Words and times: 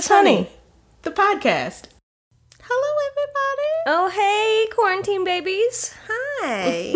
is 0.00 0.08
Honey, 0.08 0.48
the 1.02 1.10
podcast. 1.10 1.88
Hello, 2.62 2.92
everybody. 3.10 3.74
Oh, 3.86 4.08
hey, 4.08 4.74
quarantine 4.74 5.24
babies. 5.24 5.94
Hi, 6.08 6.94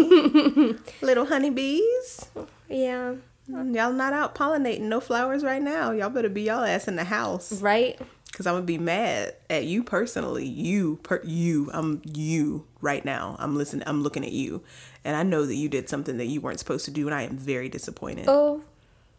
little 1.03 1.27
honeybees. 1.27 2.31
Yeah, 2.67 3.17
Y'all 3.47 3.93
not 3.93 4.15
out 4.15 4.35
pollinating 4.35 4.89
no 4.89 5.01
flowers 5.01 5.45
right 5.45 5.61
now. 5.61 5.91
Y'all 5.91 6.09
better 6.09 6.31
be 6.31 6.45
y'all 6.45 6.65
ass 6.65 6.89
in 6.89 6.97
the 6.97 7.05
house. 7.05 7.61
right? 7.61 8.01
Cause 8.33 8.47
I'm 8.47 8.55
gonna 8.55 8.65
be 8.65 8.79
mad 8.79 9.35
at 9.51 9.65
you 9.65 9.85
personally. 9.85 10.47
You, 10.47 10.99
per 11.03 11.21
you. 11.25 11.71
I'm 11.75 12.01
you 12.07 12.65
right 12.81 13.05
now. 13.05 13.37
I'm 13.39 13.55
listening. 13.55 13.87
I'm 13.87 14.03
looking 14.03 14.25
at 14.25 14.33
you, 14.33 14.63
and 15.05 15.15
I 15.15 15.25
know 15.25 15.45
that 15.45 15.57
you 15.57 15.69
did 15.69 15.91
something 15.91 16.17
that 16.17 16.25
you 16.29 16.41
weren't 16.41 16.59
supposed 16.59 16.87
to 16.87 16.91
do, 16.91 17.07
and 17.07 17.15
I 17.15 17.25
am 17.25 17.37
very 17.37 17.69
disappointed. 17.69 18.25
Oh, 18.29 18.63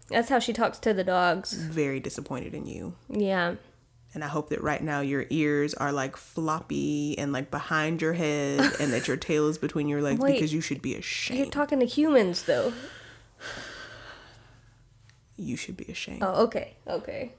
that's 0.09 0.29
how 0.29 0.39
she 0.39 0.53
talks 0.53 0.79
to 0.79 0.91
the 0.91 1.03
dogs. 1.03 1.53
Very 1.53 1.99
disappointed 1.99 2.55
in 2.55 2.65
you. 2.65 2.95
Yeah. 3.09 3.55
And 4.15 4.23
I 4.23 4.27
hope 4.27 4.49
that 4.49 4.63
right 4.63 4.81
now 4.81 5.01
your 5.01 5.25
ears 5.29 5.73
are 5.73 5.91
like 5.91 6.15
floppy 6.15 7.17
and 7.19 7.33
like 7.33 7.51
behind 7.51 8.01
your 8.01 8.13
head, 8.13 8.61
and 8.79 8.93
that 8.93 9.07
your 9.07 9.17
tail 9.17 9.47
is 9.49 9.57
between 9.57 9.89
your 9.89 10.01
legs 10.01 10.21
Wait. 10.21 10.33
because 10.33 10.53
you 10.53 10.61
should 10.61 10.81
be 10.81 10.95
ashamed. 10.95 11.37
You're 11.37 11.49
talking 11.49 11.81
to 11.81 11.85
humans, 11.85 12.43
though. 12.43 12.71
you 15.35 15.57
should 15.57 15.75
be 15.75 15.85
ashamed. 15.85 16.23
Oh, 16.23 16.45
okay. 16.45 16.77
Okay. 16.87 17.33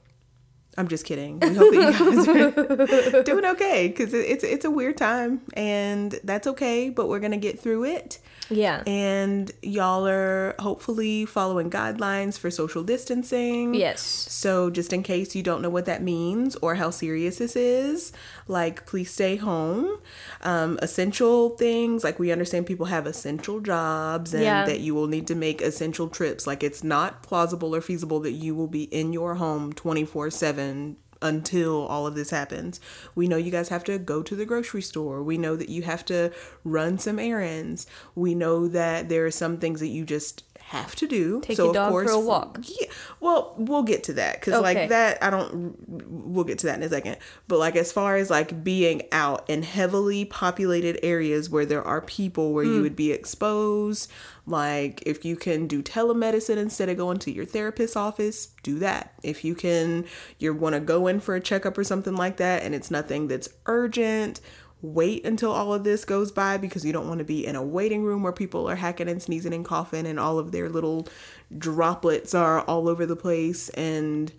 I'm 0.79 0.89
just 0.89 1.05
kidding. 1.07 1.41
We 1.41 1.55
hope 1.55 1.73
that 1.73 2.29
you 2.29 3.07
guys 3.07 3.16
are 3.16 3.23
doing 3.30 3.45
okay 3.47 3.89
because 3.89 4.12
it's 4.12 4.45
it's 4.45 4.65
a 4.65 4.71
weird 4.71 4.97
time, 4.97 5.41
and 5.55 6.19
that's 6.25 6.47
okay. 6.47 6.91
But 6.91 7.09
we're 7.09 7.21
gonna 7.21 7.37
get 7.39 7.59
through 7.59 7.85
it. 7.85 8.19
Yeah. 8.49 8.85
And 8.87 9.51
y'all 9.62 10.07
are 10.07 10.54
hopefully 10.60 11.24
following 11.27 11.69
guidelines 11.69 12.38
for 12.38 12.49
social 12.51 12.85
distancing. 12.85 13.74
yes. 13.74 14.01
So, 14.02 14.71
just 14.71 14.93
in 14.93 15.02
case 15.02 15.35
you 15.35 15.43
don't 15.43 15.63
know 15.63 15.71
what 15.71 15.87
that 15.87 16.01
means 16.01 16.54
or 16.57 16.77
how 16.77 16.91
serious 16.91 17.38
this 17.38 17.57
is, 17.57 18.13
like, 18.47 18.87
please 18.87 19.10
stay 19.10 19.35
home. 19.35 19.99
Um, 20.43 20.79
essential 20.80 21.51
things, 21.57 22.04
like, 22.04 22.21
we 22.21 22.30
understand 22.30 22.66
people 22.66 22.87
have 22.87 23.04
essential 23.07 23.59
jobs 23.59 24.32
and 24.32 24.45
Yeah. 24.45 24.65
that 24.66 24.79
you 24.79 24.95
will 24.95 25.09
need 25.09 25.27
to 25.27 25.35
make 25.35 25.60
essential 25.60 26.07
trips. 26.09 26.47
Like, 26.47 26.63
it's 26.63 26.85
not 26.85 27.24
plausible 27.24 27.74
or 27.74 27.80
feasible 27.80 28.21
that 28.21 28.32
you 28.32 28.54
will 28.54 28.69
be 28.69 28.85
in 28.85 29.13
your 29.13 29.35
home 29.37 29.73
24 29.73 30.30
7 30.67 30.97
until 31.23 31.87
all 31.87 32.07
of 32.07 32.15
this 32.15 32.31
happens. 32.31 32.79
We 33.15 33.27
know 33.27 33.37
you 33.37 33.51
guys 33.51 33.71
have 33.71 33.85
to 33.85 33.99
go 33.99 34.23
to 34.23 34.37
the 34.37 34.45
grocery 34.45 34.83
store. 34.83 35.23
We 35.23 35.39
know 35.39 35.57
that 35.57 35.71
you 35.71 35.83
have 35.83 36.05
to 36.07 36.31
run 36.63 36.99
some 36.99 37.19
errands. 37.19 37.87
We 38.15 38.35
know 38.35 38.69
that 38.69 39.09
there 39.09 39.25
are 39.25 39.31
some 39.31 39.57
things 39.57 39.81
that 39.81 39.89
you 39.89 40.05
just 40.05 40.45
have 40.71 40.97
to 40.97 41.07
do. 41.07 41.41
Take 41.43 41.57
so 41.57 41.67
your 41.67 41.75
dog 41.75 41.93
for 41.93 42.11
a 42.11 42.19
walk. 42.21 42.59
yeah. 42.63 42.89
Well, 43.21 43.55
we'll 43.57 43.85
get 43.85 44.03
to 44.05 44.15
that 44.15 44.41
because 44.41 44.55
Okay. 44.55 44.63
like 44.63 44.89
that, 44.89 45.23
I 45.23 45.31
don't. 45.31 45.77
We'll 46.09 46.45
get 46.45 46.59
to 46.61 46.67
that 46.67 46.77
in 46.79 46.83
a 46.83 46.89
second. 46.89 47.19
But 47.47 47.59
like 47.59 47.77
as 47.77 47.93
far 47.93 48.17
as 48.17 48.31
like 48.31 48.65
being 48.65 49.03
out 49.13 49.49
in 49.49 49.63
heavily 49.63 50.25
populated 50.25 50.99
areas 51.05 51.49
where 51.49 51.65
there 51.67 51.85
are 51.85 52.01
people 52.01 52.53
where 52.53 52.65
Hmm. 52.65 52.75
you 52.75 52.83
would 52.83 52.97
be 52.97 53.13
exposed, 53.13 54.11
like 54.45 55.03
if 55.07 55.25
you 55.25 55.37
can 55.37 55.67
do 55.69 55.83
telemedicine 55.83 56.57
instead 56.57 56.89
of 56.89 56.97
going 56.97 57.19
to 57.21 57.31
your 57.33 57.45
therapist's 57.45 57.97
office, 57.97 58.49
do 58.65 58.79
that. 58.81 59.13
If 59.23 59.45
you 59.45 59.55
can, 59.55 60.05
you 60.39 60.53
want 60.53 60.75
to 60.75 60.81
go 60.81 61.07
in 61.07 61.21
for 61.21 61.35
a 61.37 61.41
checkup 61.41 61.79
or 61.79 61.85
something 61.85 62.17
like 62.17 62.39
that, 62.39 62.63
and 62.65 62.75
it's 62.75 62.91
nothing 62.91 63.29
that's 63.29 63.49
urgent. 63.67 64.41
Wait 64.82 65.25
until 65.25 65.50
all 65.50 65.72
of 65.72 65.84
this 65.84 66.05
goes 66.05 66.31
by 66.31 66.56
because 66.56 66.84
you 66.84 66.93
don't 66.93 67.09
want 67.09 67.19
to 67.19 67.25
be 67.25 67.47
in 67.47 67.56
a 67.56 67.62
waiting 67.62 68.05
room 68.05 68.22
where 68.22 68.32
people 68.32 68.69
are 68.69 68.77
hacking 68.77 69.09
and 69.09 69.22
sneezing 69.22 69.55
and 69.55 69.65
coughing 69.65 70.06
and 70.06 70.21
all 70.21 70.38
of 70.38 70.53
their 70.53 70.69
little 70.69 71.09
droplets 71.56 72.34
are 72.34 72.60
all 72.62 72.88
over 72.88 73.06
the 73.06 73.16
place. 73.16 73.71
And 73.71 74.32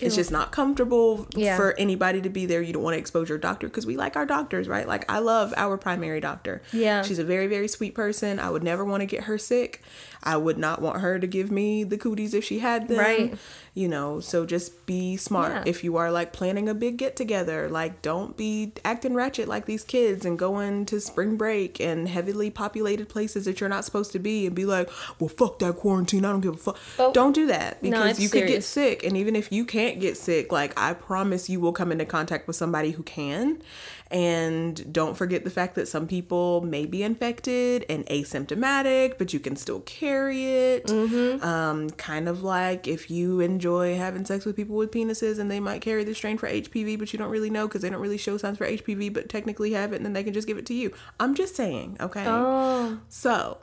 it's 0.00 0.16
just 0.16 0.32
not 0.32 0.50
comfortable 0.50 1.26
Yeah. 1.34 1.56
for 1.56 1.74
anybody 1.78 2.20
to 2.22 2.28
be 2.30 2.46
there. 2.46 2.60
You 2.62 2.72
don't 2.72 2.82
want 2.82 2.94
to 2.94 2.98
expose 2.98 3.28
your 3.28 3.38
doctor 3.38 3.68
because 3.68 3.86
we 3.86 3.96
like 3.96 4.16
our 4.16 4.26
doctors, 4.26 4.66
right? 4.66 4.88
Like 4.88 5.04
I 5.10 5.20
love 5.20 5.52
our 5.56 5.76
primary 5.78 6.18
doctor. 6.20 6.62
Yeah. 6.72 7.02
She's 7.02 7.18
a 7.20 7.24
very, 7.24 7.46
very 7.46 7.68
sweet 7.68 7.94
person. 7.94 8.40
I 8.40 8.50
would 8.50 8.64
never 8.64 8.84
want 8.84 9.02
to 9.02 9.06
get 9.06 9.24
her 9.24 9.38
sick. 9.38 9.80
I 10.24 10.36
would 10.36 10.56
not 10.58 10.80
want 10.80 11.00
her 11.00 11.18
to 11.18 11.26
give 11.26 11.50
me 11.50 11.82
the 11.84 11.98
cooties 11.98 12.32
if 12.32 12.44
she 12.44 12.60
had 12.60 12.88
them. 12.88 12.98
Right. 12.98 13.34
You 13.74 13.88
know, 13.88 14.20
so 14.20 14.44
just 14.46 14.86
be 14.86 15.16
smart. 15.16 15.52
Yeah. 15.52 15.62
If 15.66 15.82
you 15.82 15.96
are 15.96 16.10
like 16.12 16.32
planning 16.32 16.68
a 16.68 16.74
big 16.74 16.96
get 16.96 17.16
together, 17.16 17.68
like 17.68 18.02
don't 18.02 18.36
be 18.36 18.72
acting 18.84 19.14
ratchet 19.14 19.48
like 19.48 19.66
these 19.66 19.82
kids 19.82 20.24
and 20.24 20.38
going 20.38 20.84
to 20.86 21.00
spring 21.00 21.36
break 21.36 21.80
and 21.80 22.08
heavily 22.08 22.50
populated 22.50 23.08
places 23.08 23.46
that 23.46 23.60
you're 23.60 23.68
not 23.68 23.84
supposed 23.84 24.12
to 24.12 24.18
be 24.18 24.46
and 24.46 24.54
be 24.54 24.64
like, 24.64 24.90
well, 25.18 25.28
fuck 25.28 25.58
that 25.60 25.76
quarantine. 25.76 26.24
I 26.24 26.30
don't 26.30 26.40
give 26.40 26.54
a 26.54 26.58
fuck. 26.58 26.78
Oh. 26.98 27.12
Don't 27.12 27.32
do 27.34 27.46
that 27.46 27.80
because 27.82 28.12
it's 28.12 28.20
you 28.20 28.28
could 28.28 28.46
get 28.46 28.62
sick. 28.64 29.04
And 29.04 29.16
even 29.16 29.34
if 29.34 29.50
you 29.50 29.64
can't 29.64 29.91
get 29.98 30.16
sick, 30.16 30.52
like 30.52 30.78
I 30.78 30.94
promise 30.94 31.48
you 31.48 31.60
will 31.60 31.72
come 31.72 31.92
into 31.92 32.04
contact 32.04 32.46
with 32.46 32.56
somebody 32.56 32.92
who 32.92 33.02
can. 33.02 33.62
And 34.10 34.92
don't 34.92 35.16
forget 35.16 35.42
the 35.42 35.50
fact 35.50 35.74
that 35.76 35.88
some 35.88 36.06
people 36.06 36.60
may 36.60 36.84
be 36.84 37.02
infected 37.02 37.86
and 37.88 38.04
asymptomatic, 38.06 39.16
but 39.16 39.32
you 39.32 39.40
can 39.40 39.56
still 39.56 39.80
carry 39.80 40.44
it. 40.44 40.86
Mm-hmm. 40.86 41.42
Um, 41.42 41.88
kind 41.90 42.28
of 42.28 42.42
like 42.42 42.86
if 42.86 43.10
you 43.10 43.40
enjoy 43.40 43.96
having 43.96 44.26
sex 44.26 44.44
with 44.44 44.54
people 44.54 44.76
with 44.76 44.90
penises 44.90 45.38
and 45.38 45.50
they 45.50 45.60
might 45.60 45.80
carry 45.80 46.04
the 46.04 46.14
strain 46.14 46.36
for 46.36 46.46
HPV, 46.48 46.98
but 46.98 47.12
you 47.12 47.18
don't 47.18 47.30
really 47.30 47.48
know 47.50 47.66
because 47.66 47.80
they 47.80 47.88
don't 47.88 48.02
really 48.02 48.18
show 48.18 48.36
signs 48.36 48.58
for 48.58 48.66
HPV, 48.66 49.12
but 49.14 49.30
technically 49.30 49.72
have 49.72 49.94
it, 49.94 49.96
and 49.96 50.04
then 50.04 50.12
they 50.12 50.24
can 50.24 50.34
just 50.34 50.46
give 50.46 50.58
it 50.58 50.66
to 50.66 50.74
you. 50.74 50.92
I'm 51.18 51.34
just 51.34 51.56
saying, 51.56 51.96
okay? 52.00 52.24
Oh. 52.26 53.00
So 53.08 53.58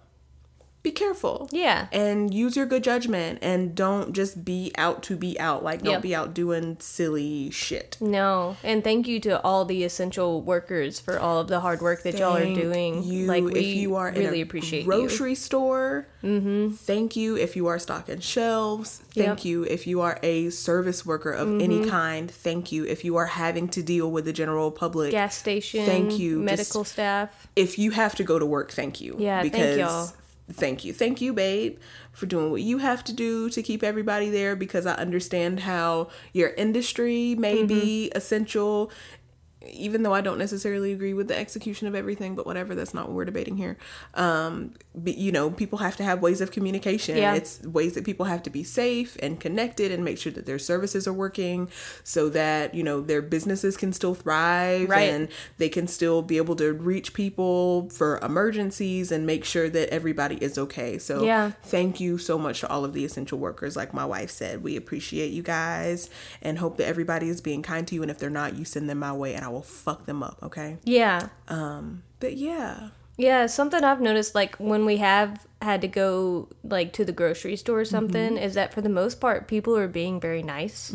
be 0.82 0.92
careful. 0.92 1.50
Yeah. 1.52 1.88
And 1.92 2.34
use 2.34 2.56
your 2.56 2.66
good 2.66 2.84
judgment 2.86 3.40
and 3.42 3.76
don't 3.76 4.14
just 4.14 4.46
be 4.46 4.72
out 4.78 5.04
to 5.04 5.18
be 5.18 5.38
out. 5.40 5.62
Like, 5.64 5.82
don't 5.82 5.94
Yep. 5.96 6.02
be 6.02 6.16
out 6.16 6.34
doing 6.34 6.78
silly 6.80 7.50
shit. 7.52 7.98
No. 8.00 8.56
And 8.64 8.82
thank 8.84 9.06
you 9.08 9.20
to 9.22 9.42
all 9.44 9.66
the 9.66 9.84
essential 9.84 10.42
workers 10.42 11.00
for 11.00 11.20
all 11.20 11.40
of 11.40 11.50
the 11.50 11.60
hard 11.60 11.82
work 11.82 12.04
that 12.04 12.18
y'all 12.18 12.38
are 12.38 12.46
doing. 12.46 13.04
You, 13.04 13.26
like 13.26 13.44
we 13.44 13.54
if 13.56 13.66
you 13.76 13.96
are 13.96 14.12
really 14.12 14.26
in 14.28 14.34
a 14.36 14.42
appreciate 14.42 14.80
you. 14.80 14.86
grocery 14.86 15.36
store, 15.36 16.08
thank 16.24 17.16
you. 17.16 17.36
If 17.36 17.56
you 17.56 17.68
are 17.68 17.80
stocking 17.80 18.20
shelves, 18.22 19.02
thank 19.14 19.40
Yep. 19.40 19.46
you. 19.46 19.64
If 19.66 19.86
you 19.88 20.02
are 20.02 20.18
a 20.24 20.50
service 20.50 21.06
worker 21.06 21.32
of 21.32 21.60
any 21.62 21.80
Mm-hmm. 21.80 21.90
kind, 21.90 22.32
thank 22.32 22.72
you. 22.72 22.86
If 22.86 23.04
you 23.04 23.16
are 23.18 23.26
having 23.28 23.68
to 23.70 23.84
deal 23.84 24.10
with 24.10 24.26
the 24.26 24.34
general 24.34 24.72
public, 24.72 25.12
Gas 25.12 25.36
station. 25.38 25.86
Thank 25.86 26.18
you. 26.20 26.38
Just- 26.46 26.58
Medical 26.58 26.84
staff. 26.86 27.48
if 27.56 27.78
you 27.78 27.92
have 27.92 28.16
to 28.16 28.24
go 28.24 28.40
to 28.40 28.46
work, 28.46 28.72
thank 28.72 29.02
you. 29.02 29.16
Yeah, 29.20 29.42
thank 29.42 29.78
y'all. 29.78 30.12
Thank 30.52 30.84
you. 30.86 30.94
Thank 30.94 31.22
you, 31.22 31.34
babe, 31.34 31.78
for 32.12 32.26
doing 32.26 32.52
what 32.52 32.62
you 32.62 32.80
have 32.80 33.04
to 33.06 33.14
do 33.14 33.50
to 33.50 33.62
keep 33.62 33.84
everybody 33.84 34.30
there 34.30 34.56
because 34.56 34.86
I 34.86 34.94
understand 34.96 35.62
how 35.62 36.10
your 36.34 36.50
industry 36.50 37.36
may 37.36 37.64
be 37.64 38.10
Mm-hmm. 38.10 38.18
essential 38.18 38.92
even 39.68 40.04
though 40.04 40.14
I 40.14 40.22
don't 40.22 40.38
necessarily 40.38 40.94
agree 40.94 41.14
with 41.14 41.28
the 41.28 41.38
execution 41.38 41.86
of 41.88 41.94
everything, 41.94 42.34
but 42.34 42.46
whatever, 42.46 42.76
that's 42.76 42.94
not 42.94 43.08
what 43.08 43.16
we're 43.16 43.26
debating 43.26 43.58
here. 43.58 43.78
Um, 44.14 44.74
but, 44.96 45.18
you 45.18 45.34
know, 45.34 45.50
people 45.52 45.80
have 45.80 45.98
to 45.98 46.04
have 46.04 46.22
ways 46.22 46.40
of 46.40 46.52
communication. 46.52 47.18
Yeah. 47.18 47.34
It's 47.36 47.62
ways 47.64 47.94
that 47.96 48.06
people 48.06 48.26
have 48.28 48.42
to 48.44 48.50
be 48.50 48.64
safe 48.64 49.18
and 49.22 49.38
connected 49.38 49.92
and 49.92 50.04
make 50.04 50.18
sure 50.18 50.32
that 50.32 50.46
their 50.46 50.60
services 50.60 51.08
are 51.10 51.14
working 51.14 51.70
so 52.06 52.30
that, 52.30 52.74
you 52.74 52.84
know, 52.84 53.02
their 53.02 53.22
businesses 53.22 53.76
can 53.76 53.92
still 53.92 54.16
thrive 54.16 54.88
Right. 54.90 55.10
and 55.12 55.28
they 55.58 55.68
can 55.68 55.88
still 55.88 56.22
be 56.22 56.38
able 56.38 56.56
to 56.56 56.72
reach 56.72 57.14
people 57.14 57.90
for 57.90 58.18
emergencies 58.20 59.12
and 59.12 59.26
make 59.26 59.44
sure 59.44 59.68
that 59.70 59.90
everybody 59.90 60.38
is 60.38 60.58
okay. 60.58 60.98
So, 60.98 61.24
Yeah. 61.26 61.52
thank 61.64 62.00
you 62.00 62.18
so 62.18 62.38
much 62.38 62.62
to 62.62 62.70
all 62.70 62.86
of 62.86 62.94
the 62.94 63.04
essential 63.04 63.38
workers. 63.38 63.76
Like 63.76 63.94
my 63.94 64.06
wife 64.06 64.30
said, 64.32 64.64
we 64.64 64.78
appreciate 64.78 65.32
you 65.32 65.44
guys 65.44 66.10
and 66.42 66.60
hope 66.60 66.78
that 66.78 66.88
everybody 66.88 67.28
is 67.28 67.42
being 67.42 67.62
kind 67.62 67.86
to 67.90 67.96
you. 67.96 68.02
And 68.04 68.10
if 68.10 68.20
they're 68.20 68.30
not, 68.30 68.58
you 68.58 68.64
send 68.64 68.90
them 68.90 69.00
my 69.00 69.12
way 69.12 69.34
and 69.36 69.44
I 69.46 69.49
will 69.50 69.62
fuck 69.64 70.06
them 70.06 70.24
up. 70.24 70.38
Okay. 70.44 70.78
Yeah. 70.84 71.30
Um, 71.48 72.04
but 72.20 72.36
yeah. 72.38 72.90
Yeah, 73.18 73.48
something 73.48 73.84
I've 73.84 74.00
noticed, 74.00 74.34
like 74.34 74.56
when 74.58 74.86
we 74.86 74.96
have 74.98 75.46
had 75.62 75.82
to 75.82 75.90
go 75.90 76.48
like 76.64 76.94
to 76.94 77.04
the 77.04 77.12
grocery 77.12 77.58
store 77.58 77.82
or 77.82 77.86
something, 77.86 78.38
is 78.38 78.54
that 78.54 78.74
for 78.74 78.80
the 78.80 78.88
most 78.88 79.20
part, 79.20 79.50
people 79.50 79.76
are 79.76 79.90
being 79.90 80.22
very 80.22 80.42
nice, 80.42 80.94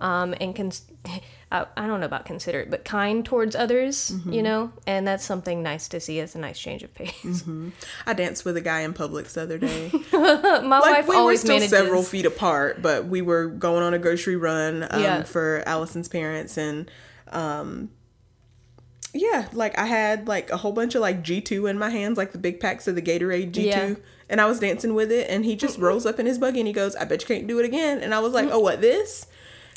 um, 0.00 0.34
and 0.40 0.54
cons- 0.54 0.82
I, 1.50 1.66
I 1.76 1.88
don't 1.88 1.98
know 1.98 2.06
about 2.06 2.26
considerate, 2.26 2.70
but 2.70 2.84
kind 2.84 3.24
towards 3.24 3.56
others, 3.56 4.12
you 4.30 4.40
know, 4.40 4.70
and 4.86 5.04
that's 5.04 5.24
something 5.24 5.60
nice 5.60 5.88
to 5.88 5.98
see 5.98 6.20
as 6.20 6.36
a 6.36 6.38
nice 6.38 6.60
change 6.60 6.84
of 6.84 6.94
pace. 6.94 7.42
I 8.06 8.12
danced 8.12 8.44
with 8.44 8.56
a 8.56 8.60
guy 8.60 8.82
in 8.82 8.94
Publix 8.94 9.32
the 9.32 9.42
other 9.42 9.58
day. 9.58 9.90
My 10.12 10.78
like 10.78 10.82
wife 10.94 11.08
we 11.08 11.16
were 11.16 11.20
always 11.20 11.40
still 11.40 11.54
manages. 11.56 11.70
several 11.70 12.04
feet 12.04 12.26
apart, 12.26 12.82
but 12.82 13.06
we 13.06 13.20
were 13.20 13.48
going 13.48 13.82
on 13.82 13.94
a 13.94 13.98
grocery 13.98 14.36
run 14.36 14.86
um, 14.90 15.02
Yeah. 15.02 15.22
for 15.24 15.64
Allison's 15.66 16.06
parents, 16.08 16.56
and 16.56 16.88
um, 17.32 17.90
yeah, 19.14 19.48
like 19.52 19.78
I 19.78 19.86
had 19.86 20.28
like 20.28 20.50
a 20.50 20.58
whole 20.58 20.72
bunch 20.72 20.94
of 20.94 21.00
like 21.00 21.22
G 21.22 21.40
two 21.40 21.66
in 21.66 21.78
my 21.78 21.90
hands, 21.90 22.18
like 22.18 22.32
the 22.32 22.38
big 22.38 22.60
packs 22.60 22.86
of 22.86 22.94
the 22.94 23.02
Gatorade 23.02 23.52
G 23.52 23.62
two. 23.62 23.68
Yeah. 23.68 23.94
And 24.28 24.40
I 24.40 24.46
was 24.46 24.60
dancing 24.60 24.94
with 24.94 25.10
it, 25.10 25.30
and 25.30 25.44
he 25.44 25.56
just 25.56 25.78
rolls 25.78 26.04
up 26.04 26.18
in 26.18 26.26
his 26.26 26.38
buggy 26.38 26.60
and 26.60 26.66
he 26.66 26.72
goes, 26.72 26.94
"I 26.96 27.04
bet 27.04 27.22
you 27.22 27.26
can't 27.26 27.46
do 27.46 27.58
it 27.58 27.64
again." 27.64 28.00
And 28.00 28.14
I 28.14 28.20
was 28.20 28.34
like, 28.34 28.48
"Oh, 28.50 28.58
what 28.58 28.80
this?" 28.80 29.26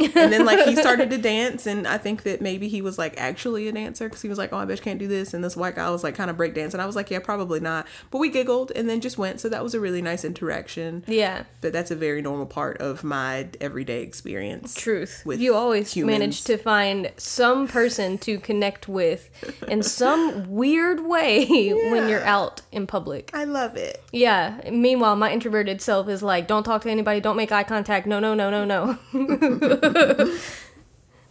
And 0.05 0.31
then 0.33 0.45
like 0.45 0.65
he 0.67 0.75
started 0.75 1.09
to 1.09 1.17
dance 1.33 1.65
and 1.67 1.87
i 1.87 1.97
think 1.97 2.23
that 2.23 2.41
maybe 2.41 2.67
he 2.67 2.81
was 2.81 2.97
like 2.97 3.13
actually 3.19 3.67
a 3.67 3.71
dancer 3.71 4.07
because 4.07 4.21
he 4.21 4.29
was 4.29 4.37
like 4.37 4.51
oh 4.53 4.57
i 4.57 4.65
bet 4.65 4.77
you 4.77 4.83
can't 4.83 4.99
do 4.99 5.07
this 5.07 5.33
and 5.33 5.43
this 5.43 5.55
white 5.55 5.75
guy 5.75 5.89
was 5.89 6.03
like 6.03 6.15
kind 6.15 6.29
of 6.29 6.37
break 6.37 6.53
dance 6.53 6.73
and 6.73 6.81
i 6.81 6.85
was 6.85 6.95
like 6.95 7.09
yeah 7.11 7.19
probably 7.19 7.59
not 7.59 7.85
but 8.09 8.17
we 8.19 8.29
giggled 8.29 8.71
and 8.75 8.89
then 8.89 9.01
just 9.01 9.17
went 9.17 9.39
so 9.39 9.49
that 9.49 9.63
was 9.63 9.73
a 9.73 9.79
really 9.79 10.01
nice 10.01 10.23
interaction 10.25 11.03
Yeah. 11.07 11.43
but 11.61 11.73
that's 11.73 11.91
a 11.91 11.95
very 11.95 12.21
normal 12.21 12.45
part 12.45 12.77
of 12.79 13.03
my 13.03 13.47
everyday 13.59 14.01
experience 14.01 14.73
Truth. 14.75 15.23
with 15.25 15.39
you 15.39 15.53
always 15.55 15.93
humans. 15.93 16.19
manage 16.19 16.43
to 16.45 16.57
find 16.57 17.11
some 17.17 17.67
person 17.67 18.17
to 18.19 18.39
connect 18.39 18.87
with 18.87 19.29
in 19.67 19.83
some 19.83 20.49
weird 20.49 21.05
way 21.05 21.45
when 21.91 22.07
you're 22.09 22.23
out 22.25 22.61
in 22.71 22.87
public. 22.87 23.31
i 23.33 23.43
love 23.43 23.75
it 23.77 24.03
Yeah. 24.11 24.59
Meanwhile, 24.69 25.15
my 25.15 25.31
introverted 25.31 25.81
self 25.81 26.07
is 26.09 26.21
like, 26.21 26.47
don't 26.47 26.63
talk 26.63 26.81
to 26.83 26.89
anybody, 26.91 27.19
don't 27.21 27.37
make 27.37 27.51
eye 27.51 27.63
contact. 27.63 28.05
No, 28.07 28.19
no, 28.19 28.33
no, 28.33 28.49
no, 28.49 28.65
no. 28.65 28.97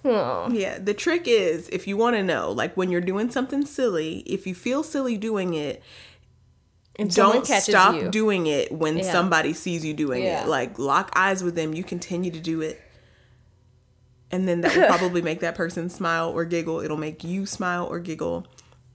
Yeah, 0.04 0.78
the 0.78 0.94
trick 0.94 1.24
is 1.26 1.68
if 1.68 1.86
you 1.86 1.96
want 1.96 2.16
to 2.16 2.22
know, 2.22 2.50
like 2.50 2.74
when 2.76 2.90
you're 2.90 3.00
doing 3.02 3.30
something 3.30 3.66
silly, 3.66 4.20
if 4.20 4.46
you 4.46 4.54
feel 4.54 4.82
silly 4.82 5.18
doing 5.18 5.52
it, 5.54 5.82
And 6.96 7.14
don't 7.14 7.46
stop 7.46 7.94
you. 7.94 8.08
doing 8.10 8.46
it 8.46 8.72
when 8.72 8.98
Yeah. 8.98 9.12
somebody 9.12 9.52
sees 9.52 9.84
you 9.84 9.92
doing 9.92 10.22
Yeah. 10.24 10.42
it. 10.44 10.48
Like 10.48 10.78
lock 10.78 11.12
eyes 11.14 11.42
with 11.44 11.54
them, 11.54 11.74
you 11.74 11.84
continue 11.84 12.30
to 12.30 12.40
do 12.40 12.62
it. 12.62 12.80
And 14.30 14.48
then 14.48 14.62
that 14.62 14.74
will 14.74 14.86
probably 14.98 15.20
make 15.22 15.40
that 15.40 15.54
person 15.54 15.90
smile 15.90 16.30
or 16.30 16.44
giggle. 16.46 16.80
It'll 16.80 16.96
make 16.96 17.22
you 17.22 17.44
smile 17.44 17.84
or 17.84 17.98
giggle, 17.98 18.46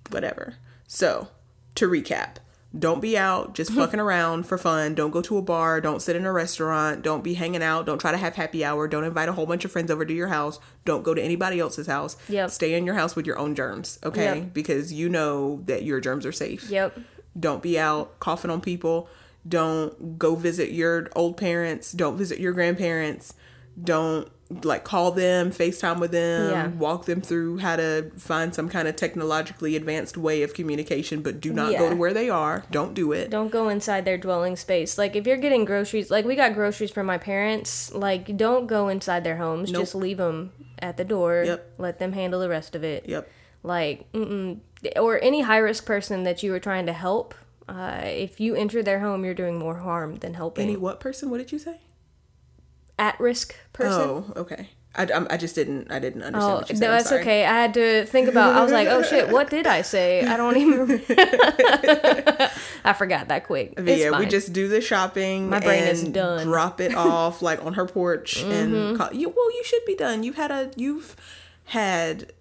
whatever. 0.09 0.55
So, 0.87 1.27
to 1.75 1.87
recap, 1.87 2.37
don't 2.77 3.01
be 3.01 3.17
out 3.17 3.55
just 3.55 3.71
fucking 3.73 3.99
around 3.99 4.45
for 4.45 4.57
fun. 4.57 4.95
Don't 4.95 5.11
go 5.11 5.21
to 5.21 5.37
a 5.37 5.41
bar. 5.41 5.81
Don't 5.81 6.01
sit 6.01 6.15
in 6.15 6.25
a 6.25 6.31
restaurant. 6.31 7.01
Don't 7.01 7.23
be 7.23 7.35
hanging 7.35 7.63
out. 7.63 7.85
Don't 7.85 7.99
try 7.99 8.11
to 8.11 8.17
have 8.17 8.35
happy 8.35 8.63
hour. 8.63 8.87
Don't 8.87 9.03
invite 9.03 9.29
a 9.29 9.33
whole 9.33 9.45
bunch 9.45 9.65
of 9.65 9.71
friends 9.71 9.89
over 9.91 10.05
to 10.05 10.13
your 10.13 10.27
house. 10.27 10.59
Don't 10.83 11.03
go 11.03 11.13
to 11.13 11.21
anybody 11.21 11.59
else's 11.59 11.87
house. 11.87 12.17
Yep. 12.27 12.49
Stay 12.51 12.73
in 12.73 12.85
your 12.85 12.95
house 12.95 13.15
with 13.15 13.25
your 13.25 13.39
own 13.39 13.55
germs, 13.55 13.99
okay? 14.03 14.39
Yep. 14.39 14.53
Because 14.53 14.93
you 14.93 15.09
know 15.09 15.61
that 15.65 15.83
your 15.83 15.99
germs 15.99 16.25
are 16.25 16.31
safe. 16.31 16.69
Yep. 16.69 16.99
Don't 17.39 17.61
be 17.61 17.77
out 17.79 18.19
coughing 18.19 18.51
on 18.51 18.61
people. 18.61 19.09
Don't 19.47 20.17
go 20.17 20.35
visit 20.35 20.71
your 20.71 21.09
old 21.15 21.37
parents. 21.37 21.91
Don't 21.91 22.17
visit 22.17 22.39
your 22.39 22.53
grandparents. 22.53 23.33
Don't 23.81 24.29
like 24.63 24.83
call 24.83 25.11
them, 25.11 25.51
FaceTime 25.51 25.99
with 25.99 26.11
them, 26.11 26.51
Yeah. 26.51 26.67
walk 26.67 27.05
them 27.05 27.19
through 27.19 27.57
how 27.57 27.75
to 27.75 28.11
find 28.17 28.53
some 28.53 28.69
kind 28.69 28.87
of 28.87 28.95
technologically 28.95 29.75
advanced 29.75 30.17
way 30.17 30.43
of 30.43 30.53
communication, 30.53 31.21
but 31.21 31.41
do 31.41 31.51
not 31.51 31.77
go 31.77 31.89
to 31.89 31.95
where 31.95 32.13
they 32.13 32.29
are. 32.29 32.63
Don't 32.69 32.93
do 32.93 33.11
it. 33.11 33.31
Don't 33.31 33.51
go 33.51 33.69
inside 33.69 34.05
their 34.05 34.17
dwelling 34.17 34.55
space. 34.55 34.97
Like 34.97 35.15
if 35.15 35.25
you're 35.25 35.37
getting 35.37 35.65
groceries, 35.65 36.11
like 36.11 36.25
we 36.25 36.35
got 36.35 36.53
groceries 36.53 36.91
from 36.91 37.07
my 37.07 37.17
parents, 37.17 37.91
like 37.93 38.37
don't 38.37 38.67
go 38.67 38.87
inside 38.87 39.23
their 39.23 39.37
homes. 39.37 39.71
Nope. 39.71 39.81
Just 39.81 39.95
leave 39.95 40.17
them 40.17 40.51
at 40.77 40.97
the 40.97 41.05
door. 41.05 41.43
Yep. 41.45 41.73
Let 41.79 41.99
them 41.99 42.13
handle 42.13 42.39
the 42.39 42.49
rest 42.49 42.75
of 42.75 42.83
it. 42.83 43.07
Yep. 43.07 43.27
Like, 43.63 44.11
mm-mm. 44.13 44.59
or 44.95 45.19
any 45.23 45.41
high 45.41 45.57
risk 45.57 45.87
person 45.87 46.23
that 46.23 46.43
you 46.43 46.51
were 46.51 46.59
trying 46.59 46.85
to 46.85 46.93
help. 46.93 47.33
Uh, 47.67 48.01
if 48.03 48.39
you 48.39 48.53
enter 48.53 48.83
their 48.83 48.99
home, 48.99 49.25
you're 49.25 49.33
doing 49.33 49.57
more 49.57 49.77
harm 49.77 50.17
than 50.17 50.35
helping. 50.35 50.65
Any 50.67 50.77
what 50.77 50.99
person? 50.99 51.31
What 51.31 51.39
did 51.39 51.51
you 51.51 51.57
say? 51.57 51.79
At 52.97 53.19
risk 53.19 53.55
person. 53.73 54.01
Oh, 54.01 54.33
okay. 54.35 54.69
I, 54.97 55.03
I'm- 55.07 55.27
I 55.29 55.35
just 55.35 55.55
didn't 55.55 55.91
I 55.91 55.99
didn't 55.99 56.23
understand 56.23 56.51
Oh, 56.53 56.55
what 56.59 56.69
you 56.69 56.75
said. 56.77 56.85
no, 56.85 56.91
that's 56.91 57.11
okay. 57.11 57.43
I 57.43 57.61
had 57.63 57.73
to 57.73 58.05
think 58.05 58.29
about. 58.29 58.55
I 58.55 58.63
was 58.63 58.71
like, 58.71 58.87
"Oh 58.87 59.03
shit, 59.03 59.27
what 59.29 59.49
did 59.49 59.67
I 59.67 59.81
say?" 59.81 60.25
I 60.25 60.37
don't 60.37 60.55
even. 60.55 61.01
I 62.85 62.93
forgot 62.93 63.27
that 63.27 63.45
quick. 63.45 63.73
Yeah, 63.81 64.17
we 64.17 64.25
just 64.25 64.53
do 64.53 64.67
the 64.67 64.79
shopping. 64.81 65.49
My 65.49 65.59
brain 65.59 65.81
and 65.83 65.89
is 65.91 66.03
done. 66.03 66.39
Mm-hmm. 66.39 66.49
Drop 66.49 66.79
it 66.79 66.95
off 66.95 67.41
like 67.41 67.63
on 67.65 67.73
her 67.73 67.85
porch 67.85 68.41
and 68.43 68.97
call 68.97 69.11
you. 69.13 69.29
Well, 69.29 69.51
you 69.51 69.63
should 69.65 69.83
be 69.85 69.95
done. 69.95 70.23
You've 70.23 70.35
had 70.37 70.51
a 70.51 70.71
you've 70.77 71.15
had 71.65 72.31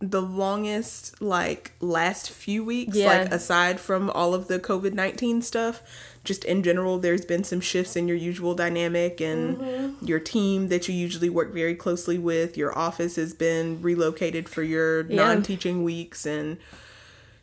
the 0.00 0.22
longest 0.22 1.22
like 1.22 1.72
last 1.80 2.30
few 2.30 2.64
weeks. 2.64 2.96
Yeah. 2.96 3.06
Like 3.22 3.32
aside 3.32 3.78
from 3.78 4.10
all 4.10 4.34
of 4.34 4.48
the 4.48 4.58
COVID 4.58 4.94
nineteen 4.94 5.40
stuff, 5.42 5.82
just 6.24 6.44
in 6.44 6.62
general, 6.62 6.98
there's 6.98 7.24
been 7.24 7.42
some 7.44 7.60
shifts 7.60 7.96
in 7.96 8.06
your 8.08 8.16
usual 8.16 8.54
dynamic 8.54 9.20
and 9.20 9.56
Mm-hmm. 9.58 10.06
your 10.06 10.20
team 10.20 10.68
that 10.68 10.88
you 10.88 10.94
usually 10.94 11.28
work 11.30 11.52
very 11.52 11.74
closely 11.74 12.18
with. 12.18 12.56
Your 12.56 12.76
office 12.78 13.16
has 13.16 13.34
been 13.34 13.82
relocated 13.82 14.48
for 14.48 14.62
your 14.62 15.04
Yeah. 15.10 15.16
non 15.16 15.42
teaching 15.42 15.82
weeks 15.84 16.24
and 16.26 16.58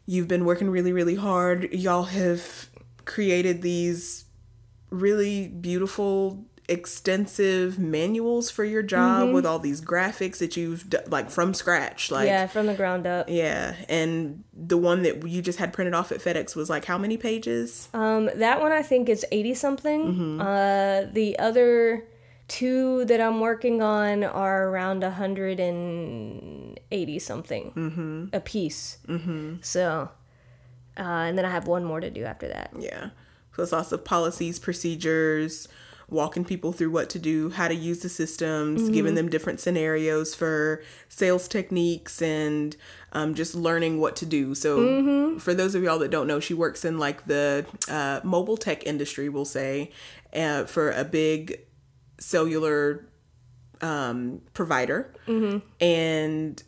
you've 0.05 0.27
been 0.27 0.43
working 0.45 0.69
really 0.71 0.91
really 0.91 1.15
hard 1.15 1.71
y'all 1.71 2.05
have 2.05 2.67
created 3.05 3.61
these 3.61 4.25
really 4.89 5.47
beautiful 5.47 6.45
extensive 6.69 7.79
manuals 7.79 8.49
for 8.51 8.63
your 8.63 8.83
job 8.83 9.33
with 9.33 9.45
all 9.45 9.59
these 9.59 9.81
graphics 9.81 10.37
that 10.37 10.55
you've 10.55 10.89
d- 10.89 10.97
like 11.07 11.29
from 11.31 11.53
scratch 11.53 12.11
like 12.11 12.27
yeah, 12.27 12.45
from 12.47 12.65
the 12.67 12.73
ground 12.75 13.07
up. 13.07 13.27
yeah 13.29 13.75
and 13.89 14.43
the 14.53 14.77
one 14.77 15.01
that 15.01 15.27
you 15.27 15.41
just 15.41 15.57
had 15.59 15.73
printed 15.73 15.93
off 15.93 16.11
at 16.11 16.19
FedEx 16.19 16.55
was 16.55 16.69
like 16.69 16.85
how 16.85 16.97
many 16.97 17.17
pages 17.17 17.89
Um, 17.93 18.29
that 18.35 18.61
one 18.61 18.71
I 18.71 18.81
think 18.83 19.09
is 19.09 19.25
eighty 19.31 19.53
something. 19.53 20.01
Mm-hmm. 20.13 20.41
Uh, 20.41 21.11
the 21.11 21.37
other 21.39 22.05
two 22.47 23.05
that 23.05 23.19
I'm 23.21 23.39
working 23.39 23.81
on 23.81 24.23
are 24.23 24.67
around 24.69 25.03
hundred 25.03 25.59
and 25.59 26.79
eighty 26.91 27.19
something 27.19 27.71
Mm-hmm. 27.75 28.25
a 28.33 28.39
piece. 28.39 28.97
Mm-hmm. 29.07 29.55
So, 29.61 30.09
uh, 30.97 31.01
and 31.01 31.37
then 31.37 31.45
I 31.45 31.49
have 31.51 31.67
one 31.67 31.83
more 31.83 31.99
to 31.99 32.09
do 32.09 32.23
after 32.25 32.47
that. 32.47 32.71
yeah 32.79 33.09
so 33.55 33.63
it's 33.63 33.71
lots 33.73 33.91
of 33.91 34.05
policies 34.05 34.57
procedures 34.59 35.67
walking 36.11 36.43
people 36.43 36.71
through 36.71 36.89
what 36.91 37.09
to 37.09 37.19
do 37.19 37.49
how 37.51 37.67
to 37.67 37.75
use 37.75 37.99
the 37.99 38.09
systems 38.09 38.89
giving 38.89 39.15
them 39.15 39.29
different 39.29 39.59
scenarios 39.59 40.33
for 40.35 40.81
sales 41.07 41.47
techniques 41.47 42.21
and 42.21 42.75
um, 43.11 43.33
just 43.33 43.55
learning 43.55 43.99
what 43.99 44.15
to 44.17 44.25
do. 44.25 44.53
So 44.55 44.77
for 45.39 45.53
those 45.53 45.75
of 45.75 45.83
y'all 45.83 45.99
that 45.99 46.11
don't 46.11 46.27
know 46.27 46.39
she 46.39 46.53
works 46.53 46.83
in 46.85 46.97
like 46.97 47.25
the 47.25 47.65
uh, 47.87 48.19
mobile 48.23 48.57
tech 48.57 48.85
industry 48.85 49.29
we'll 49.29 49.45
say 49.45 49.91
uh, 50.33 50.65
for 50.65 50.91
a 50.91 51.03
big 51.03 51.61
cellular 52.19 53.07
um, 53.81 54.41
provider. 54.53 55.13
And 55.79 56.61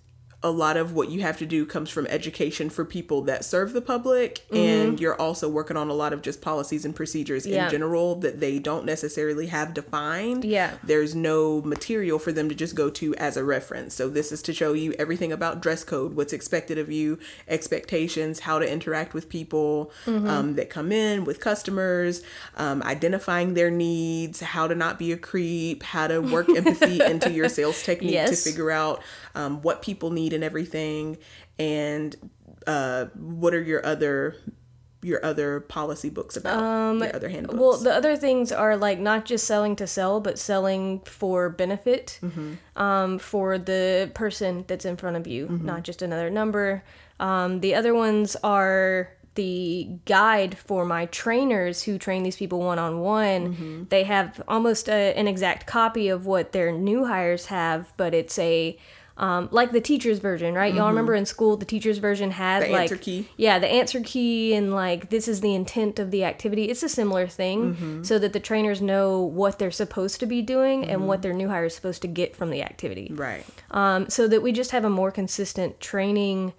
a 0.44 0.50
lot 0.50 0.76
of 0.76 0.94
what 0.94 1.10
you 1.12 1.22
have 1.22 1.38
to 1.38 1.46
do 1.46 1.66
comes 1.68 1.90
from 1.90 2.08
education 2.08 2.70
for 2.70 2.84
people 2.84 3.22
that 3.22 3.46
serve 3.46 3.74
the 3.74 3.82
public 3.82 4.44
and 4.52 5.00
you're 5.00 5.14
also 5.22 5.48
working 5.48 5.78
on 5.78 5.88
a 5.88 5.94
lot 5.94 6.14
of 6.14 6.24
just 6.24 6.42
policies 6.42 6.84
and 6.84 6.96
procedures 6.96 7.46
Yeah. 7.46 7.66
in 7.66 7.72
general 7.72 8.16
that 8.16 8.40
they 8.40 8.58
don't 8.58 8.84
necessarily 8.84 9.48
have 9.48 9.74
defined 9.76 10.44
Yeah. 10.44 10.72
there's 10.84 11.14
no 11.14 11.62
material 11.62 12.18
for 12.18 12.32
them 12.32 12.50
to 12.50 12.56
just 12.56 12.74
go 12.74 12.90
to 12.90 13.14
as 13.18 13.38
a 13.38 13.44
reference 13.44 13.94
so 13.94 14.10
this 14.10 14.32
is 14.32 14.42
to 14.42 14.54
show 14.54 14.74
you 14.74 14.94
everything 14.98 15.32
about 15.32 15.62
dress 15.62 15.84
code 15.84 16.16
what's 16.16 16.34
expected 16.34 16.80
of 16.80 16.92
you 16.92 17.20
expectations 17.48 18.40
how 18.42 18.58
to 18.60 18.70
interact 18.70 19.14
with 19.14 19.30
people 19.30 19.92
Mm-hmm. 20.06 20.28
um, 20.28 20.56
that 20.56 20.70
come 20.70 20.92
in 20.92 21.26
with 21.26 21.40
customers 21.40 22.24
um, 22.58 22.82
identifying 22.84 23.54
their 23.54 23.70
needs 23.70 24.40
how 24.42 24.68
to 24.68 24.74
not 24.74 24.98
be 24.98 25.12
a 25.12 25.18
creep 25.18 25.84
how 25.84 26.08
to 26.08 26.20
work 26.20 26.50
empathy 26.50 27.00
into 27.06 27.32
your 27.32 27.48
sales 27.48 27.84
technique 27.84 28.26
to 28.26 28.36
figure 28.36 28.72
out 28.72 29.02
um, 29.36 29.62
what 29.62 29.82
people 29.82 30.12
need 30.12 30.34
and 30.34 30.44
everything 30.44 31.18
and 31.60 32.16
uh, 32.68 33.06
what 33.16 33.54
are 33.54 33.62
your 33.62 33.86
other 33.86 34.36
your 35.04 35.24
other 35.26 35.60
policy 35.62 36.12
books 36.12 36.38
about 36.38 36.62
your 37.08 37.16
other 37.16 37.28
handbooks 37.30 37.56
Um, 37.56 37.60
Well, 37.60 37.78
the 37.78 37.92
other 37.92 38.16
things 38.16 38.52
are 38.52 38.78
like 38.78 39.00
not 39.00 39.26
just 39.26 39.48
selling 39.48 39.76
to 39.78 39.88
sell, 39.88 40.20
but 40.20 40.38
selling 40.38 41.00
for 41.02 41.50
benefit 41.50 42.20
um, 42.76 43.18
for 43.18 43.58
the 43.58 44.12
person 44.14 44.64
that's 44.68 44.86
in 44.86 44.98
front 44.98 45.18
of 45.18 45.26
you, 45.26 45.48
not 45.64 45.82
just 45.84 46.04
another 46.04 46.30
number. 46.30 46.84
Um, 47.20 47.62
the 47.62 47.74
other 47.74 47.96
ones 47.96 48.36
are 48.44 49.10
the 49.36 49.90
guide 50.06 50.56
for 50.58 50.86
my 50.86 51.06
trainers 51.08 51.82
who 51.84 51.98
train 51.98 52.22
these 52.22 52.36
people 52.36 52.60
one 52.60 52.78
on 52.78 53.00
one. 53.00 53.88
They 53.90 54.04
have 54.04 54.40
almost 54.48 54.88
a, 54.88 55.18
an 55.18 55.28
exact 55.28 55.66
copy 55.66 56.10
of 56.10 56.28
what 56.28 56.52
their 56.52 56.72
new 56.72 57.06
hires 57.06 57.48
have, 57.48 57.92
but 57.98 58.14
it's 58.14 58.38
a 58.38 58.78
um, 59.22 59.48
like 59.52 59.72
the 59.72 59.80
teacher's 59.82 60.18
version, 60.20 60.56
right? 60.56 60.74
Y'all 60.74 60.88
remember 60.90 61.14
in 61.14 61.26
school 61.28 61.56
the 61.56 61.66
teacher's 61.66 62.00
version 62.00 62.32
had 62.32 62.64
The 62.64 62.70
like 62.70 62.82
answer 62.82 62.98
key. 62.98 63.28
yeah, 63.38 63.60
the 63.60 63.68
answer 63.68 64.02
key 64.04 64.54
and 64.56 64.74
like 64.74 65.10
this 65.12 65.28
is 65.28 65.42
the 65.42 65.54
intent 65.54 66.00
of 66.00 66.10
the 66.10 66.24
activity. 66.26 66.66
It's 66.72 66.82
a 66.84 66.90
similar 66.90 67.28
thing 67.28 67.76
Mm-hmm. 67.76 68.04
so 68.04 68.18
that 68.20 68.34
the 68.34 68.40
trainers 68.40 68.82
know 68.82 69.22
what 69.22 69.60
they're 69.60 69.70
supposed 69.84 70.20
to 70.22 70.26
be 70.26 70.42
doing 70.42 70.84
and 70.90 71.08
what 71.08 71.22
their 71.22 71.34
new 71.34 71.50
hire 71.50 71.66
is 71.66 71.76
supposed 71.76 72.02
to 72.02 72.08
get 72.08 72.36
from 72.36 72.50
the 72.50 72.62
activity. 72.64 73.12
right 73.14 73.46
Um, 73.70 74.10
so 74.10 74.28
that 74.28 74.42
we 74.42 74.52
just 74.52 74.72
have 74.72 74.84
a 74.86 74.90
more 74.90 75.12
consistent 75.12 75.80
training, 75.80 76.54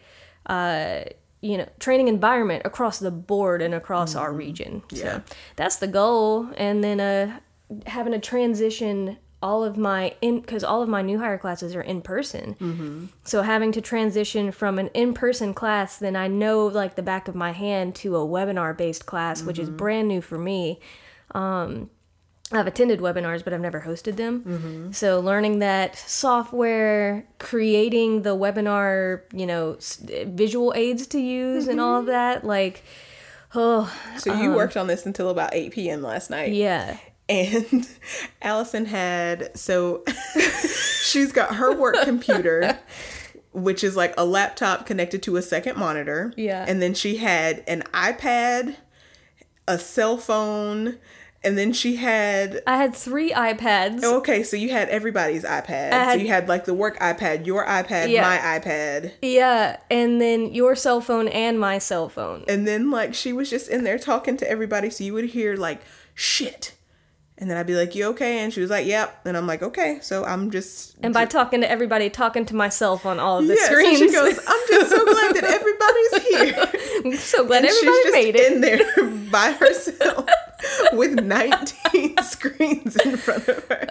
uh, 0.47 1.01
you 1.41 1.59
know, 1.59 1.69
training 1.81 2.07
environment 2.07 2.63
across 2.65 3.01
the 3.01 3.11
board 3.11 3.61
and 3.61 3.75
across 3.75 4.15
our 4.15 4.33
region. 4.33 4.83
Mm-hmm. 4.87 4.97
Yeah. 4.97 5.03
So 5.03 5.23
that's 5.57 5.77
the 5.77 5.89
goal. 5.89 6.49
And 6.57 6.85
then 6.85 7.01
uh, 7.01 7.41
having 7.87 8.15
a 8.15 8.21
transition 8.21 9.19
all 9.43 9.65
of 9.65 9.77
my 9.77 10.15
in 10.21 10.41
because 10.41 10.63
all 10.65 10.83
of 10.83 10.89
my 10.89 11.03
new 11.03 11.19
hire 11.19 11.37
classes 11.39 11.75
are 11.75 11.83
in 11.83 12.01
person. 12.03 12.55
Mm-hmm. 12.61 13.07
So 13.25 13.43
having 13.43 13.73
to 13.73 13.81
transition 13.81 14.53
from 14.53 14.79
an 14.79 14.89
in 14.95 15.13
person 15.15 15.53
class, 15.55 15.99
then 15.99 16.15
I 16.17 16.29
know 16.29 16.67
like 16.67 16.95
the 16.95 17.03
back 17.03 17.29
of 17.29 17.35
my 17.35 17.53
hand 17.53 17.95
to 17.97 18.17
a 18.17 18.21
webinar 18.27 18.77
based 18.77 19.05
class, 19.07 19.43
which 19.43 19.59
is 19.59 19.69
brand 19.69 20.09
new 20.09 20.21
for 20.23 20.39
me. 20.39 20.81
Um, 21.35 21.91
I've 22.55 22.67
attended 22.67 23.01
webinars, 23.01 23.43
but 23.43 23.55
I've 23.55 23.61
never 23.63 23.81
hosted 23.81 24.17
them. 24.17 24.93
So 24.93 25.21
learning 25.21 25.61
that 25.61 25.97
software, 25.97 27.27
creating 27.39 28.23
the 28.23 28.37
webinar, 28.37 29.23
you 29.33 29.47
know, 29.47 29.75
s- 29.75 29.97
visual 30.27 30.73
aids 30.77 31.07
to 31.09 31.19
use 31.19 31.67
and 31.67 31.81
all 31.81 32.01
of 32.01 32.07
that, 32.07 32.45
like, 32.45 32.85
oh, 33.55 33.91
So 34.19 34.35
you 34.35 34.53
worked 34.53 34.77
on 34.77 34.87
this 34.87 35.07
until 35.07 35.31
about 35.31 35.55
8 35.55 35.73
p.m. 35.73 36.03
last 36.03 36.29
night. 36.31 36.53
yeah. 36.53 36.99
And 37.29 37.89
Allison 38.43 38.87
had, 38.87 39.57
so 39.57 40.05
she's 41.03 41.33
got 41.33 41.57
her 41.57 41.75
work 41.75 41.97
computer, 42.03 42.79
which 43.53 43.83
is 43.85 43.97
like 43.97 44.15
a 44.19 44.25
laptop 44.25 44.87
connected 44.87 45.23
to 45.25 45.37
a 45.37 45.43
second 45.43 45.77
monitor. 45.77 46.33
Yeah. 46.37 46.65
And 46.69 46.83
then 46.83 46.95
she 46.95 47.17
had 47.19 47.65
an 47.67 47.83
iPad, 47.95 48.77
a 49.69 49.79
cell 49.79 50.17
phone, 50.19 50.99
and 51.45 51.59
then 51.59 51.73
she 51.73 51.97
had 51.97 52.61
I 52.67 52.77
had 52.77 52.95
three 52.95 53.31
iPads. 53.33 54.01
Oh, 54.05 54.19
okay, 54.19 54.43
so 54.45 54.57
you 54.57 54.71
had 54.71 54.89
everybody's 54.91 55.43
iPad. 55.45 55.91
so 55.91 55.99
had- 55.99 56.21
you 56.21 56.29
had 56.29 56.49
like 56.49 56.67
the 56.67 56.75
work 56.75 56.99
iPad, 57.01 57.47
your 57.47 57.67
iPad, 57.67 58.11
Yeah. 58.11 58.23
my 58.23 58.59
iPad. 58.59 59.13
Yeah, 59.23 59.79
and 59.91 60.21
then 60.21 60.53
your 60.55 60.77
cell 60.77 61.01
phone 61.01 61.29
and 61.29 61.59
my 61.59 61.79
cell 61.79 62.09
phone. 62.09 62.45
And 62.47 62.67
then 62.67 62.91
like 62.91 63.15
she 63.15 63.33
was 63.33 63.51
just 63.51 63.69
in 63.69 63.83
there 63.85 63.99
talking 63.99 64.37
to 64.39 64.49
everybody, 64.51 64.89
so 64.91 65.03
you 65.05 65.15
would 65.15 65.27
hear 65.31 65.57
like 65.57 65.81
shit. 66.15 66.75
And 67.43 67.51
then 67.51 67.59
I'd 67.59 67.67
be 67.67 67.75
like, 67.75 67.97
"You 67.97 68.05
okay?" 68.11 68.39
And 68.39 68.53
she 68.55 68.61
was 68.61 68.71
like, 68.71 68.87
"Yep." 68.87 69.23
And 69.27 69.37
I'm 69.37 69.49
like, 69.49 69.65
"Okay." 69.65 69.99
So 70.01 70.25
I'm 70.25 70.53
just 70.53 70.95
And 71.03 71.13
by 71.13 71.25
talking 71.25 71.61
to 71.63 71.69
everybody, 71.69 72.09
talking 72.09 72.47
to 72.47 72.55
myself 72.55 73.05
on 73.05 73.19
all 73.19 73.39
of 73.41 73.49
the 73.49 73.55
yeah. 73.57 73.67
So 73.67 73.73
screens. 73.73 73.99
she 73.99 74.13
goes, 74.13 74.39
"I'm 74.47 74.61
just 74.69 74.91
so 74.93 75.05
glad 75.05 75.35
that 75.35 75.43
everybody's 75.43 76.29
here." 76.29 77.03
I'm 77.05 77.17
so 77.17 77.45
glad 77.45 77.65
And 77.65 77.67
everybody 77.67 77.97
she's 77.97 78.05
just 78.05 78.13
made 78.15 78.37
it. 78.37 78.53
in 78.53 78.61
there 78.61 79.11
by 79.33 79.51
herself 79.59 80.29
with 80.93 81.15
19 81.25 82.02
screens 82.31 82.97
in 82.97 83.17
front 83.17 83.47
of 83.49 83.65
her. 83.69 83.87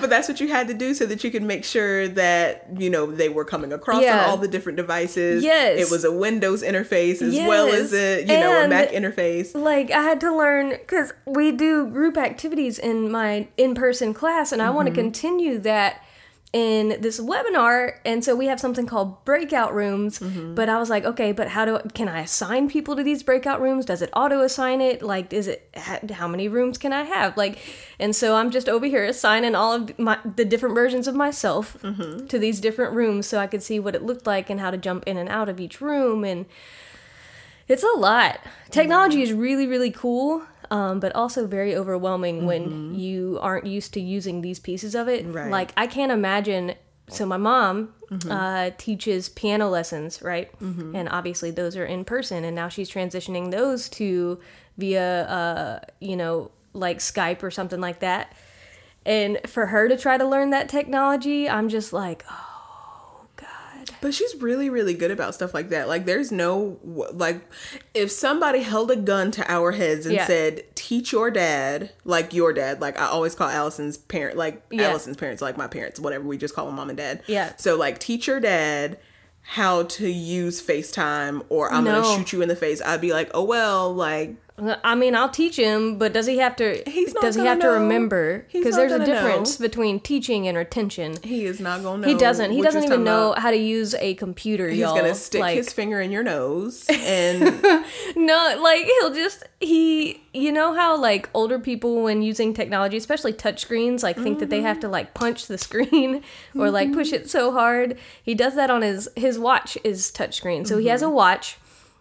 but 0.00 0.10
that's 0.10 0.28
what 0.28 0.40
you 0.40 0.48
had 0.48 0.68
to 0.68 0.74
do 0.74 0.94
so 0.94 1.06
that 1.06 1.22
you 1.24 1.30
could 1.30 1.42
make 1.42 1.64
sure 1.64 2.08
that, 2.08 2.66
you 2.76 2.90
know, 2.90 3.06
they 3.06 3.28
were 3.28 3.44
coming 3.44 3.72
across 3.72 4.02
Yeah. 4.02 4.24
on 4.24 4.30
all 4.30 4.36
the 4.36 4.48
different 4.48 4.76
devices. 4.76 5.42
Yes. 5.44 5.78
It 5.80 5.90
was 5.90 6.04
a 6.04 6.12
Windows 6.12 6.62
interface 6.62 7.22
as 7.22 7.34
well 7.34 7.68
as 7.68 7.92
a, 7.92 8.20
Yes. 8.24 8.28
you 8.30 8.38
know, 8.38 8.64
a 8.64 8.68
Mac 8.68 8.90
interface. 8.90 9.54
like 9.54 9.90
I 9.90 10.02
had 10.02 10.20
to 10.20 10.36
learn 10.36 10.70
because 10.70 11.12
we 11.26 11.52
do 11.52 11.86
group 11.86 12.16
activities 12.16 12.78
in 12.78 13.10
my 13.10 13.48
in-person 13.56 14.14
class, 14.14 14.52
and 14.52 14.60
I 14.62 14.70
want 14.70 14.86
to 14.86 14.92
Mm-hmm. 14.92 15.00
continue 15.00 15.58
that 15.60 16.02
in 16.54 17.00
this 17.00 17.18
webinar. 17.18 17.98
And 18.04 18.24
so 18.24 18.36
we 18.36 18.46
have 18.46 18.60
something 18.60 18.86
called 18.86 19.24
breakout 19.24 19.74
rooms. 19.74 20.20
Mm-hmm. 20.20 20.54
But 20.54 20.68
I 20.68 20.78
was 20.78 20.88
like, 20.88 21.04
okay, 21.04 21.32
but 21.32 21.48
how 21.48 21.64
do 21.64 21.80
can 21.94 22.08
I 22.08 22.20
assign 22.20 22.70
people 22.70 22.94
to 22.94 23.02
these 23.02 23.24
breakout 23.24 23.60
rooms? 23.60 23.84
Does 23.84 24.00
it 24.00 24.10
auto 24.14 24.40
assign 24.40 24.80
it? 24.80 25.02
Like, 25.02 25.32
is 25.32 25.48
it 25.48 25.68
how 26.12 26.28
many 26.28 26.46
rooms 26.46 26.78
can 26.78 26.92
I 26.92 27.02
have? 27.02 27.36
Like, 27.36 27.58
and 27.98 28.14
so 28.14 28.36
I'm 28.36 28.52
just 28.52 28.68
over 28.68 28.86
here 28.86 29.04
assigning 29.04 29.56
all 29.56 29.72
of 29.72 29.98
my 29.98 30.16
the 30.36 30.44
different 30.44 30.76
versions 30.76 31.08
of 31.08 31.14
myself 31.16 31.76
Mm-hmm. 31.82 32.28
to 32.28 32.38
these 32.38 32.60
different 32.60 32.94
rooms 32.94 33.26
so 33.26 33.38
I 33.38 33.48
could 33.48 33.62
see 33.62 33.80
what 33.80 33.96
it 33.96 34.02
looked 34.04 34.26
like 34.26 34.48
and 34.48 34.60
how 34.60 34.70
to 34.70 34.76
jump 34.78 35.04
in 35.06 35.16
and 35.16 35.28
out 35.28 35.48
of 35.48 35.58
each 35.58 35.80
room 35.80 36.22
and 36.24 36.46
it's 37.66 37.82
a 37.82 37.98
lot. 37.98 38.38
Technology 38.70 39.22
is 39.22 39.32
really, 39.32 39.66
really 39.66 39.90
cool, 39.90 40.42
um, 40.70 41.00
but 41.00 41.14
also 41.14 41.46
very 41.46 41.74
overwhelming 41.76 42.46
when 42.46 42.94
you 42.94 43.38
aren't 43.40 43.66
used 43.66 43.92
to 43.94 44.00
using 44.00 44.40
these 44.40 44.58
pieces 44.58 44.94
of 44.94 45.08
it. 45.08 45.26
Right. 45.26 45.50
Like, 45.50 45.72
I 45.76 45.86
can't 45.86 46.12
imagine. 46.12 46.74
So, 47.08 47.26
my 47.26 47.36
mom 47.36 47.94
uh, 48.30 48.70
teaches 48.78 49.28
piano 49.28 49.68
lessons, 49.68 50.22
right? 50.22 50.50
And 50.94 51.08
obviously, 51.08 51.50
those 51.50 51.76
are 51.76 51.84
in 51.84 52.04
person, 52.04 52.44
and 52.44 52.54
now 52.54 52.68
she's 52.68 52.90
transitioning 52.90 53.50
those 53.50 53.88
to 53.90 54.40
via, 54.78 55.22
uh, 55.24 55.80
you 56.00 56.16
know, 56.16 56.50
like 56.72 56.98
Skype 56.98 57.42
or 57.42 57.50
something 57.50 57.80
like 57.80 58.00
that. 58.00 58.34
And 59.06 59.38
for 59.46 59.66
her 59.66 59.88
to 59.88 59.98
try 59.98 60.16
to 60.16 60.24
learn 60.24 60.50
that 60.50 60.68
technology, 60.68 61.48
I'm 61.48 61.68
just 61.68 61.92
like, 61.92 62.24
oh. 62.30 62.43
But 64.04 64.12
she's 64.12 64.34
really, 64.42 64.68
really 64.68 64.92
good 64.92 65.10
about 65.10 65.34
stuff 65.34 65.54
like 65.54 65.70
that. 65.70 65.88
Like, 65.88 66.04
there's 66.04 66.30
no, 66.30 66.78
like, 66.84 67.40
if 67.94 68.10
somebody 68.10 68.60
held 68.60 68.90
a 68.90 68.96
gun 68.96 69.30
to 69.30 69.50
our 69.50 69.72
heads 69.72 70.04
and 70.04 70.14
Yeah. 70.14 70.26
said, 70.26 70.64
teach 70.74 71.12
your 71.12 71.30
dad, 71.30 71.88
like 72.04 72.34
your 72.34 72.52
dad, 72.52 72.82
like 72.82 73.00
I 73.00 73.06
always 73.06 73.34
call 73.34 73.48
Allison's 73.48 73.96
parent, 73.96 74.36
like 74.36 74.60
Yeah. 74.70 74.90
Allison's 74.90 75.16
parents, 75.16 75.40
like 75.40 75.56
my 75.56 75.68
parents, 75.68 75.98
whatever, 75.98 76.22
we 76.24 76.36
just 76.36 76.54
call 76.54 76.66
them 76.66 76.76
mom 76.76 76.90
and 76.90 76.98
dad. 76.98 77.22
Yeah. 77.26 77.52
So, 77.56 77.76
like, 77.76 77.98
teach 77.98 78.26
your 78.26 78.40
dad 78.40 78.98
how 79.40 79.84
to 79.84 80.06
use 80.06 80.60
FaceTime 80.62 81.42
or 81.48 81.72
I'm 81.72 81.84
No. 81.84 81.92
going 81.92 82.02
to 82.04 82.18
shoot 82.18 82.34
you 82.36 82.42
in 82.42 82.48
the 82.50 82.56
face. 82.56 82.82
I'd 82.84 83.00
be 83.00 83.14
like, 83.14 83.30
oh, 83.32 83.44
well, 83.44 83.90
like, 83.94 84.34
I 84.56 84.94
mean, 84.94 85.16
I'll 85.16 85.30
teach 85.30 85.56
him, 85.56 85.98
but 85.98 86.12
does 86.12 86.26
he 86.26 86.38
have 86.38 86.54
to? 86.56 86.80
He's 86.86 87.12
not 87.12 87.22
does 87.22 87.34
he 87.34 87.40
gonna 87.40 87.50
have 87.50 87.58
to 87.58 87.70
remember? 87.70 88.46
Because 88.52 88.76
there's 88.76 88.92
a 88.92 88.98
gonna 88.98 89.10
know. 89.10 89.14
difference 89.14 89.56
between 89.56 89.98
teaching 89.98 90.46
and 90.46 90.56
retention. 90.56 91.16
he 91.24 91.44
is 91.44 91.58
not 91.58 91.82
going 91.82 92.02
to 92.02 92.06
know. 92.06 92.12
He 92.12 92.16
doesn't. 92.16 92.52
He 92.52 92.62
doesn't 92.62 92.84
even 92.84 93.02
know 93.02 93.32
about. 93.32 93.42
how 93.42 93.50
to 93.50 93.56
use 93.56 93.96
a 93.96 94.14
computer. 94.14 94.68
He's 94.68 94.78
y'all. 94.78 94.94
He's 94.94 95.00
going 95.02 95.12
to 95.12 95.18
stick 95.18 95.40
like, 95.40 95.56
his 95.56 95.72
finger 95.72 96.00
in 96.00 96.12
your 96.12 96.22
nose 96.22 96.86
and 96.88 97.40
No, 98.14 98.60
like 98.62 98.84
he'll 98.84 99.12
just 99.12 99.42
he. 99.58 100.22
You 100.32 100.52
know 100.52 100.72
how 100.72 100.96
like 100.96 101.28
older 101.34 101.58
people 101.58 102.02
when 102.02 102.22
using 102.22 102.54
technology, 102.54 102.96
especially 102.96 103.32
touchscreens, 103.32 104.04
like 104.04 104.16
think 104.16 104.38
that 104.38 104.50
they 104.50 104.62
have 104.62 104.78
to 104.80 104.86
mm-hmm. 104.86 104.92
like 104.92 105.14
punch 105.14 105.48
the 105.48 105.58
screen 105.58 106.22
or 106.56 106.70
like 106.70 106.92
push 106.92 107.08
mm-hmm. 107.08 107.24
it 107.24 107.30
so 107.30 107.50
hard. 107.50 107.98
He 108.22 108.36
does 108.36 108.54
that 108.54 108.70
on 108.70 108.82
his 108.82 109.08
his 109.16 109.36
watch 109.36 109.76
is 109.82 110.12
touchscreen, 110.12 110.64
so 110.64 110.78
he 110.78 110.86
has 110.86 111.02
a 111.02 111.06
mm-hmm. 111.06 111.14
watch 111.14 111.58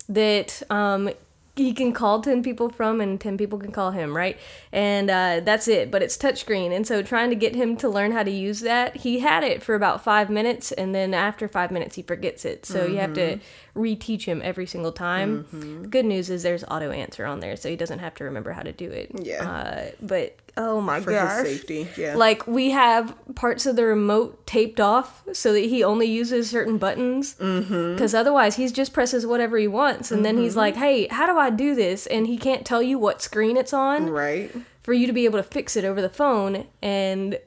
that 0.08 0.62
um 0.70 1.10
he 1.56 1.72
can 1.72 1.94
call 1.94 2.20
10 2.20 2.42
people 2.42 2.70
from 2.70 3.00
and 3.00 3.22
10 3.22 3.38
people 3.38 3.60
can 3.60 3.72
call 3.72 3.92
him 3.92 4.16
right? 4.16 4.38
And 4.72 5.10
uh, 5.10 5.42
that's 5.44 5.68
it 5.68 5.92
but 5.92 6.02
it's 6.02 6.18
touchscreen. 6.18 6.76
And 6.76 6.88
so 6.88 7.04
trying 7.04 7.30
to 7.30 7.36
get 7.36 7.56
him 7.56 7.78
to 7.78 7.90
learn 7.90 8.12
how 8.12 8.24
to 8.24 8.32
use 8.32 8.62
that 8.62 8.98
he 8.98 9.20
had 9.20 9.44
it 9.44 9.62
for 9.62 9.76
about 9.76 10.04
five 10.04 10.30
minutes 10.30 10.72
and 10.72 10.96
then 10.96 11.14
after 11.14 11.48
five 11.48 11.70
minutes 11.72 11.96
he 11.96 12.02
forgets 12.02 12.46
it. 12.46 12.66
So 12.66 12.86
you 12.86 12.98
have 12.98 13.14
to 13.14 13.40
reteach 13.76 14.24
him 14.24 14.42
every 14.44 14.66
single 14.66 14.92
time. 14.92 15.46
The 15.52 15.88
good 15.88 16.06
news 16.06 16.30
is 16.30 16.44
there's 16.44 16.64
auto 16.64 16.92
answer 16.92 17.26
on 17.26 17.40
there 17.40 17.56
so 17.56 17.70
he 17.70 17.76
doesn't 17.76 18.00
have 18.00 18.16
to 18.16 18.24
remember 18.24 18.52
how 18.52 18.64
to 18.64 18.72
do 18.72 18.90
it. 18.90 19.12
Yeah. 19.14 19.48
uh, 19.48 19.92
but 20.02 20.38
oh 20.58 20.80
my 20.80 21.00
for 21.02 21.12
gosh 21.12 21.46
his 21.46 21.60
safety. 21.62 21.88
Yeah. 21.98 22.16
like 22.16 22.46
we 22.46 22.70
have 22.72 23.16
parts 23.36 23.66
of 23.66 23.76
the 23.76 23.86
remote 23.86 24.46
taped 24.46 24.80
off 24.80 25.24
so 25.34 25.52
that 25.54 25.60
he 25.66 25.84
only 25.84 26.06
uses 26.08 26.50
certain 26.50 26.78
buttons 26.78 27.36
Mm-hmm. 27.36 27.94
because 27.94 28.14
otherwise 28.14 28.56
he's 28.56 28.72
just 28.72 28.94
presses 28.94 29.26
whatever 29.26 29.58
he 29.58 29.68
wants 29.68 30.12
and 30.12 30.24
then 30.24 30.38
he's 30.38 30.56
like 30.56 30.76
hey 30.76 31.08
how 31.08 31.26
do 31.26 31.38
i 31.40 31.50
do 31.50 31.74
this 31.76 32.06
and 32.08 32.28
he 32.28 32.38
can't 32.38 32.66
tell 32.66 32.84
you 32.84 33.00
what 33.00 33.22
screen 33.22 33.58
it's 33.58 33.74
on 33.74 34.10
right. 34.10 34.52
for 34.84 34.94
you 34.94 35.08
to 35.08 35.14
be 35.14 35.26
able 35.26 35.40
to 35.40 35.44
fix 35.44 35.76
it 35.76 35.84
over 35.86 36.02
the 36.02 36.10
phone 36.10 36.68
and 36.82 37.40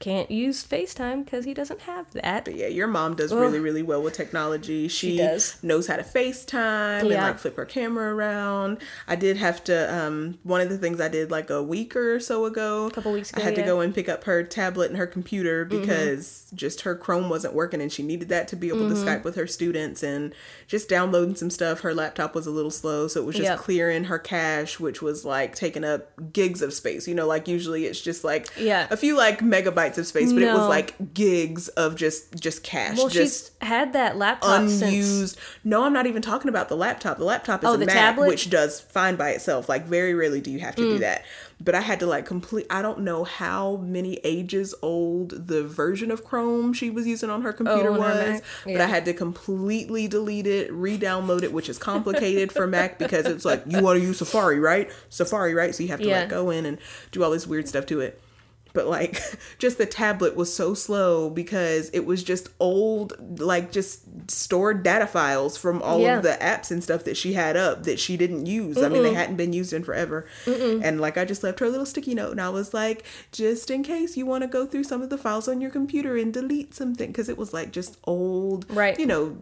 can't 0.00 0.30
use 0.30 0.64
facetime 0.66 1.24
because 1.24 1.44
he 1.44 1.52
doesn't 1.54 1.82
have 1.82 2.10
that 2.12 2.46
But 2.46 2.56
yeah, 2.56 2.66
your 2.68 2.86
mom 2.88 3.14
does 3.14 3.32
really, 3.32 3.60
really 3.60 3.82
well 3.82 4.02
with 4.02 4.14
technology. 4.14 4.88
She, 4.88 5.18
does. 5.18 5.62
knows 5.62 5.86
how 5.86 5.96
to 5.96 6.02
FaceTime 6.02 7.00
and 7.00 7.08
like 7.10 7.38
flip 7.38 7.56
her 7.56 7.64
camera 7.66 8.14
around. 8.14 8.78
I 9.06 9.14
did 9.14 9.36
have 9.36 9.62
to 9.64 9.94
um 9.94 10.38
one 10.42 10.60
of 10.62 10.70
the 10.70 10.78
things 10.78 11.00
I 11.00 11.08
did 11.08 11.30
like 11.30 11.50
a 11.50 11.62
week 11.62 11.94
or 11.94 12.18
so 12.18 12.46
ago. 12.46 12.86
A 12.86 12.90
Couple 12.90 13.12
weeks 13.12 13.32
I 13.34 13.36
ago, 13.38 13.44
had 13.44 13.54
to 13.56 13.62
go 13.62 13.80
and 13.80 13.94
pick 13.94 14.08
up 14.08 14.24
her 14.24 14.42
tablet 14.42 14.88
and 14.90 14.98
her 14.98 15.06
computer 15.06 15.66
Mm-hmm. 15.66 15.80
because 15.80 16.50
just 16.54 16.80
her 16.82 16.94
Chrome 16.96 17.28
wasn't 17.28 17.52
working 17.54 17.80
and 17.82 17.92
she 17.92 18.02
needed 18.02 18.28
that 18.30 18.48
to 18.48 18.56
be 18.56 18.68
able 18.68 18.80
Mm-hmm. 18.80 19.04
to 19.04 19.10
Skype 19.10 19.24
with 19.24 19.36
her 19.36 19.46
students 19.46 20.02
and 20.02 20.34
just 20.66 20.88
downloading 20.88 21.34
some 21.36 21.50
stuff. 21.50 21.80
Her 21.80 21.92
laptop 21.92 22.34
was 22.34 22.46
a 22.46 22.50
little 22.50 22.70
slow, 22.70 23.06
so 23.06 23.20
it 23.20 23.26
was 23.26 23.36
just 23.36 23.50
Yep. 23.50 23.58
clearing 23.58 24.04
her 24.04 24.18
cache, 24.18 24.80
which 24.80 25.02
was 25.02 25.26
like 25.26 25.54
taking 25.54 25.84
up 25.84 26.32
gigs 26.32 26.62
of 26.62 26.72
space. 26.72 27.06
You 27.06 27.14
know, 27.14 27.26
like 27.26 27.46
usually 27.48 27.84
it's 27.84 28.00
just 28.00 28.24
like 28.24 28.48
Yeah. 28.58 28.86
a 28.90 28.96
few 28.96 29.14
like 29.16 29.40
megabytes 29.40 29.89
of 29.98 30.06
space, 30.06 30.32
but 30.32 30.42
it 30.42 30.52
was 30.52 30.68
like 30.68 31.14
gigs 31.14 31.68
of 31.68 31.96
just 31.96 32.34
just 32.40 32.62
cache. 32.62 32.96
well 32.96 33.08
just 33.08 33.52
she's 33.60 33.68
had 33.68 33.92
that 33.92 34.16
laptop 34.16 34.68
since 34.68 34.82
unused. 34.82 35.38
No, 35.64 35.84
I'm 35.84 35.92
not 35.92 36.06
even 36.06 36.22
talking 36.22 36.48
about 36.48 36.68
the 36.68 36.76
laptop. 36.76 37.18
The 37.18 37.24
laptop 37.24 37.62
is 37.64 37.70
Oh, 37.70 37.74
a 37.74 37.78
Mac, 37.78 37.88
tablet? 37.88 38.28
which 38.28 38.50
does 38.50 38.80
fine 38.80 39.16
by 39.16 39.30
itself. 39.30 39.68
Like 39.68 39.84
very 39.86 40.14
rarely 40.14 40.40
do 40.40 40.50
you 40.50 40.60
have 40.60 40.76
to 40.76 40.82
Mm. 40.82 40.90
do 40.90 40.98
that. 41.00 41.24
But 41.62 41.74
I 41.74 41.80
had 41.82 42.00
to 42.00 42.06
like 42.06 42.24
complete. 42.24 42.66
I 42.70 42.80
don't 42.80 43.00
know 43.00 43.24
how 43.24 43.76
many 43.76 44.18
ages 44.24 44.74
old 44.80 45.46
the 45.48 45.62
version 45.62 46.10
of 46.10 46.24
Chrome 46.24 46.72
she 46.72 46.88
was 46.88 47.06
using 47.06 47.28
on 47.28 47.42
her 47.42 47.52
computer 47.52 47.90
Oh, 47.90 48.00
on 48.00 48.16
her 48.16 48.30
was, 48.32 48.42
but 48.64 48.80
I 48.80 48.86
had 48.86 49.04
to 49.04 49.12
completely 49.12 50.08
delete 50.08 50.46
it, 50.46 50.72
re-download 50.72 51.42
it, 51.42 51.52
which 51.52 51.68
is 51.68 51.76
complicated 51.78 52.50
for 52.50 52.66
Mac 52.66 52.98
because 52.98 53.26
it's 53.26 53.44
like 53.44 53.62
you 53.66 53.82
want 53.82 53.98
to 54.00 54.04
use 54.06 54.18
Safari, 54.18 54.58
right? 54.58 54.90
Safari, 55.10 55.54
right? 55.54 55.74
So 55.74 55.82
you 55.82 55.90
have 55.90 56.00
to 56.00 56.08
Yeah. 56.08 56.20
like 56.20 56.28
go 56.30 56.48
in 56.50 56.64
and 56.64 56.78
do 57.12 57.22
all 57.22 57.30
this 57.30 57.46
weird 57.46 57.68
stuff 57.68 57.84
to 57.86 58.00
it 58.00 58.20
but 58.72 58.86
like 58.86 59.20
just 59.58 59.78
the 59.78 59.86
tablet 59.86 60.36
was 60.36 60.54
so 60.54 60.74
slow 60.74 61.28
because 61.30 61.90
it 61.90 62.04
was 62.06 62.22
just 62.22 62.48
old 62.60 63.40
like 63.40 63.72
just 63.72 64.02
stored 64.30 64.82
data 64.82 65.06
files 65.06 65.56
from 65.56 65.82
all 65.82 66.00
Yeah. 66.00 66.16
of 66.18 66.22
the 66.22 66.38
apps 66.40 66.70
and 66.70 66.82
stuff 66.82 67.04
that 67.04 67.16
she 67.16 67.32
had 67.32 67.56
up 67.56 67.82
that 67.84 67.98
she 67.98 68.16
didn't 68.16 68.46
use 68.46 68.78
i 68.78 68.88
mean 68.88 69.02
they 69.02 69.14
hadn't 69.14 69.36
been 69.36 69.52
used 69.52 69.72
in 69.72 69.82
forever 69.84 70.26
and 70.46 71.00
like 71.00 71.18
i 71.18 71.24
just 71.24 71.42
left 71.42 71.58
her 71.60 71.66
a 71.66 71.70
little 71.70 71.86
sticky 71.86 72.14
note 72.14 72.30
and 72.32 72.40
i 72.40 72.48
was 72.48 72.72
like 72.72 73.04
just 73.32 73.70
in 73.70 73.82
case 73.82 74.16
you 74.16 74.26
want 74.26 74.42
to 74.42 74.48
go 74.48 74.66
through 74.66 74.84
some 74.84 75.02
of 75.02 75.10
the 75.10 75.18
files 75.18 75.48
on 75.48 75.60
your 75.60 75.70
computer 75.70 76.16
and 76.16 76.32
delete 76.32 76.74
something 76.74 77.08
because 77.08 77.28
it 77.28 77.36
was 77.38 77.52
like 77.52 77.72
just 77.72 77.96
old 78.04 78.64
Right. 78.70 78.98
you 78.98 79.06
know 79.06 79.36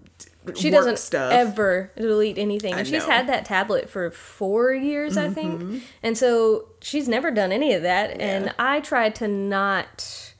she 0.57 0.71
doesn't 0.71 0.99
stuff. 0.99 1.33
ever 1.33 1.91
delete 1.97 2.39
anything. 2.39 2.75
And 2.75 2.87
she's 2.87 2.93
know. 2.93 3.01
Mm-hmm. 3.01 3.11
had 3.11 3.27
that 3.29 3.45
tablet 3.45 3.89
for 3.91 4.11
four 4.11 4.73
years, 4.73 5.17
I 5.17 5.29
think. 5.29 5.83
And 6.03 6.17
so 6.17 6.69
she's 6.81 7.09
never 7.09 7.31
done 7.31 7.53
any 7.53 7.75
of 7.75 7.83
that. 7.83 8.21
And 8.21 8.55
I 8.59 8.81
try 8.81 9.11
to 9.11 9.29
not 9.29 10.35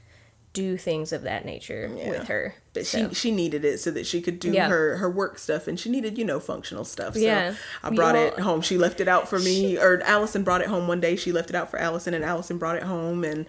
do 0.55 0.77
things 0.77 1.13
of 1.13 1.23
that 1.23 1.45
nature 1.45 1.89
with 1.95 2.27
her. 2.29 2.55
But 2.73 2.87
So- 2.87 3.09
she 3.11 3.15
she 3.15 3.31
needed 3.31 3.65
it 3.65 3.79
so 3.79 3.91
that 3.93 4.07
she 4.07 4.21
could 4.21 4.41
do 4.41 4.51
Yeah. 4.51 4.69
her 4.69 4.97
her 4.97 5.09
work 5.11 5.39
stuff, 5.39 5.69
and 5.69 5.79
she 5.79 5.89
needed 5.91 6.17
you 6.19 6.25
know 6.25 6.41
functional 6.41 6.85
stuff. 6.85 7.15
So 7.15 7.21
Yeah. 7.21 7.55
I 7.83 7.91
brought 7.91 8.15
Y'all- 8.17 8.27
it 8.27 8.39
home. 8.41 8.61
She 8.63 8.77
left 8.79 9.01
it 9.01 9.09
out 9.09 9.29
for 9.29 9.39
me, 9.39 9.77
or 9.79 10.01
Allison 10.05 10.43
brought 10.43 10.61
it 10.63 10.67
home 10.69 10.89
one 10.89 11.01
day. 11.01 11.15
She 11.17 11.31
left 11.33 11.51
it 11.51 11.55
out 11.57 11.71
for 11.71 11.79
Allison, 11.79 12.13
and 12.15 12.25
Allison 12.25 12.57
brought 12.59 12.77
it 12.77 12.83
home, 12.85 13.25
and 13.25 13.47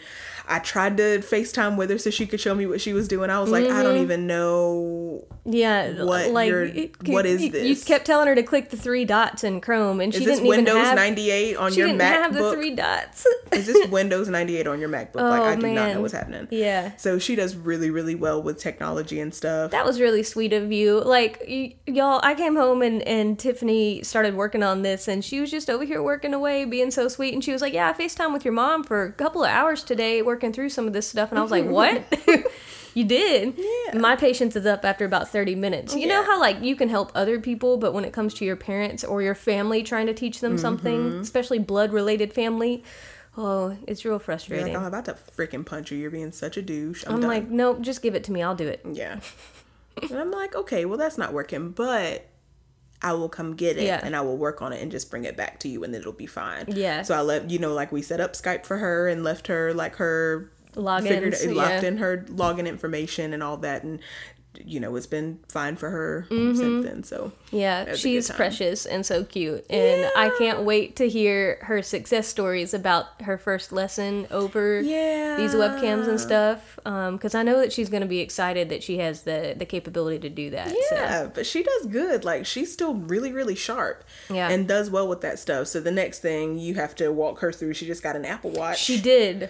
I 0.50 0.60
tried 0.60 0.98
to 0.98 1.20
FaceTime 1.20 1.78
with 1.78 1.90
her 1.92 1.98
so 2.00 2.10
she 2.10 2.26
could 2.26 2.40
show 2.42 2.56
me 2.56 2.66
what 2.66 2.82
she 2.82 2.92
was 2.92 3.08
doing. 3.08 3.30
I 3.30 3.40
was 3.40 3.52
like, 3.52 3.66
I 3.66 3.84
don't 3.84 3.94
Mm-hmm. 3.96 4.04
even 4.04 4.28
know. 4.28 5.26
Yeah, 5.46 6.04
What 6.04 6.30
like 6.32 6.52
it- 6.52 6.92
what 7.08 7.26
is 7.26 7.42
you, 7.42 7.52
You 7.52 7.76
kept 7.76 8.06
telling 8.06 8.28
her 8.28 8.36
to 8.36 8.44
click 8.44 8.70
the 8.70 8.78
three 8.78 9.04
dots 9.06 9.44
in 9.44 9.62
Chrome, 9.62 10.00
and 10.00 10.14
Is 10.14 10.20
she 10.20 10.26
this 10.26 10.38
didn't 10.38 10.50
Windows 10.50 10.76
even 10.76 10.86
have. 10.86 10.96
ninety 10.96 11.32
eight 11.32 11.56
on 11.56 11.72
she 11.72 11.80
your 11.80 11.88
didn't 11.88 12.02
MacBook? 12.02 12.22
have 12.22 12.34
the 12.36 12.52
three 12.52 12.76
dots. 12.76 13.26
is 13.52 13.66
this 13.68 13.88
Windows 13.90 14.28
ninety 14.30 14.58
eight 14.58 14.68
on 14.68 14.80
your 14.80 14.90
MacBook? 14.90 15.16
like 15.16 15.42
I 15.42 15.54
Oh, 15.54 15.56
do 15.56 15.68
not 15.74 15.94
know 15.94 16.02
what's 16.02 16.14
happening. 16.14 16.48
yeah, 16.52 16.92
So 16.98 17.18
she 17.20 17.36
does 17.36 17.56
really 17.56 17.90
really 17.90 18.16
well 18.16 18.42
with 18.44 18.60
technology 18.60 19.20
and 19.20 19.34
stuff. 19.34 19.72
that 19.72 19.86
was 19.86 20.00
really 20.02 20.22
sweet 20.24 20.54
of 20.54 20.72
you. 20.72 21.00
Like 21.02 21.42
y- 21.48 21.76
y'all, 21.88 22.20
I 22.24 22.36
came 22.36 22.56
home 22.56 22.82
and 22.84 23.02
and 23.04 23.40
Tiffany 23.40 24.04
started 24.04 24.36
working 24.36 24.62
on 24.62 24.82
this, 24.84 25.08
and 25.08 25.24
she 25.26 25.40
was 25.42 25.50
just 25.50 25.70
over 25.70 25.84
here 25.84 26.04
working 26.04 26.34
away, 26.34 26.66
being 26.66 26.92
so 26.92 27.08
sweet. 27.08 27.34
And 27.34 27.44
she 27.44 27.52
was 27.54 27.62
like, 27.62 27.74
"Yeah, 27.74 27.90
I 27.90 27.94
Facetime 27.94 28.34
with 28.34 28.46
your 28.46 28.54
mom 28.54 28.84
for 28.84 29.04
a 29.04 29.12
couple 29.12 29.44
of 29.44 29.50
hours 29.50 29.84
today, 29.84 30.22
working 30.40 30.54
through 30.54 30.70
some 30.70 30.88
of 30.88 30.94
this 30.94 31.08
stuff." 31.10 31.30
And 31.32 31.38
I 31.40 31.42
was 31.42 31.52
like, 31.52 31.66
"What?" 31.66 32.04
You 32.96 33.06
did. 33.06 33.54
Yeah. 33.56 34.00
My 34.00 34.16
patience 34.16 34.56
is 34.56 34.66
up 34.66 34.84
after 34.84 35.06
about 35.06 35.30
30 35.30 35.54
minutes. 35.54 35.96
You 35.96 36.08
know 36.08 36.24
how 36.24 36.40
like 36.40 36.64
you 36.64 36.76
can 36.76 36.90
help 36.90 37.12
other 37.14 37.40
people, 37.40 37.78
but 37.78 37.94
when 37.94 38.04
it 38.04 38.12
comes 38.14 38.34
to 38.36 38.46
your 38.46 38.56
parents 38.56 39.04
or 39.04 39.22
your 39.22 39.36
family 39.36 39.84
trying 39.84 40.08
to 40.08 40.14
teach 40.14 40.40
them 40.42 40.58
something, 40.58 40.98
Mm-hmm. 41.12 41.22
especially 41.22 41.60
blood 41.60 41.94
related 41.94 42.34
family, 42.34 42.84
oh, 43.38 43.78
it's 43.88 44.04
real 44.04 44.14
You're 44.14 44.20
frustrating. 44.20 44.74
like, 44.74 44.76
I'm 44.76 44.86
about 44.86 45.06
to 45.06 45.14
freaking 45.38 45.64
punch 45.64 45.92
you. 45.92 46.00
You're 46.00 46.10
being 46.10 46.32
such 46.32 46.58
a 46.58 46.64
douche. 46.64 47.04
I'm, 47.06 47.16
I'm 47.18 47.22
like, 47.22 47.48
nope, 47.48 47.82
just 47.82 48.02
give 48.02 48.16
it 48.16 48.24
to 48.24 48.32
me. 48.32 48.42
I'll 48.42 48.56
do 48.56 48.68
it. 48.68 48.82
Yeah. 48.92 49.20
and 50.02 50.18
I'm 50.20 50.32
like, 50.32 50.56
okay, 50.56 50.84
well, 50.86 50.98
that's 50.98 51.18
not 51.18 51.32
working, 51.32 51.70
but 51.70 52.26
I 53.02 53.14
will 53.14 53.30
come 53.30 53.56
get 53.56 53.78
it 53.78 53.84
Yeah. 53.84 54.02
and 54.04 54.16
I 54.16 54.22
will 54.22 54.38
work 54.38 54.62
on 54.62 54.74
it 54.74 54.82
and 54.82 54.92
just 54.92 55.10
bring 55.10 55.24
it 55.24 55.38
back 55.38 55.60
to 55.62 55.70
you 55.70 55.84
and 55.84 55.94
then 55.94 56.02
it'll 56.02 56.12
be 56.14 56.26
fine. 56.26 56.66
Yeah. 56.68 57.02
So 57.04 57.16
I 57.16 57.22
left, 57.22 57.50
you 57.50 57.58
know, 57.60 57.74
like 57.74 57.92
we 57.92 58.02
set 58.02 58.20
up 58.20 58.34
Skype 58.34 58.66
for 58.66 58.78
her 58.78 59.08
and 59.08 59.24
left 59.24 59.48
her 59.48 59.74
like 59.74 59.96
her 59.96 60.52
figured 60.74 61.34
Logins, 61.34 61.56
locked 61.56 61.84
in 61.84 61.98
her 61.98 62.26
login 62.30 62.68
information 62.68 63.34
and 63.34 63.42
all 63.42 63.58
that. 63.58 63.84
And, 63.84 64.00
you 64.66 64.80
know, 64.80 64.96
it's 64.96 65.06
been 65.08 65.40
fine 65.48 65.76
for 65.76 65.90
her 65.90 66.28
Mm-hmm. 66.30 66.58
since 66.58 66.86
then. 66.86 67.04
So 67.04 67.32
Yeah, 67.52 67.96
she's 67.96 68.30
precious 68.32 68.86
and 68.86 69.06
so 69.06 69.24
cute. 69.24 69.66
And 69.70 70.12
I 70.18 70.32
can't 70.38 70.62
wait 70.64 70.96
to 70.98 71.08
hear 71.08 71.60
her 71.62 71.82
success 71.84 72.28
stories 72.28 72.74
about 72.74 73.22
her 73.22 73.38
first 73.38 73.72
lesson 73.72 74.28
over 74.32 74.82
yeah. 74.82 75.38
these 75.38 75.54
webcams 75.54 76.08
and 76.08 76.20
stuff. 76.20 76.78
Because 76.84 77.36
I 77.36 77.44
know 77.44 77.60
that 77.60 77.72
she's 77.72 77.90
going 77.90 78.02
to 78.02 78.08
be 78.08 78.20
excited 78.20 78.70
that 78.70 78.84
she 78.84 78.98
has 78.98 79.22
the, 79.22 79.54
the 79.56 79.66
capability 79.66 80.20
to 80.20 80.30
do 80.30 80.50
that. 80.50 80.70
so. 80.70 80.96
Yeah, 80.96 81.30
but 81.34 81.46
she 81.46 81.64
does 81.64 81.86
good. 81.86 82.26
Like 82.26 82.46
she's 82.46 82.74
still 82.74 82.96
really, 82.96 83.32
really 83.32 83.56
sharp. 83.56 84.04
Yeah. 84.30 84.50
And 84.50 84.68
does 84.68 84.90
well 84.90 85.08
with 85.08 85.22
that 85.22 85.38
stuff. 85.40 85.68
So 85.68 85.80
the 85.80 85.92
next 85.92 86.20
thing 86.20 86.58
you 86.58 86.74
have 86.76 86.96
to 86.96 87.12
walk 87.12 87.40
her 87.40 87.52
through, 87.52 87.76
she 87.76 87.86
just 87.86 88.04
got 88.04 88.16
an 88.16 88.26
Apple 88.26 88.52
Watch. 88.52 88.80
She 88.80 89.00
did. 89.00 89.50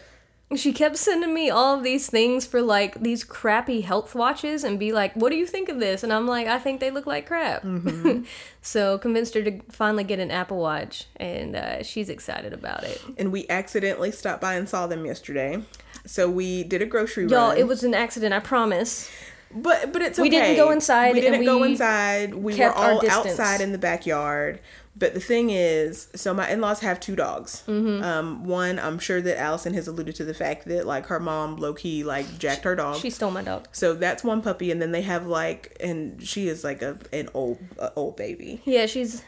She 0.55 0.73
kept 0.73 0.97
sending 0.97 1.31
me 1.31 1.51
all 1.51 1.77
of 1.77 1.83
these 1.83 2.09
things 2.09 2.47
for 2.47 2.59
like 2.59 3.01
these 3.01 3.23
crappy 3.23 3.81
health 3.81 4.15
watches 4.15 4.63
and 4.63 4.79
be 4.79 4.91
like, 4.91 5.13
"What 5.13 5.29
do 5.29 5.35
you 5.35 5.45
think 5.45 5.69
of 5.69 5.79
this?" 5.79 6.03
And 6.03 6.11
I'm 6.11 6.25
like, 6.27 6.47
"I 6.47 6.57
think 6.57 6.79
they 6.79 6.89
look 6.89 7.05
like 7.05 7.27
crap." 7.27 7.61
Mm-hmm. 7.61 8.23
so 8.63 8.97
convinced 8.97 9.35
her 9.35 9.43
to 9.43 9.59
finally 9.69 10.03
get 10.03 10.19
an 10.19 10.31
Apple 10.31 10.57
Watch, 10.57 11.05
and 11.17 11.55
uh, 11.55 11.83
she's 11.83 12.09
excited 12.09 12.51
about 12.51 12.83
it. 12.83 12.99
and 13.17 13.31
we 13.31 13.47
accidentally 13.47 14.11
stopped 14.11 14.41
by 14.41 14.55
and 14.55 14.67
saw 14.67 14.87
them 14.87 15.05
yesterday. 15.05 15.61
So 16.07 16.27
we 16.29 16.63
did 16.63 16.81
a 16.81 16.85
grocery 16.87 17.27
Y'all, 17.27 17.49
run. 17.49 17.57
it 17.57 17.67
was 17.67 17.83
an 17.83 17.93
accident. 17.93 18.33
I 18.33 18.39
promise. 18.39 19.11
but 19.51 19.93
but 19.93 20.01
it's 20.01 20.17
okay. 20.17 20.23
we 20.23 20.29
didn't 20.31 20.55
go 20.55 20.71
inside 20.71 21.13
We 21.13 21.21
didn't 21.21 21.45
go 21.45 21.63
inside. 21.63 22.33
We 22.33 22.55
were 22.57 22.71
all 22.71 23.07
outside 23.07 23.61
in 23.61 23.71
the 23.71 23.77
backyard. 23.77 24.59
But 24.99 25.13
the 25.13 25.19
thing 25.21 25.49
is, 25.49 26.09
so 26.13 26.33
my 26.33 26.49
in-laws 26.51 26.81
have 26.81 26.99
two 26.99 27.15
dogs. 27.15 27.63
Mm-hmm. 27.67 28.03
Um, 28.03 28.43
one, 28.43 28.77
I'm 28.77 28.99
sure 28.99 29.21
that 29.21 29.39
Allison 29.39 29.73
has 29.73 29.87
alluded 29.87 30.13
to 30.15 30.25
the 30.25 30.33
fact 30.33 30.65
that 30.65 30.85
like 30.85 31.05
her 31.07 31.19
mom 31.19 31.55
low 31.55 31.73
key 31.73 32.03
like 32.03 32.37
jacked 32.37 32.65
her 32.65 32.75
dog. 32.75 32.97
She 32.97 33.09
stole 33.09 33.31
my 33.31 33.41
dog. 33.41 33.69
so 33.71 33.93
that's 33.93 34.23
one 34.23 34.41
puppy, 34.41 34.71
and 34.71 34.81
then 34.81 34.91
they 34.91 35.01
have 35.03 35.25
like, 35.25 35.75
and 35.79 36.21
she 36.21 36.47
is 36.49 36.63
like 36.63 36.81
a 36.81 36.99
an 37.13 37.29
old 37.33 37.59
a 37.77 37.93
old 37.95 38.17
baby. 38.17 38.61
Yeah, 38.65 38.85
she's 38.85 39.23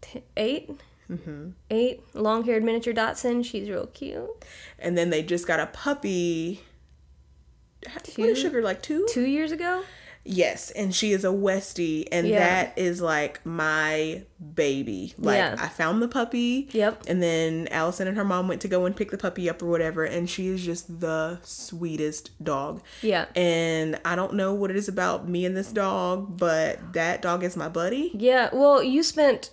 t- 0.00 0.22
8 0.36 0.70
Mm-hmm. 1.10 1.50
Eight, 1.70 2.02
long-haired 2.14 2.62
miniature 2.62 2.92
Dachshund. 2.92 3.46
She's 3.46 3.70
real 3.70 3.86
cute. 3.86 4.28
And 4.78 4.96
then 4.98 5.08
they 5.08 5.22
just 5.22 5.46
got 5.46 5.58
a 5.58 5.64
puppy. 5.66 6.62
What 8.16 8.28
is 8.28 8.38
sugar 8.38 8.60
like 8.60 8.82
two? 8.82 9.06
Two 9.10 9.24
years 9.24 9.50
ago. 9.50 9.84
Yes, 10.30 10.70
and 10.72 10.94
she 10.94 11.12
is 11.12 11.24
a 11.24 11.28
Westie, 11.28 12.06
and 12.12 12.26
Yeah. 12.28 12.38
that 12.38 12.78
is 12.78 13.00
like 13.00 13.44
my 13.46 14.22
baby. 14.54 15.14
Like 15.18 15.36
Yeah. 15.38 15.56
I 15.58 15.68
found 15.68 16.02
the 16.02 16.08
puppy. 16.08 16.68
Yep. 16.72 17.04
And 17.08 17.22
then 17.22 17.66
Allison 17.70 18.06
and 18.06 18.16
her 18.16 18.24
mom 18.24 18.46
went 18.46 18.60
to 18.60 18.68
go 18.68 18.84
and 18.84 18.94
pick 18.94 19.10
the 19.10 19.16
puppy 19.18 19.48
up 19.48 19.62
or 19.62 19.66
whatever, 19.66 20.04
and 20.04 20.28
she 20.28 20.48
is 20.48 20.62
just 20.64 21.00
the 21.00 21.38
sweetest 21.42 22.30
dog. 22.44 22.82
Yeah. 23.00 23.24
And 23.34 23.98
I 24.04 24.14
don't 24.16 24.34
know 24.34 24.52
what 24.52 24.70
it 24.70 24.76
is 24.76 24.86
about 24.88 25.28
me 25.28 25.46
and 25.46 25.56
this 25.56 25.72
dog, 25.72 26.36
but 26.38 26.92
that 26.92 27.22
dog 27.22 27.42
is 27.42 27.56
my 27.56 27.68
buddy. 27.68 28.10
Yeah, 28.14 28.50
well, 28.52 28.82
you 28.82 29.02
spent 29.02 29.50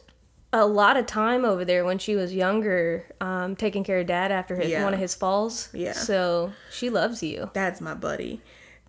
a 0.54 0.66
lot 0.66 0.96
of 0.98 1.06
time 1.06 1.44
over 1.46 1.66
there 1.66 1.84
when 1.84 1.98
she 1.98 2.16
was 2.16 2.34
younger, 2.34 3.06
um, 3.20 3.56
taking 3.56 3.84
care 3.84 4.00
of 4.00 4.08
dad 4.08 4.32
after 4.32 4.56
his, 4.56 4.70
Yeah. 4.72 4.84
one 4.84 4.94
of 4.94 5.00
his 5.00 5.14
falls. 5.16 5.70
Yeah. 5.74 5.92
So 5.94 6.52
she 6.72 6.90
loves 6.90 7.22
you. 7.24 7.50
That's 7.54 7.80
my 7.82 7.94
buddy. 7.94 8.42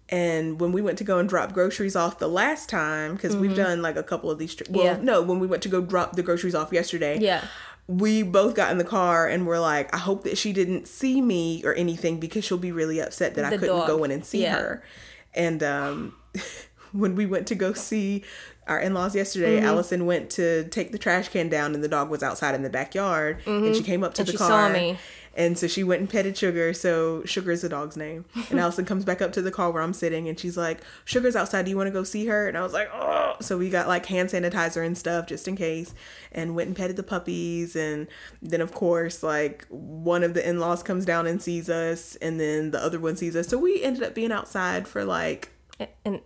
And 0.09 0.61
when 0.61 0.71
we 0.73 0.83
went 0.83 0.99
to 0.99 1.05
go 1.05 1.19
and 1.19 1.29
drop 1.29 1.53
groceries 1.53 1.97
off 1.97 2.19
the 2.19 2.29
last 2.29 2.69
time, 2.69 3.15
because 3.15 3.35
we've 3.37 3.57
done 3.57 3.83
like 3.83 3.97
a 3.97 4.03
couple 4.05 4.31
of 4.31 4.39
these. 4.39 4.55
Tri- 4.55 4.67
well, 4.71 4.85
Mm-hmm. 4.95 5.05
Yeah. 5.07 5.13
no, 5.13 5.23
when 5.23 5.41
we 5.41 5.47
went 5.49 5.63
to 5.65 5.69
go 5.69 5.81
drop 5.81 6.15
the 6.15 6.23
groceries 6.23 6.55
off 6.55 6.73
yesterday, 6.73 7.19
Yeah. 7.21 7.45
we 7.89 8.23
both 8.23 8.55
got 8.55 8.71
in 8.71 8.79
the 8.79 8.85
car 8.85 9.27
and 9.27 9.47
were 9.47 9.59
like, 9.59 9.93
I 9.95 9.99
hope 9.99 10.23
that 10.25 10.39
she 10.39 10.53
didn't 10.53 10.87
see 10.87 11.21
me 11.21 11.61
or 11.65 11.75
anything 11.75 12.21
because 12.21 12.45
she'll 12.45 12.57
be 12.59 12.71
really 12.73 13.01
upset 13.01 13.35
that 13.35 13.45
I 13.45 13.51
couldn't 13.51 13.67
dog. 13.77 13.89
go 13.89 14.05
in 14.05 14.11
and 14.13 14.25
see 14.25 14.43
Yeah. 14.43 14.59
her. 14.59 14.83
And 15.35 15.63
um, 15.63 16.15
when 16.93 17.17
we 17.17 17.27
went 17.27 17.47
to 17.49 17.55
go 17.57 17.73
see 17.73 18.23
our 18.69 18.79
in 18.81 18.95
laws 18.95 19.15
yesterday, 19.17 19.57
Mm-hmm. 19.57 19.67
Allison 19.67 20.07
went 20.07 20.31
to 20.31 20.65
take 20.69 20.93
the 20.93 20.99
trash 20.99 21.29
can 21.29 21.49
down 21.49 21.75
and 21.75 21.83
the 21.85 21.89
dog 21.89 22.11
was 22.11 22.23
outside 22.23 22.55
in 22.55 22.63
the 22.63 22.71
backyard. 22.71 23.39
And 23.47 23.75
she 23.75 23.83
came 23.83 24.03
up 24.05 24.15
to 24.15 24.23
Mm-hmm. 24.23 24.31
And 24.31 24.39
the 24.39 24.39
car. 24.39 24.71
And 25.37 25.59
so 25.59 25.67
she 25.67 25.85
went 25.85 26.01
and 26.01 26.11
petted 26.11 26.37
Sugar. 26.37 26.73
So 26.73 27.23
Sugar 27.25 27.51
is 27.53 27.63
the 27.63 27.69
dog's 27.69 27.97
name. 27.97 28.25
And 28.51 28.59
Allison 28.61 28.85
comes 28.85 29.05
back 29.05 29.21
up 29.21 29.33
to 29.33 29.43
the 29.43 29.51
car 29.51 29.71
where 29.71 29.83
I'm 29.83 29.93
sitting 29.93 30.29
and 30.29 30.39
she's 30.41 30.57
like, 30.57 30.81
Sugar's 31.05 31.37
outside. 31.37 31.67
Do 31.67 31.71
you 31.71 31.77
want 31.77 31.89
to 31.89 31.93
go 31.93 32.03
see 32.03 32.27
her? 32.27 32.49
And 32.49 32.57
I 32.57 32.63
was 32.63 32.73
like, 32.73 32.89
oh. 32.93 33.37
So 33.41 33.59
we 33.59 33.69
got 33.69 33.87
like 33.87 34.07
hand 34.07 34.31
sanitizer 34.31 34.85
and 34.85 34.97
stuff 34.97 35.27
just 35.27 35.47
in 35.47 35.55
case 35.57 35.95
and 36.33 36.57
went 36.57 36.69
and 36.69 36.77
petted 36.77 36.97
the 36.97 37.03
puppies. 37.03 37.77
And 37.77 38.09
then, 38.41 38.63
of 38.63 38.73
course, 38.73 39.23
like 39.23 39.67
one 39.69 40.25
of 40.25 40.33
the 40.33 40.49
in 40.49 40.59
laws 40.59 40.83
comes 40.83 41.05
down 41.05 41.27
and 41.27 41.41
sees 41.43 41.69
us 41.69 42.17
and 42.17 42.41
then 42.41 42.71
the 42.71 42.83
other 42.83 42.99
one 42.99 43.17
sees 43.17 43.37
us. 43.37 43.47
So 43.47 43.59
we 43.59 43.83
ended 43.83 44.03
up 44.03 44.15
being 44.15 44.33
outside 44.33 44.89
for 44.89 45.05
like 45.05 45.53
And 46.05 46.21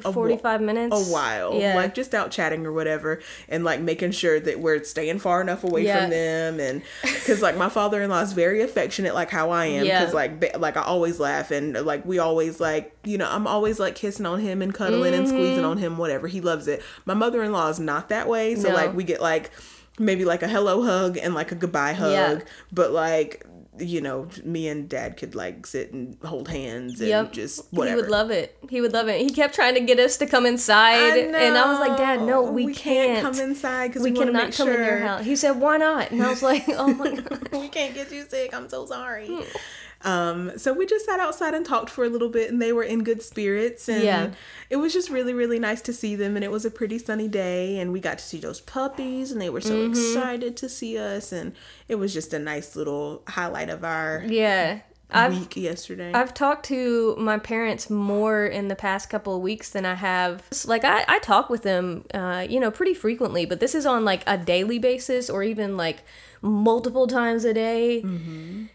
45 0.00 0.60
minutes. 0.62 0.96
a 0.96 1.12
while, 1.12 1.54
Yeah. 1.54 1.74
like 1.76 1.94
just 1.94 2.14
out 2.14 2.30
chatting 2.30 2.64
or 2.66 2.72
whatever, 2.72 3.20
and 3.48 3.62
like 3.64 3.80
making 3.80 4.12
sure 4.12 4.40
that 4.40 4.58
we're 4.60 4.82
staying 4.84 5.18
far 5.18 5.40
enough 5.42 5.64
away 5.64 5.84
Yeah. 5.84 6.00
from 6.02 6.10
them, 6.10 6.60
and 6.60 6.82
because 7.02 7.42
like 7.42 7.56
my 7.56 7.68
father-in-law 7.68 8.22
is 8.22 8.32
very 8.32 8.62
affectionate, 8.62 9.14
like 9.14 9.30
how 9.30 9.50
I 9.50 9.66
am, 9.66 9.84
Yeah. 9.84 10.00
because 10.00 10.14
like 10.14 10.40
ba- 10.40 10.58
like 10.58 10.76
I 10.76 10.82
always 10.82 11.20
laugh 11.20 11.50
and 11.50 11.74
like 11.84 12.06
we 12.06 12.18
always 12.18 12.60
like 12.60 12.96
you 13.04 13.18
know 13.18 13.28
I'm 13.30 13.46
always 13.46 13.78
like 13.78 13.94
kissing 13.94 14.24
on 14.26 14.40
him 14.40 14.62
and 14.62 14.72
cuddling 14.72 15.12
and 15.14 15.26
Mm-hmm. 15.26 15.36
squeezing 15.36 15.64
on 15.64 15.78
him, 15.78 15.98
whatever 15.98 16.26
he 16.28 16.40
loves 16.40 16.66
it. 16.68 16.82
My 17.04 17.14
mother-in-law 17.14 17.68
is 17.68 17.80
not 17.80 18.08
that 18.08 18.28
way, 18.28 18.54
so 18.54 18.68
No. 18.70 18.74
like 18.74 18.94
we 18.94 19.04
get 19.04 19.20
like 19.20 19.50
maybe 19.98 20.24
like 20.24 20.42
a 20.42 20.48
hello 20.48 20.82
hug 20.82 21.18
and 21.18 21.34
like 21.34 21.52
a 21.52 21.54
goodbye 21.54 21.92
hug, 21.92 22.12
Yeah. 22.12 22.38
but 22.72 22.92
like. 22.92 23.44
You 23.78 24.02
know, 24.02 24.28
me 24.44 24.68
and 24.68 24.86
dad 24.86 25.16
could 25.16 25.34
like 25.34 25.66
sit 25.66 25.94
and 25.94 26.18
hold 26.22 26.48
hands 26.48 27.00
and 27.00 27.08
Yep. 27.08 27.32
just 27.32 27.72
whatever. 27.72 27.96
He 27.96 28.02
would 28.02 28.10
love 28.10 28.30
it. 28.30 28.58
He 28.68 28.80
would 28.82 28.92
love 28.92 29.08
it. 29.08 29.20
He 29.22 29.30
kept 29.30 29.54
trying 29.54 29.74
to 29.74 29.80
get 29.80 29.98
us 29.98 30.18
to 30.18 30.26
come 30.26 30.44
inside, 30.44 31.16
and 31.16 31.34
I 31.34 31.70
was 31.70 31.80
like, 31.80 31.96
"Dad, 31.96 32.20
no, 32.22 32.42
we, 32.42 32.74
can't. 32.74 33.22
come 33.22 33.40
inside 33.40 33.88
because 33.88 34.02
we, 34.02 34.10
we, 34.10 34.18
want 34.18 34.30
cannot 34.30 34.44
make 34.48 34.54
come 34.56 34.66
sure 34.66 34.74
in 34.74 34.86
your 34.86 34.98
house." 34.98 35.24
He 35.24 35.36
said, 35.36 35.52
"Why 35.52 35.78
not?" 35.78 36.10
And 36.10 36.22
I 36.22 36.28
was 36.28 36.42
like, 36.42 36.64
"Oh 36.68 36.92
my 36.92 37.14
god." 37.14 37.48
we 37.52 37.68
can't 37.68 37.94
get 37.94 38.12
you 38.12 38.24
sick. 38.28 38.52
I'm 38.52 38.68
so 38.68 38.84
sorry. 38.84 39.30
Um, 40.04 40.52
so 40.56 40.72
we 40.72 40.86
just 40.86 41.06
sat 41.06 41.20
outside 41.20 41.54
and 41.54 41.64
talked 41.64 41.90
for 41.90 42.04
a 42.04 42.08
little 42.08 42.28
bit, 42.28 42.50
and 42.50 42.60
they 42.60 42.72
were 42.72 42.82
in 42.82 43.04
good 43.04 43.22
spirits, 43.22 43.88
and 43.88 44.02
Yeah. 44.02 44.30
it 44.70 44.76
was 44.76 44.92
just 44.92 45.10
really, 45.10 45.34
really 45.34 45.58
nice 45.58 45.80
to 45.82 45.92
see 45.92 46.16
them. 46.16 46.36
And 46.36 46.44
it 46.44 46.50
was 46.50 46.64
a 46.64 46.70
pretty 46.70 46.98
sunny 46.98 47.28
day, 47.28 47.78
and 47.78 47.92
we 47.92 48.00
got 48.00 48.18
to 48.18 48.24
see 48.24 48.38
those 48.38 48.60
puppies, 48.60 49.30
and 49.32 49.40
they 49.40 49.50
were 49.50 49.60
so 49.60 49.74
Mm-hmm. 49.74 49.92
excited 49.92 50.56
to 50.58 50.68
see 50.68 50.98
us, 50.98 51.32
and 51.32 51.52
it 51.88 51.96
was 51.96 52.12
just 52.12 52.32
a 52.32 52.38
nice 52.38 52.74
little 52.76 53.22
highlight 53.28 53.68
of 53.70 53.84
our 53.84 54.24
Yeah. 54.26 54.80
I've- 55.14 55.36
week 55.40 55.56
yesterday. 55.58 56.10
I've 56.14 56.32
talked 56.32 56.64
to 56.66 57.14
my 57.18 57.38
parents 57.38 57.90
more 57.90 58.46
in 58.46 58.68
the 58.68 58.74
past 58.74 59.10
couple 59.10 59.36
of 59.36 59.42
weeks 59.42 59.68
than 59.68 59.84
I 59.84 59.92
have. 59.94 60.42
Like 60.64 60.84
I, 60.86 61.04
I 61.06 61.18
talk 61.18 61.50
with 61.50 61.64
them, 61.64 62.06
uh, 62.14 62.46
you 62.48 62.58
know, 62.58 62.70
pretty 62.70 62.94
frequently, 62.94 63.44
but 63.44 63.60
this 63.60 63.74
is 63.74 63.84
on 63.84 64.06
like 64.06 64.22
a 64.26 64.38
daily 64.38 64.78
basis 64.78 65.28
or 65.28 65.42
even 65.42 65.76
like 65.76 65.98
multiple 66.42 67.06
times 67.06 67.44
a 67.44 67.54
day. 67.54 68.02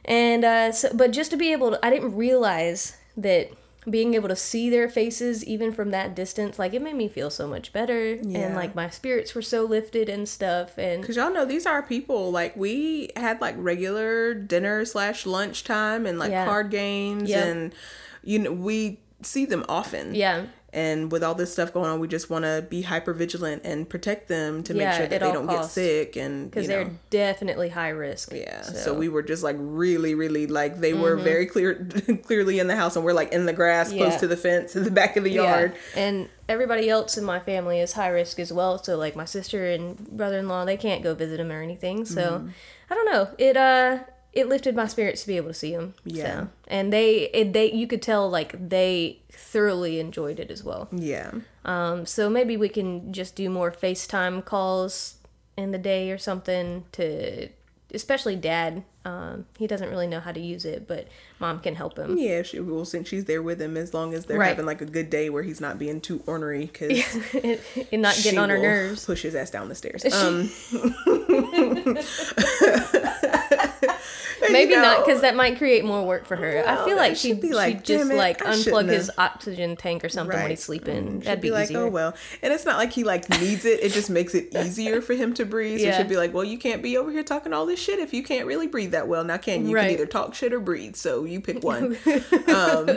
And 0.05 0.43
uh, 0.45 0.71
so, 0.71 0.89
but 0.93 1.11
just 1.11 1.31
to 1.31 1.37
be 1.37 1.51
able 1.51 1.71
to, 1.71 1.85
I 1.85 1.89
didn't 1.89 2.15
realize 2.15 2.95
that 3.17 3.51
being 3.89 4.15
able 4.15 4.27
to 4.27 4.35
see 4.35 4.69
their 4.69 4.89
faces 4.89 5.45
even 5.45 5.71
from 5.71 5.91
that 5.91 6.13
distance, 6.15 6.59
like 6.59 6.73
it 6.73 6.81
made 6.81 6.95
me 6.95 7.07
feel 7.07 7.29
so 7.29 7.47
much 7.47 7.71
better, 7.71 8.15
Yeah. 8.15 8.39
and 8.39 8.55
like 8.55 8.75
my 8.75 8.89
spirits 8.89 9.33
were 9.33 9.41
so 9.41 9.63
lifted 9.63 10.09
and 10.09 10.27
stuff. 10.27 10.77
And 10.77 11.03
Cause 11.05 11.15
y'all 11.15 11.31
know 11.31 11.45
these 11.45 11.65
are 11.65 11.81
people. 11.81 12.29
Like 12.31 12.55
we 12.57 13.09
had 13.15 13.39
like 13.39 13.55
regular 13.57 14.33
dinner 14.33 14.83
slash 14.83 15.25
lunch 15.25 15.63
time 15.63 16.05
and 16.05 16.19
like 16.19 16.31
Yeah. 16.31 16.45
card 16.45 16.69
games 16.69 17.29
Yep. 17.29 17.45
and 17.47 17.75
you 18.23 18.39
know 18.39 18.51
we 18.51 18.99
see 19.21 19.45
them 19.45 19.65
often. 19.69 20.13
yeah, 20.13 20.47
And 20.73 21.11
with 21.11 21.23
all 21.23 21.33
this 21.33 21.53
stuff 21.53 21.71
going 21.73 21.89
on, 21.89 21.99
we 22.01 22.09
just 22.09 22.29
want 22.29 22.43
to 22.43 22.65
be 22.69 22.81
hyper 22.81 23.13
vigilant 23.13 23.61
and 23.63 23.87
protect 23.89 24.27
them 24.27 24.63
to 24.63 24.73
Yeah, 24.73 24.89
make 24.89 24.97
sure 24.97 25.07
that 25.07 25.21
they 25.21 25.31
don't 25.31 25.47
costs. 25.47 25.75
get 25.75 25.81
sick 25.81 26.15
and 26.17 26.51
because 26.51 26.67
they're 26.67 26.91
definitely 27.09 27.69
high 27.69 27.89
risk. 27.89 28.33
Yeah, 28.33 28.61
so. 28.63 28.93
we 28.93 29.07
were 29.07 29.23
just 29.23 29.43
like 29.43 29.55
really, 29.59 30.13
really 30.13 30.45
like 30.45 30.79
they 30.81 30.93
were 30.93 31.15
Mm-hmm. 31.15 31.23
very 31.23 31.45
clear, 31.45 31.87
clearly 32.25 32.59
in 32.59 32.67
the 32.67 32.75
house, 32.75 32.95
and 32.97 33.05
we're 33.05 33.13
like 33.13 33.31
in 33.31 33.45
the 33.45 33.53
grass, 33.53 33.91
close 33.93 34.17
to 34.17 34.27
the 34.27 34.35
fence, 34.37 34.75
in 34.75 34.83
the 34.83 34.91
back 34.91 35.15
of 35.15 35.23
the 35.23 35.31
yard. 35.31 35.73
Yeah. 35.95 36.01
And 36.03 36.29
everybody 36.49 36.89
else 36.89 37.17
in 37.17 37.23
my 37.23 37.39
family 37.39 37.79
is 37.79 37.93
high 37.93 38.09
risk 38.09 38.37
as 38.37 38.51
well. 38.51 38.83
So 38.83 38.97
like 38.97 39.15
my 39.15 39.25
sister 39.25 39.65
and 39.71 39.97
brother 39.97 40.37
in 40.39 40.49
law, 40.49 40.65
they 40.65 40.77
can't 40.77 41.01
go 41.01 41.15
visit 41.15 41.39
him 41.39 41.49
or 41.51 41.61
anything. 41.61 42.03
So 42.05 42.21
Mm-hmm. 42.39 42.49
I 42.89 42.95
don't 42.95 43.05
know. 43.05 43.29
It 43.37 43.55
uh 43.57 43.99
it 44.37 44.47
lifted 44.47 44.75
my 44.75 44.87
spirits 44.87 45.21
to 45.21 45.27
be 45.27 45.37
able 45.37 45.49
to 45.49 45.53
see 45.63 45.75
them. 45.75 45.93
Yeah. 46.05 46.25
So, 46.25 46.47
and 46.67 46.93
they 46.93 47.29
it, 47.33 47.53
they 47.53 47.71
you 47.71 47.87
could 47.87 48.01
tell 48.01 48.29
like 48.29 48.69
they 48.69 49.19
thoroughly 49.31 49.99
enjoyed 49.99 50.39
it 50.39 50.51
as 50.51 50.63
well. 50.63 50.87
Yeah, 50.91 51.31
Um 51.65 52.05
so 52.05 52.29
maybe 52.29 52.55
we 52.57 52.69
can 52.69 53.11
just 53.11 53.35
do 53.35 53.49
more 53.49 53.71
FaceTime 53.71 54.45
calls 54.45 55.15
in 55.57 55.71
the 55.71 55.77
day 55.79 56.11
or 56.11 56.17
something 56.17 56.85
to 56.93 57.49
especially 57.93 58.35
dad. 58.35 58.83
Um 59.05 59.45
he 59.57 59.65
doesn't 59.67 59.89
really 59.89 60.07
know 60.07 60.19
how 60.19 60.31
to 60.33 60.39
use 60.39 60.65
it, 60.65 60.87
but 60.87 61.07
mom 61.39 61.59
can 61.61 61.75
help 61.75 61.97
him. 61.97 62.17
yeah. 62.17 62.41
She 62.43 62.59
will 62.59 62.83
since 62.85 63.07
she's 63.07 63.25
there 63.25 63.41
with 63.41 63.61
him 63.61 63.77
as 63.77 63.93
long 63.93 64.13
as 64.13 64.25
they're 64.25 64.37
Right. 64.37 64.49
having 64.49 64.65
like 64.65 64.81
a 64.81 64.85
good 64.97 65.09
day 65.09 65.29
where 65.29 65.43
he's 65.43 65.61
not 65.61 65.79
being 65.79 66.01
too 66.01 66.21
ornery 66.27 66.65
because 66.65 67.15
and 67.91 68.01
not 68.01 68.15
getting 68.21 68.39
on 68.39 68.49
her 68.49 68.57
nerves. 68.59 69.05
Push 69.05 69.21
his 69.23 69.33
ass 69.35 69.49
down 69.51 69.69
the 69.69 69.75
stairs. 69.75 70.03
Um, 70.23 70.49
Maybe 74.51 74.73
you 74.73 74.81
not 74.81 75.05
because 75.05 75.21
that 75.21 75.35
might 75.35 75.57
create 75.57 75.83
more 75.85 76.05
work 76.05 76.25
for 76.25 76.35
her. 76.35 76.63
I 76.67 76.85
feel 76.85 76.95
like 76.97 77.15
she'd 77.15 77.41
be 77.41 77.53
like, 77.53 77.77
she'd 77.77 77.83
just 77.85 78.11
it, 78.11 78.15
like 78.15 78.45
I 78.45 78.51
unplug 78.53 78.87
his 78.89 79.07
have." 79.07 79.15
oxygen 79.17 79.75
tank 79.75 80.03
or 80.03 80.09
something 80.09 80.37
when 80.37 80.49
he's 80.49 80.63
sleeping. 80.63 81.19
Mm, 81.19 81.23
That'd 81.23 81.41
be, 81.41 81.47
be 81.49 81.51
like, 81.53 81.65
easier. 81.65 81.79
oh 81.81 81.87
well. 81.89 82.13
And 82.41 82.53
it's 82.53 82.65
not 82.65 82.77
like 82.77 82.93
he 82.93 83.03
like 83.03 83.29
needs 83.29 83.65
it. 83.65 83.81
It 83.83 83.91
just 83.93 84.09
makes 84.09 84.35
it 84.35 84.55
easier 84.65 85.01
for 85.01 85.13
him 85.13 85.33
to 85.35 85.45
breathe. 85.45 85.79
So 85.81 85.87
Yeah. 85.87 85.97
she'd 85.97 86.09
be 86.09 86.17
like, 86.17 86.33
well, 86.33 86.43
you 86.43 86.57
can't 86.57 86.81
be 86.83 86.97
over 86.97 87.11
here 87.11 87.23
talking 87.23 87.53
all 87.53 87.65
this 87.65 87.79
shit 87.79 87.99
if 87.99 88.13
you 88.13 88.23
can't 88.23 88.45
really 88.47 88.67
breathe 88.67 88.91
that 88.91 89.07
well. 89.07 89.23
Now 89.23 89.37
can 89.37 89.63
you? 89.63 89.69
You 89.69 89.75
Right. 89.75 89.83
can 89.83 89.91
either 89.93 90.05
talk 90.05 90.35
shit 90.35 90.53
or 90.53 90.59
breathe. 90.59 90.95
So 90.95 91.23
you 91.25 91.41
pick 91.41 91.63
one. 91.63 91.97
um, 92.47 92.89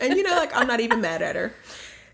and 0.00 0.14
you 0.16 0.22
know, 0.22 0.36
like 0.36 0.54
I'm 0.56 0.66
not 0.66 0.80
even 0.80 1.00
mad 1.00 1.22
at 1.22 1.36
her. 1.36 1.52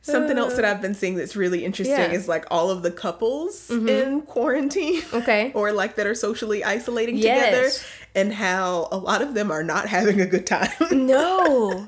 Something 0.05 0.37
else 0.37 0.57
that 0.57 0.65
I've 0.65 0.83
been 0.83 0.95
seeing 0.95 1.15
that's 1.15 1.37
really 1.37 1.65
interesting 1.65 1.97
Yeah. 1.97 2.07
Mm-hmm. 2.07 2.15
is 2.17 2.27
like 2.29 2.45
all 2.51 2.71
of 2.71 2.83
the 2.83 2.91
couples 2.91 3.71
in 3.71 4.23
quarantine. 4.23 5.01
Okay. 5.15 5.53
or 5.55 5.73
like 5.73 5.95
that 5.95 6.07
are 6.09 6.15
socially 6.15 6.65
isolating 6.65 7.17
Yes. 7.17 7.79
together 7.79 7.87
and 8.15 8.35
how 8.35 8.89
a 8.91 8.97
lot 8.99 9.23
of 9.23 9.35
them 9.35 9.51
are 9.53 9.63
not 9.63 9.87
having 9.89 10.21
a 10.21 10.27
good 10.27 10.47
time. 10.47 10.71
No. 10.93 11.87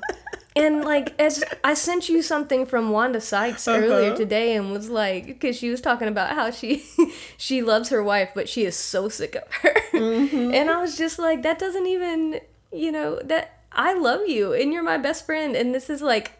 And 0.55 0.85
like 0.85 1.13
as 1.19 1.43
I 1.65 1.73
sent 1.73 2.07
you 2.07 2.21
something 2.21 2.65
from 2.65 2.89
Wanda 2.91 3.19
Sykes 3.19 3.67
earlier 3.67 4.07
Uh-huh. 4.11 4.15
today 4.15 4.55
and 4.55 4.71
was 4.71 4.89
like 4.89 5.25
because 5.27 5.57
she 5.57 5.69
was 5.69 5.81
talking 5.81 6.07
about 6.07 6.29
how 6.31 6.49
she 6.51 6.85
she 7.37 7.61
loves 7.61 7.89
her 7.89 8.01
wife 8.01 8.31
but 8.33 8.47
she 8.47 8.63
is 8.63 8.77
so 8.77 9.09
sick 9.09 9.35
of 9.35 9.51
her. 9.61 9.75
Mm-hmm. 9.91 10.53
And 10.53 10.69
I 10.71 10.79
was 10.79 10.97
just 10.97 11.19
like 11.19 11.43
that 11.43 11.59
doesn't 11.59 11.85
even, 11.87 12.39
you 12.71 12.93
know, 12.93 13.19
that 13.25 13.59
I 13.73 13.93
love 13.95 14.29
you 14.29 14.53
and 14.53 14.71
you're 14.71 14.83
my 14.83 14.97
best 14.97 15.25
friend 15.25 15.53
and 15.57 15.75
this 15.75 15.89
is 15.89 16.01
like 16.01 16.31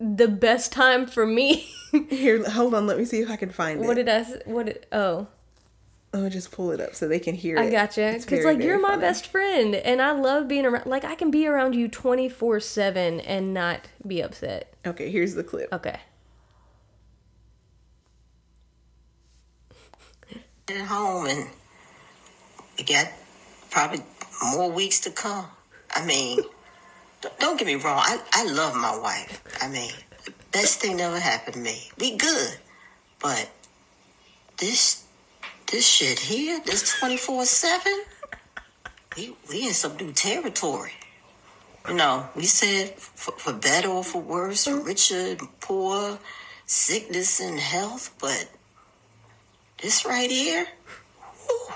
the 0.00 0.28
best 0.28 0.72
time 0.72 1.06
for 1.06 1.26
me. 1.26 1.68
Here, 2.10 2.42
hold 2.50 2.74
on, 2.74 2.86
let 2.86 2.98
me 2.98 3.04
see 3.04 3.20
if 3.20 3.30
I 3.30 3.36
can 3.36 3.50
find 3.50 3.80
what 3.80 3.98
it. 3.98 4.04
did 4.04 4.08
I 4.08 4.18
s- 4.18 4.38
what 4.46 4.66
did, 4.66 4.86
oh 4.92 5.26
Let 6.12 6.22
me 6.22 6.30
just 6.30 6.50
pull 6.52 6.70
it 6.70 6.80
up 6.80 6.94
so 6.94 7.06
they 7.06 7.18
can 7.20 7.34
hear 7.34 7.56
it. 7.56 7.60
I 7.60 7.70
gotcha. 7.70 8.02
It's 8.14 8.24
Because, 8.24 8.40
very, 8.44 8.54
like, 8.54 8.64
you're 8.64 8.74
very 8.78 8.82
my 8.82 8.88
funny. 8.90 9.00
best 9.02 9.26
friend, 9.26 9.74
and 9.74 10.00
I 10.00 10.12
love 10.12 10.48
being 10.48 10.64
around. 10.66 10.86
Like, 10.86 11.04
I 11.04 11.14
can 11.14 11.30
be 11.30 11.46
around 11.46 11.74
you 11.74 11.86
24 11.88 12.60
7 12.60 13.20
and 13.20 13.52
not 13.54 13.88
be 14.06 14.20
upset. 14.22 14.72
Okay, 14.86 15.10
here's 15.10 15.34
the 15.34 15.44
clip. 15.44 15.72
Okay. 15.72 15.98
at 20.68 20.86
home 20.86 21.26
and 21.26 21.48
we 22.78 22.84
got 22.84 23.06
probably 23.70 24.00
more 24.54 24.70
weeks 24.70 25.00
to 25.00 25.10
come. 25.10 25.46
I 25.90 26.04
mean, 26.06 26.36
d- 26.36 26.42
don't 27.38 27.58
get 27.58 27.66
me 27.66 27.74
wrong. 27.74 28.02
I, 28.04 28.20
I 28.32 28.44
love 28.50 28.74
my 28.74 28.96
wife. 28.96 29.42
I 29.60 29.68
mean, 29.68 29.92
the 30.24 30.32
best 30.52 30.80
thing 30.80 30.96
that 30.98 31.04
ever 31.04 31.20
happened 31.20 31.54
to 31.54 31.60
me. 31.60 31.90
We 31.98 32.16
good. 32.16 32.56
But 33.20 33.50
this 34.58 35.04
this 35.70 35.86
shit 35.86 36.18
here, 36.18 36.60
this 36.66 36.98
24-7, 37.00 37.84
we, 39.16 39.36
we 39.48 39.68
in 39.68 39.72
some 39.72 39.96
new 39.96 40.12
territory. 40.12 40.92
You 41.88 41.94
know, 41.94 42.28
we 42.34 42.44
said 42.44 42.94
for, 42.98 43.32
for 43.32 43.52
better 43.52 43.88
or 43.88 44.02
for 44.02 44.20
worse, 44.20 44.64
for 44.64 44.80
richer 44.80 45.36
and 45.38 45.60
poor, 45.60 46.18
sickness 46.66 47.38
and 47.40 47.58
health, 47.60 48.14
but 48.20 48.48
this 49.80 50.04
right 50.04 50.30
here, 50.30 50.66
whew. 51.46 51.74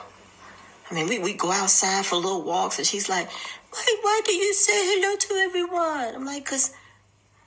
I 0.91 0.95
mean, 0.95 1.09
we, 1.09 1.19
we 1.21 1.35
go 1.35 1.53
outside 1.53 2.05
for 2.05 2.17
little 2.17 2.43
walks, 2.43 2.79
and 2.79 2.87
she's 2.87 3.09
like, 3.09 3.29
why, 3.75 3.97
why 4.03 4.21
do 4.25 4.33
you 4.33 4.55
say 4.55 4.73
hello 4.73 5.17
to 5.17 5.35
everyone? 5.35 6.15
I'm 6.15 6.25
like, 6.25 6.45
because 6.45 6.73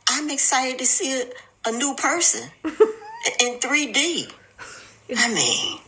I'm 0.09 0.29
excited 0.29 0.77
to 0.79 0.85
see 0.85 1.21
a, 1.21 1.25
a 1.69 1.71
new 1.71 1.95
person 1.95 2.49
in- 2.65 2.73
in 3.53 3.59
3D. 3.59 4.31
I 5.17 5.33
mean, 5.33 5.79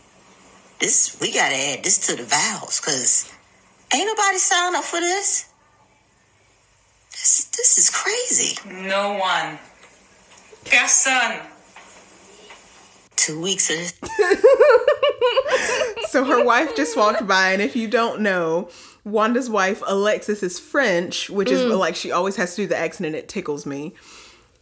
this 0.78 1.18
we 1.20 1.30
gotta 1.32 1.54
add 1.54 1.84
this 1.84 1.98
to 2.06 2.16
the 2.16 2.22
vows, 2.24 2.80
because 2.80 3.30
ain't 3.92 4.06
nobody 4.06 4.38
signed 4.38 4.76
up 4.76 4.84
for 4.84 4.98
this. 5.00 5.46
This, 7.12 7.44
this 7.56 7.76
is 7.76 7.90
crazy. 7.90 8.56
No 8.66 9.18
one. 9.18 9.58
Person. 10.64 11.40
Two 13.16 13.40
weeks 13.42 13.68
of 13.70 13.92
So 16.08 16.24
her 16.24 16.42
wife 16.44 16.74
just 16.74 16.96
walked 16.96 17.26
by, 17.26 17.52
and 17.52 17.60
if 17.60 17.76
you 17.76 17.88
don't 17.88 18.22
know, 18.22 18.70
Wanda's 19.04 19.48
wife, 19.48 19.82
Alexis, 19.86 20.42
is 20.42 20.60
French, 20.60 21.30
which 21.30 21.50
is 21.50 21.62
mm. 21.62 21.78
like 21.78 21.96
she 21.96 22.12
always 22.12 22.36
has 22.36 22.54
to 22.54 22.62
do 22.62 22.68
the 22.68 22.76
accent, 22.76 23.06
and 23.06 23.16
it 23.16 23.28
tickles 23.28 23.64
me. 23.66 23.94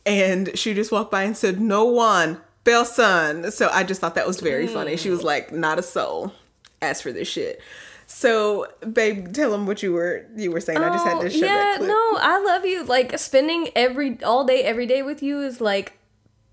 And 0.07 0.57
she 0.59 0.74
just 0.74 0.90
walked 0.90 1.11
by 1.11 1.24
and 1.24 1.37
said, 1.37 1.61
No 1.61 1.85
one, 1.85 2.40
personne. 2.64 3.51
So 3.51 3.68
I 3.70 3.85
just 3.85 4.01
thought 4.01 4.14
that 4.14 4.27
was 4.27 4.40
very 4.40 4.66
funny. 4.66 4.96
She 4.96 5.11
was 5.11 5.20
mm. 5.20 5.24
like, 5.24 5.53
Not 5.53 5.79
a 5.79 5.83
soul. 5.83 6.33
As 6.81 7.03
for 7.03 7.12
this 7.12 7.29
shit. 7.29 7.61
So, 8.07 8.68
babe, 8.90 9.35
tell 9.35 9.51
them 9.51 9.66
what 9.66 9.83
you 9.83 9.92
were 9.92 10.24
you 10.35 10.51
were 10.51 10.61
saying. 10.61 10.79
I 10.79 10.88
just 10.88 11.05
had 11.05 11.18
oh, 11.18 11.22
to 11.22 11.31
show 11.31 11.44
Oh, 11.44 11.48
yeah, 11.48 11.55
that 11.57 11.77
clip. 11.79 11.88
no, 11.88 12.16
I 12.18 12.42
love 12.42 12.64
you. 12.64 12.85
Like, 12.85 13.18
spending 13.18 13.68
every, 13.77 14.22
all 14.22 14.44
day, 14.44 14.62
every 14.62 14.87
day 14.87 15.03
with 15.03 15.22
you 15.22 15.42
is 15.42 15.61
like 15.61 15.98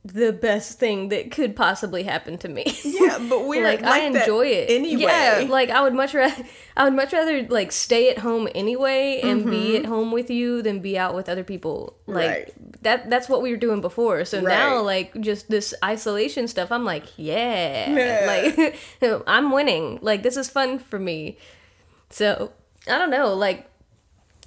the 0.07 0.31
best 0.31 0.77
thing 0.77 1.09
that 1.09 1.31
could 1.31 1.55
possibly 1.55 2.03
happen 2.03 2.37
to 2.37 2.47
me. 2.47 2.63
Yeah, 2.83 3.17
but 3.27 3.45
we're 3.47 3.63
like, 3.63 3.81
I 3.81 4.07
that 4.11 4.21
enjoy 4.21 4.45
it 4.45 4.69
anyway. 4.69 5.01
Yeah, 5.01 5.47
like 5.49 5.71
I 5.71 5.81
would 5.81 5.95
much 5.95 6.13
rather 6.13 6.43
I 6.77 6.83
would 6.83 6.93
much 6.93 7.11
rather 7.11 7.41
like 7.47 7.71
stay 7.71 8.11
at 8.11 8.19
home 8.19 8.47
anyway 8.53 9.19
and 9.23 9.43
be 9.45 9.51
Mm-hmm. 9.73 9.75
at 9.77 9.85
home 9.85 10.11
with 10.11 10.29
you 10.29 10.61
than 10.61 10.79
be 10.79 10.95
out 10.95 11.15
with 11.15 11.27
other 11.27 11.43
people. 11.43 11.95
Like 12.05 12.29
Right. 12.29 12.53
that 12.83 13.09
that's 13.09 13.27
what 13.27 13.41
we 13.41 13.49
were 13.49 13.57
doing 13.57 13.81
before. 13.81 14.25
So 14.25 14.41
now 14.41 14.79
like 14.81 15.19
just 15.21 15.49
this 15.49 15.73
isolation 15.83 16.47
stuff, 16.47 16.71
I'm 16.71 16.85
like, 16.85 17.05
yeah, 17.17 17.89
Yeah. 17.89 18.25
like 18.61 19.23
I'm 19.27 19.51
winning. 19.51 19.97
Like 20.03 20.21
this 20.21 20.37
is 20.37 20.49
fun 20.49 20.77
for 20.77 20.99
me. 20.99 21.39
So 22.11 22.51
I 22.87 22.99
don't 22.99 23.09
know, 23.09 23.33
like 23.33 23.65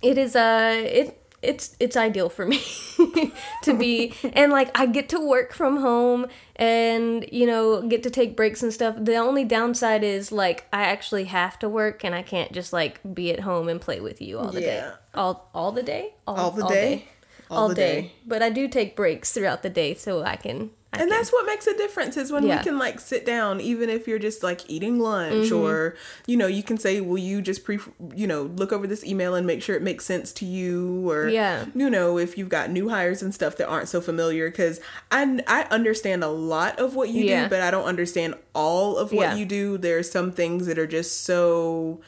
it 0.03 0.17
is 0.19 0.37
uh 0.37 0.73
it 0.85 1.21
it's 1.41 1.77
it's 1.79 1.97
ideal 1.97 2.29
for 2.29 2.45
me 2.47 2.61
to 3.63 3.73
be 3.73 4.13
and 4.33 4.51
like 4.51 4.77
I 4.79 4.87
get 4.87 5.09
to 5.11 5.21
work 5.21 5.53
from 5.53 5.79
home 5.79 6.27
and 6.57 7.25
you 7.31 7.47
know 7.47 7.83
get 7.83 8.03
to 8.03 8.11
take 8.11 8.37
breaks 8.37 8.63
and 8.63 8.73
stuff. 8.73 8.97
The 8.99 9.17
only 9.17 9.45
downside 9.45 10.03
is 10.03 10.33
like 10.33 10.67
I 10.73 10.83
actually 10.83 11.25
have 11.25 11.59
to 11.61 11.69
work 11.69 12.05
and 12.05 12.15
I 12.15 12.23
can't 12.23 12.53
just 12.53 12.73
like 12.73 13.01
be 13.15 13.33
at 13.33 13.41
home 13.41 13.69
and 13.69 13.81
play 13.81 14.01
with 14.01 14.21
you 14.21 14.39
all 14.39 14.51
the 14.51 14.61
day. 14.61 14.91
All 15.15 15.49
all 15.55 15.73
the 15.73 15.83
day? 15.83 16.15
All 16.27 16.51
the 16.51 16.67
day? 16.67 17.09
All, 17.51 17.73
day. 17.73 18.13
But 18.27 18.43
I 18.43 18.51
do 18.51 18.69
take 18.69 18.95
breaks 18.95 19.33
throughout 19.33 19.63
the 19.63 19.71
day 19.71 19.95
so 19.95 20.23
I 20.23 20.37
can 20.37 20.71
I 20.91 21.01
and 21.01 21.11
can- 21.11 21.19
that's 21.19 21.31
what 21.31 21.45
makes 21.45 21.67
a 21.67 21.77
difference 21.77 22.17
is 22.17 22.33
when 22.33 22.45
Yeah. 22.45 22.55
Mm-hmm. 22.55 22.59
we 22.61 22.65
can 22.65 22.79
like 22.79 22.99
sit 22.99 23.27
down 23.27 23.61
even 23.61 23.91
if 23.91 24.09
you're 24.09 24.19
just 24.19 24.43
like 24.43 24.63
eating 24.71 24.99
lunch 24.99 25.53
or 25.53 25.97
you 26.27 26.35
know 26.39 26.47
you 26.47 26.63
can 26.63 26.79
say 26.79 27.03
will 27.03 27.19
you 27.19 27.43
just 27.43 27.63
pre 27.63 27.79
you 28.17 28.27
know 28.27 28.45
look 28.57 28.73
over 28.73 28.87
this 28.87 29.05
email 29.05 29.35
and 29.35 29.47
make 29.47 29.63
sure 29.63 29.77
it 29.77 29.83
makes 29.83 30.07
sense 30.07 30.33
to 30.33 30.47
you 30.47 31.07
or 31.11 31.29
Yeah. 31.29 31.67
you 31.75 31.91
know 31.91 32.17
if 32.17 32.39
you've 32.39 32.49
got 32.49 32.71
new 32.71 32.89
hires 32.89 33.23
and 33.23 33.35
stuff 33.35 33.57
that 33.59 33.69
aren't 33.69 33.89
so 33.89 34.01
familiar 34.01 34.49
because 34.49 34.81
I, 35.11 35.41
I 35.47 35.63
understand 35.71 36.25
a 36.25 36.29
lot 36.29 36.79
of 36.79 36.95
what 36.97 37.11
you 37.11 37.25
Yeah. 37.25 37.45
do 37.45 37.51
but 37.51 37.61
i 37.61 37.71
don't 37.71 37.85
understand 37.85 38.35
all 38.55 38.97
of 38.97 39.13
what 39.13 39.23
Yeah. 39.31 39.35
you 39.35 39.45
do 39.45 39.77
there's 39.77 40.11
some 40.11 40.33
things 40.33 40.65
that 40.67 40.79
are 40.79 40.87
just 40.87 41.23
so 41.25 42.01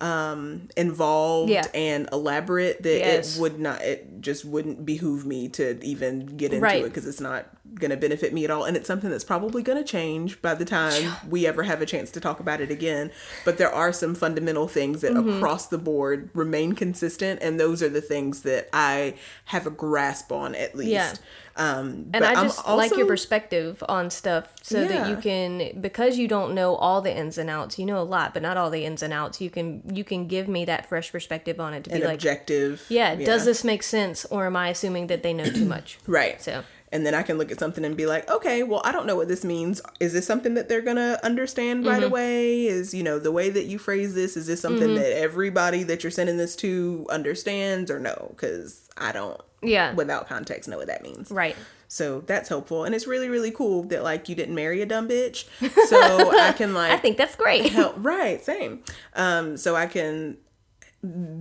um 0.00 0.68
involved 0.76 1.50
Yeah. 1.50 1.66
and 1.74 2.08
elaborate 2.12 2.82
that 2.84 2.98
Yes. 2.98 3.36
it 3.36 3.40
would 3.40 3.58
not 3.58 3.82
it 3.82 4.20
just 4.20 4.44
wouldn't 4.44 4.86
behoove 4.86 5.26
me 5.26 5.48
to 5.50 5.82
even 5.84 6.26
get 6.36 6.52
into 6.52 6.62
Right. 6.62 6.82
it 6.84 6.88
because 6.88 7.04
it's 7.06 7.20
not 7.20 7.46
going 7.74 7.90
to 7.90 7.96
benefit 7.96 8.32
me 8.32 8.44
at 8.44 8.50
all 8.50 8.64
and 8.64 8.76
it's 8.76 8.86
something 8.86 9.10
that's 9.10 9.24
probably 9.24 9.62
going 9.62 9.78
to 9.78 9.84
change 9.84 10.40
by 10.42 10.54
the 10.54 10.64
time 10.64 11.12
we 11.28 11.46
ever 11.46 11.62
have 11.64 11.80
a 11.82 11.86
chance 11.86 12.10
to 12.10 12.20
talk 12.20 12.40
about 12.40 12.60
it 12.60 12.70
again 12.70 13.10
but 13.44 13.58
there 13.58 13.70
are 13.72 13.92
some 13.92 14.14
fundamental 14.14 14.66
things 14.68 15.00
that 15.00 15.12
Mm-hmm. 15.12 15.36
across 15.38 15.66
the 15.68 15.78
board 15.78 16.30
remain 16.34 16.72
consistent 16.74 17.40
and 17.42 17.58
those 17.58 17.82
are 17.82 17.88
the 17.88 18.00
things 18.00 18.42
that 18.42 18.68
i 18.72 19.14
have 19.46 19.66
a 19.66 19.70
grasp 19.70 20.30
on 20.32 20.54
at 20.54 20.74
least 20.74 20.90
Yeah. 20.90 21.14
um 21.56 21.88
and 21.88 22.12
but 22.12 22.22
I 22.24 22.34
just 22.42 22.66
like 22.68 22.96
your 22.96 23.06
perspective 23.06 23.82
on 23.88 24.10
stuff 24.10 24.54
so 24.62 24.84
that 24.84 25.08
you 25.08 25.16
can 25.16 25.80
because 25.80 26.18
you 26.18 26.28
don't 26.28 26.54
know 26.54 26.74
all 26.76 27.00
the 27.00 27.14
ins 27.16 27.36
and 27.38 27.50
outs. 27.50 27.78
You 27.78 27.86
know 27.86 28.00
a 28.00 28.04
lot, 28.04 28.32
but 28.34 28.42
not 28.42 28.56
all 28.56 28.70
the 28.70 28.84
ins 28.84 29.02
and 29.02 29.12
outs. 29.12 29.40
You 29.40 29.50
can 29.50 29.82
you 29.92 30.04
can 30.04 30.26
give 30.28 30.46
me 30.46 30.64
that 30.66 30.88
fresh 30.88 31.10
perspective 31.10 31.58
on 31.58 31.74
it 31.74 31.84
to 31.84 31.90
be 31.90 31.96
an 31.96 32.02
like, 32.02 32.14
objective 32.14 32.84
yeah, 32.88 33.14
does 33.16 33.44
this 33.44 33.64
make 33.64 33.82
sense, 33.82 34.24
or 34.26 34.46
am 34.46 34.56
I 34.56 34.68
assuming 34.68 35.08
that 35.08 35.22
they 35.22 35.32
know 35.32 35.46
too 35.46 35.64
much? 35.64 35.98
Right. 36.06 36.40
So 36.40 36.62
And 36.90 37.04
then 37.04 37.14
I 37.14 37.22
can 37.22 37.36
look 37.38 37.50
at 37.52 37.58
something 37.58 37.84
and 37.84 37.96
be 37.96 38.06
like, 38.06 38.30
okay, 38.30 38.62
well, 38.62 38.80
I 38.84 38.92
don't 38.92 39.06
know 39.06 39.14
what 39.16 39.28
this 39.28 39.44
means. 39.44 39.80
Is 40.00 40.12
this 40.14 40.26
something 40.26 40.54
that 40.54 40.68
they're 40.68 40.80
gonna 40.82 41.18
understand 41.22 41.84
right 41.86 41.96
Mm-hmm. 42.02 42.04
away? 42.12 42.66
Is 42.66 42.94
you 42.94 43.02
know 43.02 43.18
the 43.18 43.32
way 43.32 43.50
that 43.50 43.64
you 43.66 43.78
phrase 43.78 44.14
this? 44.14 44.36
Is 44.36 44.46
this 44.46 44.60
something 44.60 44.94
that 44.94 45.18
everybody 45.18 45.82
that 45.84 46.02
you're 46.02 46.10
sending 46.10 46.36
this 46.38 46.56
to 46.56 47.06
understands 47.10 47.90
or 47.90 47.98
no? 48.00 48.28
Because 48.30 48.88
I 48.96 49.12
don't, 49.12 49.40
yeah, 49.62 49.92
without 49.94 50.28
context, 50.28 50.68
know 50.68 50.78
what 50.78 50.86
that 50.88 51.02
means. 51.02 51.30
right. 51.30 51.56
So 51.90 52.20
that's 52.26 52.50
helpful, 52.50 52.84
and 52.84 52.94
it's 52.94 53.06
really 53.06 53.30
really 53.30 53.50
cool 53.50 53.82
that 53.84 54.02
like 54.02 54.28
you 54.28 54.34
didn't 54.34 54.54
marry 54.54 54.82
a 54.82 54.86
dumb 54.86 55.08
bitch. 55.08 55.46
So 55.88 56.38
I 56.38 56.52
can 56.52 56.74
like 56.74 56.92
I 56.92 56.98
think 56.98 57.16
that's 57.16 57.34
great. 57.34 57.72
help 57.72 57.94
right 57.98 58.44
same 58.44 58.80
um 59.14 59.56
so 59.56 59.74
i 59.74 59.86
can 59.86 60.36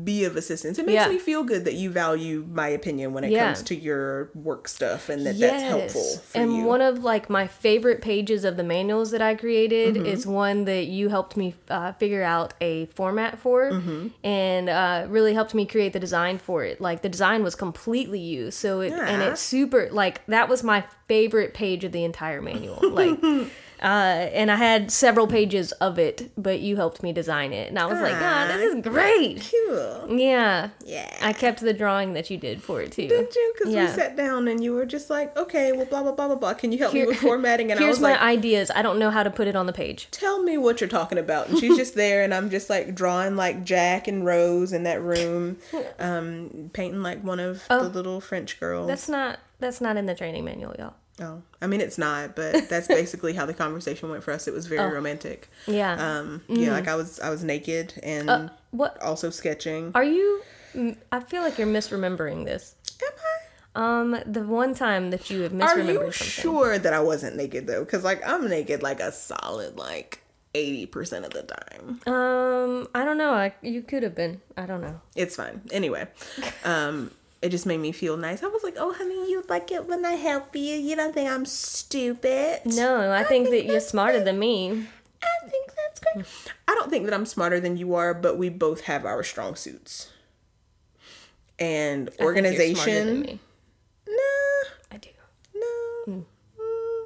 be 0.04 0.24
of 0.24 0.36
assistance 0.36 0.78
it 0.78 0.86
makes 0.86 0.94
Yeah. 1.04 1.10
me 1.10 1.18
feel 1.18 1.44
good 1.44 1.66
that 1.66 1.74
you 1.74 1.90
value 1.90 2.46
my 2.52 2.68
opinion 2.68 3.12
when 3.14 3.24
it 3.24 3.32
Yeah. 3.32 3.46
comes 3.54 3.64
to 3.64 3.76
your 3.76 4.30
work 4.36 4.68
stuff 4.68 5.10
and 5.10 5.26
that 5.26 5.40
that's 5.40 5.64
helpful 5.64 6.04
for 6.18 6.38
and 6.38 6.54
you 6.56 6.64
one 6.64 6.80
of 6.82 7.04
like 7.04 7.28
my 7.28 7.48
favorite 7.48 8.00
pages 8.00 8.46
of 8.46 8.56
the 8.56 8.64
manuals 8.64 9.10
that 9.10 9.22
I 9.22 9.34
created 9.34 9.96
Mm-hmm. 9.96 10.06
is 10.06 10.28
one 10.28 10.66
that 10.66 10.86
you 10.86 11.10
helped 11.10 11.36
me 11.36 11.56
uh, 11.72 11.94
figure 11.94 12.22
out 12.22 12.54
a 12.62 12.86
format 12.88 13.40
for, 13.40 13.72
Mm-hmm. 13.72 14.08
and 14.24 14.70
uh, 14.70 15.06
really 15.10 15.34
helped 15.34 15.56
me 15.56 15.66
create 15.66 15.92
the 15.94 16.00
design 16.00 16.38
for 16.38 16.64
it. 16.64 16.80
Like 16.80 17.02
the 17.02 17.10
design 17.10 17.44
was 17.44 17.56
completely 17.56 18.20
you, 18.20 18.52
so 18.52 18.82
it 18.82 18.94
and 18.94 19.24
it's 19.24 19.42
super 19.42 19.90
like 19.92 20.24
that 20.28 20.50
was 20.50 20.62
my 20.64 20.84
favorite 21.08 21.56
page 21.56 21.84
of 21.84 21.92
the 21.92 22.04
entire 22.04 22.42
manual. 22.44 22.80
Like. 22.92 23.18
Uh, 23.82 24.30
and 24.34 24.50
I 24.52 24.56
had 24.56 24.92
several 24.92 25.28
pages 25.28 25.72
of 25.74 26.00
it, 26.00 26.32
but 26.38 26.60
you 26.62 26.76
helped 26.78 27.04
me 27.04 27.14
design 27.14 27.54
it, 27.54 27.70
and 27.70 27.78
I 27.78 27.86
was 27.86 28.00
like, 28.02 28.16
"Ah, 28.16 28.46
this 28.48 28.74
is 28.74 28.82
great." 28.84 29.52
cool 29.52 30.08
Yeah, 30.18 30.70
yeah 30.86 31.16
I 31.22 31.34
kept 31.34 31.60
the 31.62 31.74
drawing 31.74 32.14
that 32.14 32.30
you 32.30 32.38
did 32.38 32.64
for 32.64 32.82
it 32.82 32.92
too. 32.92 33.08
did 33.08 33.36
you 33.36 33.54
because 33.58 33.74
Yeah. 33.74 33.86
we 33.86 33.92
sat 33.92 34.16
down 34.16 34.48
and 34.48 34.64
you 34.64 34.74
were 34.74 34.86
just 34.86 35.10
like 35.10 35.36
okay 35.38 35.72
well 35.74 35.86
blah 35.86 36.02
blah 36.04 36.12
blah 36.14 36.28
blah 36.28 36.36
blah 36.36 36.54
can 36.54 36.72
you 36.72 36.80
help 36.80 36.94
Here- 36.94 37.04
me 37.04 37.10
with 37.10 37.18
formatting 37.20 37.72
and 37.72 37.80
i 37.80 37.88
was 37.88 38.00
my 38.00 38.12
like 38.14 38.22
ideas. 38.22 38.72
I 38.74 38.82
don't 38.82 38.98
know 39.00 39.10
how 39.12 39.24
to 39.24 39.30
put 39.30 39.48
it 39.48 39.56
on 39.56 39.66
the 39.66 39.74
page. 39.74 40.08
tell 40.12 40.42
me 40.42 40.58
what 40.58 40.82
you're 40.82 40.90
talking 40.90 41.18
about 41.18 41.50
and 41.50 41.58
she's 41.60 41.78
just 41.78 41.96
there 41.96 42.24
and 42.24 42.34
i'm 42.34 42.50
just 42.50 42.70
like 42.70 42.96
drawing 42.96 43.36
like 43.36 43.64
jack 43.64 44.08
and 44.08 44.26
rose 44.26 44.74
in 44.74 44.84
that 44.84 45.02
room 45.02 45.58
um 46.00 46.70
painting 46.74 47.04
like 47.04 47.24
one 47.24 47.40
of 47.40 47.64
Oh. 47.70 47.84
the 47.84 47.90
little 47.90 48.20
french 48.22 48.60
girls 48.60 48.88
That's 48.88 49.10
not 49.10 49.40
that's 49.60 49.82
not 49.82 49.98
in 49.98 50.06
the 50.06 50.14
training 50.16 50.46
manual, 50.46 50.76
y'all. 50.78 50.94
Oh, 51.20 51.42
I 51.62 51.68
mean 51.68 51.82
it's 51.82 51.98
not, 51.98 52.36
but 52.36 52.70
that's 52.70 52.88
basically 52.88 53.34
how 53.34 53.46
the 53.46 53.54
conversation 53.54 54.10
went 54.10 54.24
for 54.24 54.32
us. 54.34 54.48
It 54.48 54.54
was 54.54 54.68
very 54.68 54.82
Oh. 54.82 54.94
romantic. 54.94 55.50
Yeah. 55.66 55.94
Um, 56.20 56.42
yeah, 56.48 56.72
like 56.72 56.88
I 56.88 56.96
was 56.96 57.20
I 57.20 57.30
was 57.30 57.44
naked 57.44 57.94
and 58.04 58.30
Uh, 58.30 58.50
what 58.72 59.02
also 59.02 59.30
sketching. 59.30 59.92
are 59.96 60.04
you? 60.04 60.42
mm, 60.76 60.96
I 61.12 61.20
feel 61.22 61.42
like 61.42 61.58
you're 61.58 61.68
misremembering 61.68 62.46
this. 62.46 62.76
Am 63.02 63.14
I? 63.18 63.38
Um, 63.76 64.18
the 64.26 64.42
one 64.42 64.74
time 64.74 65.12
that 65.12 65.30
you 65.30 65.42
have 65.42 65.52
misremembered. 65.52 65.76
Are 65.76 65.82
you 65.92 66.12
something. 66.12 66.12
sure 66.12 66.80
that 66.80 66.94
I 66.94 67.00
wasn't 67.00 67.36
naked 67.36 67.68
though? 67.68 67.84
Because 67.86 68.04
like 68.04 68.28
I'm 68.28 68.48
naked 68.50 68.82
like 68.84 69.00
a 69.00 69.12
solid 69.12 69.78
like 69.78 70.22
eighty 70.56 70.86
percent 70.88 71.26
of 71.26 71.32
the 71.34 71.44
time. 71.44 72.02
Um, 72.08 72.88
I 72.96 73.06
don't 73.06 73.18
know. 73.18 73.34
I, 73.34 73.54
you 73.62 73.82
could 73.84 74.02
have 74.04 74.16
been. 74.16 74.42
I 74.56 74.66
don't 74.66 74.82
know. 74.82 75.02
It's 75.16 75.36
fine. 75.36 75.62
Anyway, 75.72 76.08
um, 76.64 77.12
it 77.42 77.50
just 77.50 77.66
made 77.66 77.80
me 77.80 77.92
feel 77.92 78.18
nice. 78.18 78.44
I 78.44 78.48
was 78.48 78.64
like, 78.64 78.76
oh 78.78 78.94
honey, 78.94 79.30
you 79.30 79.44
like 79.48 79.72
it 79.72 79.88
when 79.88 80.06
I 80.06 80.14
help 80.14 80.56
you. 80.56 80.76
You 80.76 80.96
don't 80.96 81.14
think 81.14 81.30
I'm 81.30 81.46
stupid? 81.46 82.62
No, 82.66 83.12
I, 83.12 83.24
think, 83.24 83.50
that 83.50 83.66
you're 83.66 83.80
smarter 83.80 84.20
great. 84.20 84.26
than 84.26 84.40
me. 84.40 84.88
I 85.22 85.50
think 85.50 85.72
that's 85.76 86.00
great. 86.00 86.26
I 86.68 86.76
don't 86.76 86.90
think 86.90 87.06
that 87.06 87.14
I'm 87.14 87.26
smarter 87.26 87.60
than 87.60 87.78
you 87.78 87.96
are, 87.96 88.14
but 88.14 88.38
we 88.38 88.50
both 88.50 88.82
have 88.82 89.06
our 89.06 89.24
strong 89.24 89.56
suits. 89.56 90.12
And 91.60 92.10
I 92.10 92.12
think 92.12 92.22
organization. 92.22 93.22
me. 93.22 93.40
Nah, 94.08 94.70
I 94.92 94.98
do. 94.98 95.10
no. 95.56 96.26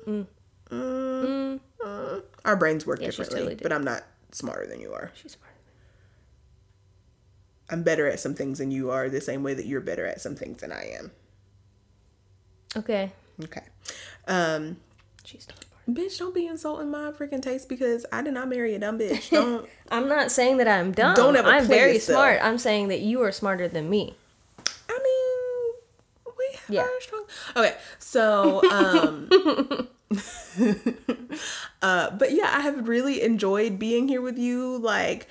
Mm, 0.08 0.28
mm, 0.70 1.60
mm. 1.84 2.24
Our 2.44 2.56
brains 2.56 2.86
work 2.86 3.00
Yeah, 3.00 3.08
differently, 3.08 3.56
but 3.62 3.72
I'm 3.72 3.84
not 3.84 4.04
smarter 4.32 4.66
than 4.68 4.80
you 4.82 4.94
are. 4.94 5.12
She's 5.14 5.34
smarter. 5.34 5.51
I'm 7.72 7.84
better 7.84 8.06
at 8.08 8.20
some 8.20 8.36
things 8.36 8.58
than 8.60 8.70
you 8.70 8.92
are, 8.92 9.10
the 9.10 9.22
same 9.22 9.42
way 9.44 9.54
that 9.54 9.66
you're 9.66 9.82
better 9.82 10.06
at 10.06 10.20
some 10.22 10.36
things 10.36 10.60
than 10.62 10.72
I 10.72 10.92
am. 11.00 11.12
Okay. 12.76 13.12
Okay. 13.44 13.64
Um, 14.28 14.78
She's 15.24 15.46
smart. 15.46 15.66
bitch, 15.90 16.20
don't 16.20 16.36
be 16.36 16.46
insulting 16.48 16.90
my 16.92 17.12
freaking 17.12 17.42
taste 17.42 17.68
because 17.70 18.06
I 18.12 18.22
did 18.22 18.34
not 18.34 18.50
marry 18.50 18.76
a 18.76 18.80
dumb 18.80 19.00
bitch. 19.00 19.30
Don't. 19.32 19.68
I'm 19.90 20.08
not 20.08 20.32
saying 20.32 20.58
that 20.58 20.68
I'm 20.68 20.92
dumb. 20.92 21.16
Don't 21.16 21.36
ever 21.36 21.50
I'm 21.50 21.66
very 21.66 21.94
yourself. 21.94 22.18
smart. 22.18 22.40
I'm 22.44 22.58
saying 22.58 22.90
that 22.90 23.00
you 23.00 23.22
are 23.24 23.32
smarter 23.32 23.68
than 23.68 23.90
me. 23.90 24.16
I 24.90 25.00
mean, 25.04 26.34
we 26.38 26.56
have 26.58 26.70
Yeah. 26.70 26.82
our 26.82 27.02
strong. 27.02 27.26
Okay, 27.56 27.76
so 28.00 28.62
um, 28.72 29.88
uh, 31.82 32.12
but 32.12 32.32
yeah, 32.32 32.52
I 32.54 32.62
have 32.62 32.88
really 32.88 33.22
enjoyed 33.22 33.80
being 33.80 34.08
here 34.08 34.22
with 34.22 34.38
you. 34.38 34.78
Like 34.78 35.28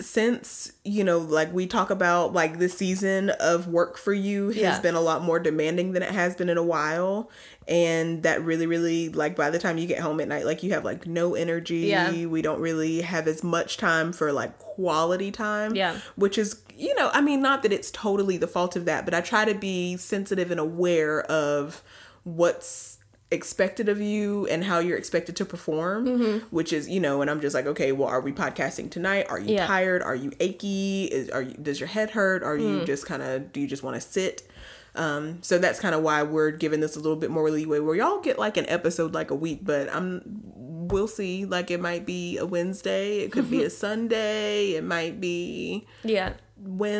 since 0.00 0.70
you 0.84 1.02
know, 1.02 1.18
like 1.18 1.52
we 1.52 1.66
talk 1.66 1.90
about 1.90 2.32
like 2.32 2.58
this 2.58 2.76
season 2.78 3.30
of 3.40 3.66
work 3.68 3.98
for 3.98 4.12
you 4.12 4.48
has 4.48 4.56
Yeah. 4.56 4.80
been 4.80 4.94
a 4.94 5.00
lot 5.00 5.22
more 5.22 5.38
demanding 5.40 5.92
than 5.92 6.02
it 6.02 6.12
has 6.12 6.36
been 6.36 6.48
in 6.48 6.56
a 6.58 6.62
while. 6.62 7.30
And 7.66 8.22
that 8.22 8.42
really, 8.44 8.66
really 8.66 9.08
like 9.08 9.34
by 9.36 9.50
the 9.50 9.58
time 9.58 9.78
you 9.78 9.86
get 9.86 9.98
home 10.00 10.20
at 10.20 10.28
night, 10.28 10.44
like 10.46 10.62
you 10.62 10.72
have 10.74 10.84
like 10.84 11.06
no 11.06 11.34
energy. 11.34 11.78
Yeah. 11.86 12.26
We 12.26 12.40
don't 12.42 12.60
really 12.60 13.00
have 13.00 13.26
as 13.26 13.42
much 13.42 13.76
time 13.76 14.12
for 14.12 14.32
like 14.32 14.58
quality 14.58 15.30
time 15.30 15.74
Yeah. 15.74 15.98
which 16.16 16.36
is 16.38 16.60
you 16.76 16.92
know 16.96 17.08
i 17.12 17.20
mean 17.20 17.40
not 17.40 17.62
that 17.62 17.72
it's 17.72 17.92
totally 17.92 18.36
the 18.36 18.48
fault 18.48 18.74
of 18.74 18.84
that 18.86 19.04
but 19.04 19.14
i 19.14 19.20
try 19.20 19.44
to 19.44 19.54
be 19.54 19.96
sensitive 19.96 20.50
and 20.50 20.58
aware 20.58 21.20
of 21.22 21.84
what's 22.24 22.98
expected 23.34 23.88
of 23.90 24.00
you 24.00 24.46
and 24.46 24.64
how 24.64 24.78
you're 24.78 24.96
expected 24.96 25.36
to 25.36 25.44
perform 25.44 26.06
Mm-hmm. 26.06 26.38
which 26.56 26.72
is 26.72 26.88
you 26.88 27.00
know 27.00 27.20
and 27.20 27.30
i'm 27.30 27.40
just 27.40 27.54
like 27.54 27.66
okay 27.66 27.92
well 27.92 28.08
are 28.08 28.20
we 28.22 28.32
podcasting 28.32 28.90
tonight 28.90 29.26
are 29.28 29.38
you 29.38 29.54
Yeah. 29.56 29.66
tired 29.66 30.02
are 30.02 30.14
you 30.14 30.32
achy 30.40 31.04
is 31.04 31.28
are 31.28 31.42
you 31.42 31.54
does 31.60 31.78
your 31.80 31.88
head 31.88 32.10
hurt 32.10 32.42
are 32.42 32.56
Hmm. 32.56 32.62
you 32.80 32.84
just 32.86 33.04
kind 33.04 33.22
of 33.22 33.52
do 33.52 33.60
you 33.60 33.66
just 33.66 33.82
want 33.82 33.96
to 33.96 34.00
sit 34.00 34.48
um, 34.96 35.42
so 35.42 35.58
that's 35.58 35.80
kind 35.80 35.92
of 35.92 36.02
why 36.02 36.22
we're 36.22 36.52
giving 36.52 36.78
this 36.78 36.94
a 36.94 37.00
little 37.00 37.16
bit 37.16 37.28
more 37.28 37.50
leeway 37.50 37.80
where 37.80 37.96
y'all 37.96 38.20
get 38.20 38.38
like 38.38 38.56
an 38.56 38.64
episode 38.68 39.12
like 39.12 39.32
a 39.32 39.34
week, 39.34 39.64
but 39.64 39.92
I'm 39.92 40.22
we'll 40.54 41.08
see. 41.08 41.44
Like 41.44 41.68
it 41.72 41.80
might 41.80 42.06
be 42.06 42.38
a 42.38 42.46
Wednesday, 42.46 43.18
it 43.18 43.32
could 43.32 43.50
be 43.50 43.64
a 43.68 43.70
Sunday, 43.70 44.74
it 44.74 44.84
might 44.84 45.20
be 45.20 45.84
Yeah. 46.04 46.34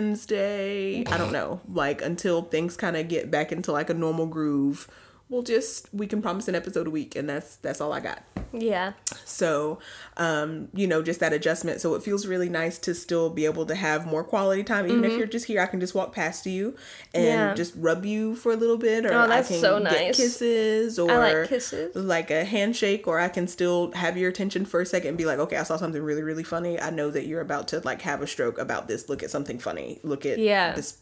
Wednesday. 0.04 1.04
I 1.06 1.16
don't 1.16 1.30
know. 1.32 1.60
Like 1.68 2.02
until 2.02 2.42
things 2.42 2.76
kind 2.76 2.96
of 2.96 3.06
get 3.08 3.30
back 3.30 3.52
into 3.52 3.70
like 3.72 3.90
a 3.90 3.94
normal 3.94 4.26
groove, 4.26 4.88
we'll 5.34 5.42
just 5.42 5.88
we 5.92 6.06
can 6.06 6.22
promise 6.22 6.48
an 6.48 6.54
episode 6.54 6.86
a 6.86 6.90
week, 6.90 7.16
and 7.16 7.28
that's 7.28 7.56
that's 7.56 7.80
all 7.80 7.92
I 7.92 8.00
got. 8.00 8.22
Yeah. 8.52 8.92
So, 9.24 9.80
um, 10.16 10.68
you 10.72 10.86
know, 10.86 11.02
just 11.02 11.18
that 11.18 11.32
adjustment. 11.32 11.80
So 11.80 11.96
it 11.96 12.04
feels 12.04 12.24
really 12.28 12.48
nice 12.48 12.78
to 12.80 12.94
still 12.94 13.28
be 13.28 13.46
able 13.46 13.66
to 13.66 13.74
have 13.74 14.06
more 14.06 14.22
quality 14.22 14.62
time. 14.62 14.86
Even 14.86 15.04
if 15.04 15.18
you're 15.18 15.26
just 15.26 15.46
here, 15.46 15.60
I 15.60 15.66
can 15.66 15.80
just 15.80 15.92
walk 15.94 16.12
past 16.14 16.46
you 16.46 16.76
and 17.12 17.24
Mm-hmm. 17.24 17.48
Yeah. 17.48 17.54
just 17.54 17.74
rub 17.76 18.04
you 18.04 18.36
for 18.36 18.52
a 18.52 18.56
little 18.56 18.76
bit, 18.78 19.04
or 19.06 19.08
Oh, 19.12 19.26
that's 19.26 19.48
I 19.48 19.52
can 19.54 19.60
so 19.60 19.80
get 19.82 20.14
kisses, 20.14 20.98
or 21.00 21.08
like 21.08 21.48
kisses. 21.48 21.96
like 21.96 22.30
a 22.30 22.44
handshake, 22.44 23.08
or 23.08 23.18
I 23.18 23.28
can 23.28 23.48
still 23.48 23.90
have 23.92 24.16
your 24.16 24.30
attention 24.30 24.64
for 24.64 24.80
a 24.80 24.86
second 24.86 25.08
and 25.08 25.18
be 25.18 25.24
like, 25.24 25.38
okay, 25.40 25.56
I 25.56 25.64
saw 25.64 25.76
something 25.76 26.00
really, 26.02 26.22
really 26.22 26.44
funny. 26.44 26.78
I 26.80 26.90
know 26.90 27.10
that 27.10 27.26
you're 27.26 27.40
about 27.40 27.66
to 27.68 27.80
like 27.80 28.02
have 28.02 28.22
a 28.22 28.26
stroke 28.28 28.58
about 28.58 28.86
this. 28.86 29.08
Look 29.08 29.24
at 29.24 29.30
something 29.30 29.58
funny. 29.58 29.98
Look 30.04 30.24
at 30.26 30.38
Yeah. 30.38 30.74
this 30.74 30.98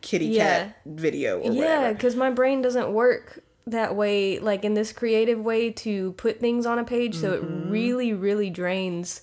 kitty 0.00 0.26
Yeah. 0.26 0.64
cat 0.64 0.76
video 0.86 1.40
or 1.40 1.52
Yeah, 1.52 1.92
because 1.92 2.16
my 2.16 2.30
brain 2.30 2.62
doesn't 2.62 2.92
work 2.92 3.42
that 3.66 3.96
way, 3.96 4.38
like 4.38 4.64
in 4.64 4.74
this 4.74 4.92
creative 4.92 5.40
way 5.40 5.70
to 5.70 6.12
put 6.12 6.38
things 6.40 6.66
on 6.66 6.78
a 6.78 6.84
page. 6.84 7.14
So 7.16 7.32
it 7.32 7.42
really, 7.42 8.12
really 8.12 8.50
drains 8.50 9.22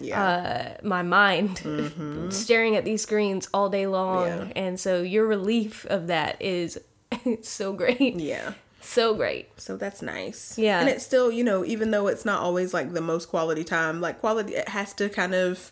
Yeah. 0.00 0.22
uh, 0.80 0.86
my 0.86 1.02
mind 1.02 1.60
staring 2.32 2.76
at 2.76 2.84
these 2.84 3.02
screens 3.02 3.48
all 3.52 3.68
day 3.68 3.86
long. 3.86 4.26
Yeah. 4.26 4.52
And 4.56 4.80
so 4.80 5.02
your 5.02 5.26
relief 5.26 5.84
of 5.86 6.06
that 6.06 6.40
is 6.40 6.78
so 7.42 7.72
great. 7.72 8.16
yeah. 8.18 8.54
So 8.80 9.14
great. 9.14 9.48
So 9.60 9.76
that's 9.76 10.02
nice. 10.02 10.58
Yeah. 10.58 10.80
And 10.80 10.88
it's 10.88 11.04
still, 11.04 11.30
you 11.30 11.44
know, 11.44 11.64
even 11.64 11.92
though 11.92 12.08
it's 12.08 12.24
not 12.24 12.40
always 12.40 12.74
like 12.74 12.94
the 12.94 13.00
most 13.00 13.28
quality 13.28 13.62
time, 13.64 14.00
like 14.00 14.18
quality, 14.20 14.54
it 14.54 14.70
has 14.70 14.92
to 14.94 15.08
kind 15.08 15.34
of 15.34 15.70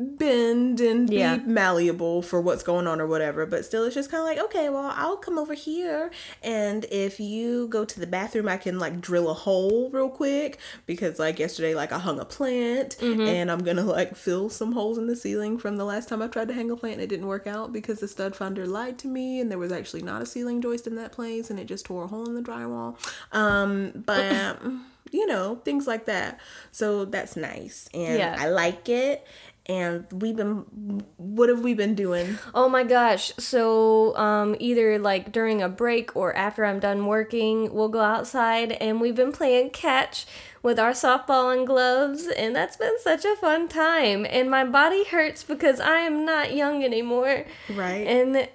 bend 0.00 0.80
and 0.80 1.10
Yeah. 1.12 1.36
be 1.36 1.46
malleable 1.50 2.22
for 2.22 2.40
what's 2.40 2.62
going 2.62 2.86
on 2.86 3.00
or 3.00 3.06
whatever. 3.06 3.46
But 3.46 3.64
still, 3.64 3.84
it's 3.84 3.94
just 3.94 4.10
kind 4.10 4.20
of 4.22 4.26
like, 4.26 4.38
okay, 4.46 4.68
well, 4.68 4.92
I'll 4.96 5.16
come 5.16 5.38
over 5.38 5.54
here. 5.54 6.10
And 6.42 6.84
if 6.90 7.20
you 7.20 7.68
go 7.68 7.84
to 7.84 8.00
the 8.00 8.06
bathroom, 8.06 8.48
I 8.48 8.56
can 8.56 8.78
like 8.78 9.00
drill 9.00 9.28
a 9.30 9.34
hole 9.34 9.90
real 9.90 10.08
quick 10.10 10.58
because 10.86 11.18
like 11.18 11.38
yesterday, 11.38 11.74
like 11.74 11.92
I 11.92 11.98
hung 11.98 12.18
a 12.18 12.24
plant 12.24 12.96
Mm-hmm. 13.00 13.20
and 13.22 13.50
I'm 13.50 13.62
going 13.62 13.76
to 13.76 13.82
like 13.84 14.16
fill 14.16 14.48
some 14.50 14.72
holes 14.72 14.98
in 14.98 15.06
the 15.06 15.16
ceiling 15.16 15.58
from 15.58 15.76
the 15.76 15.84
last 15.84 16.08
time 16.08 16.22
I 16.22 16.26
tried 16.28 16.48
to 16.48 16.54
hang 16.54 16.70
a 16.70 16.76
plant 16.76 16.94
and 16.94 17.02
it 17.02 17.08
didn't 17.08 17.26
work 17.26 17.46
out 17.46 17.72
because 17.72 18.00
the 18.00 18.08
stud 18.08 18.34
finder 18.36 18.66
lied 18.66 18.98
to 19.00 19.08
me 19.08 19.40
and 19.40 19.50
there 19.50 19.58
was 19.58 19.72
actually 19.72 20.02
not 20.02 20.22
a 20.22 20.26
ceiling 20.26 20.60
joist 20.62 20.86
in 20.86 20.96
that 20.96 21.12
place 21.12 21.50
and 21.50 21.58
it 21.58 21.66
just 21.66 21.84
tore 21.86 22.04
a 22.04 22.06
hole 22.08 22.26
in 22.26 22.34
the 22.34 22.42
drywall. 22.42 22.96
Um, 23.32 23.92
but 24.06 24.60
you 25.12 25.26
know, 25.26 25.56
things 25.64 25.86
like 25.88 26.04
that. 26.06 26.38
So 26.70 27.04
that's 27.04 27.34
nice. 27.36 27.88
And 27.92 28.18
Yeah. 28.18 28.36
I 28.38 28.48
like 28.48 28.88
it. 28.88 29.26
And 29.70 30.04
we've 30.10 30.34
been, 30.34 31.04
what 31.16 31.48
have 31.48 31.60
we 31.60 31.74
been 31.74 31.94
doing? 31.94 32.38
Oh 32.52 32.68
my 32.68 32.82
gosh. 32.82 33.30
So, 33.38 34.16
um, 34.16 34.56
either 34.58 34.98
like 34.98 35.30
during 35.30 35.62
a 35.62 35.68
break 35.68 36.16
or 36.16 36.34
after 36.34 36.64
I'm 36.64 36.80
done 36.80 37.06
working, 37.06 37.72
we'll 37.72 37.88
go 37.88 38.00
outside 38.00 38.72
and 38.72 39.00
we've 39.00 39.14
been 39.14 39.30
playing 39.30 39.70
catch 39.70 40.26
with 40.60 40.80
our 40.80 40.90
softball 40.90 41.56
and 41.56 41.68
gloves, 41.68 42.26
and 42.26 42.54
that's 42.54 42.76
been 42.76 42.98
such 43.00 43.24
a 43.24 43.36
fun 43.36 43.68
time. 43.68 44.26
And 44.28 44.50
my 44.50 44.64
body 44.64 45.04
hurts 45.04 45.44
because 45.44 45.78
I 45.78 45.98
am 45.98 46.24
not 46.24 46.52
young 46.52 46.82
anymore. 46.82 47.46
Right. 47.72 48.06
And 48.08 48.48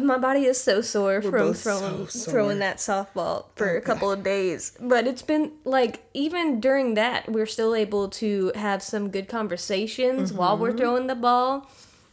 my 0.00 0.16
body 0.18 0.44
is 0.44 0.60
so 0.62 0.80
sore 0.80 1.20
from 1.20 1.54
throwing 1.54 2.06
so 2.08 2.30
throwing 2.30 2.58
that 2.60 2.76
softball 2.76 3.46
for 3.56 3.76
a 3.76 3.80
couple 3.80 4.10
of 4.12 4.22
days. 4.22 4.72
But 4.80 5.06
it's 5.06 5.22
been 5.22 5.52
like 5.64 6.04
even 6.14 6.60
during 6.60 6.94
that, 6.94 7.30
we're 7.30 7.46
still 7.46 7.74
able 7.74 8.08
to 8.10 8.52
have 8.54 8.82
some 8.82 9.10
good 9.10 9.28
conversations 9.28 10.32
while 10.32 10.54
Mm-hmm. 10.54 10.62
we're 10.62 10.76
throwing 10.76 11.06
the 11.08 11.14
ball. 11.14 11.68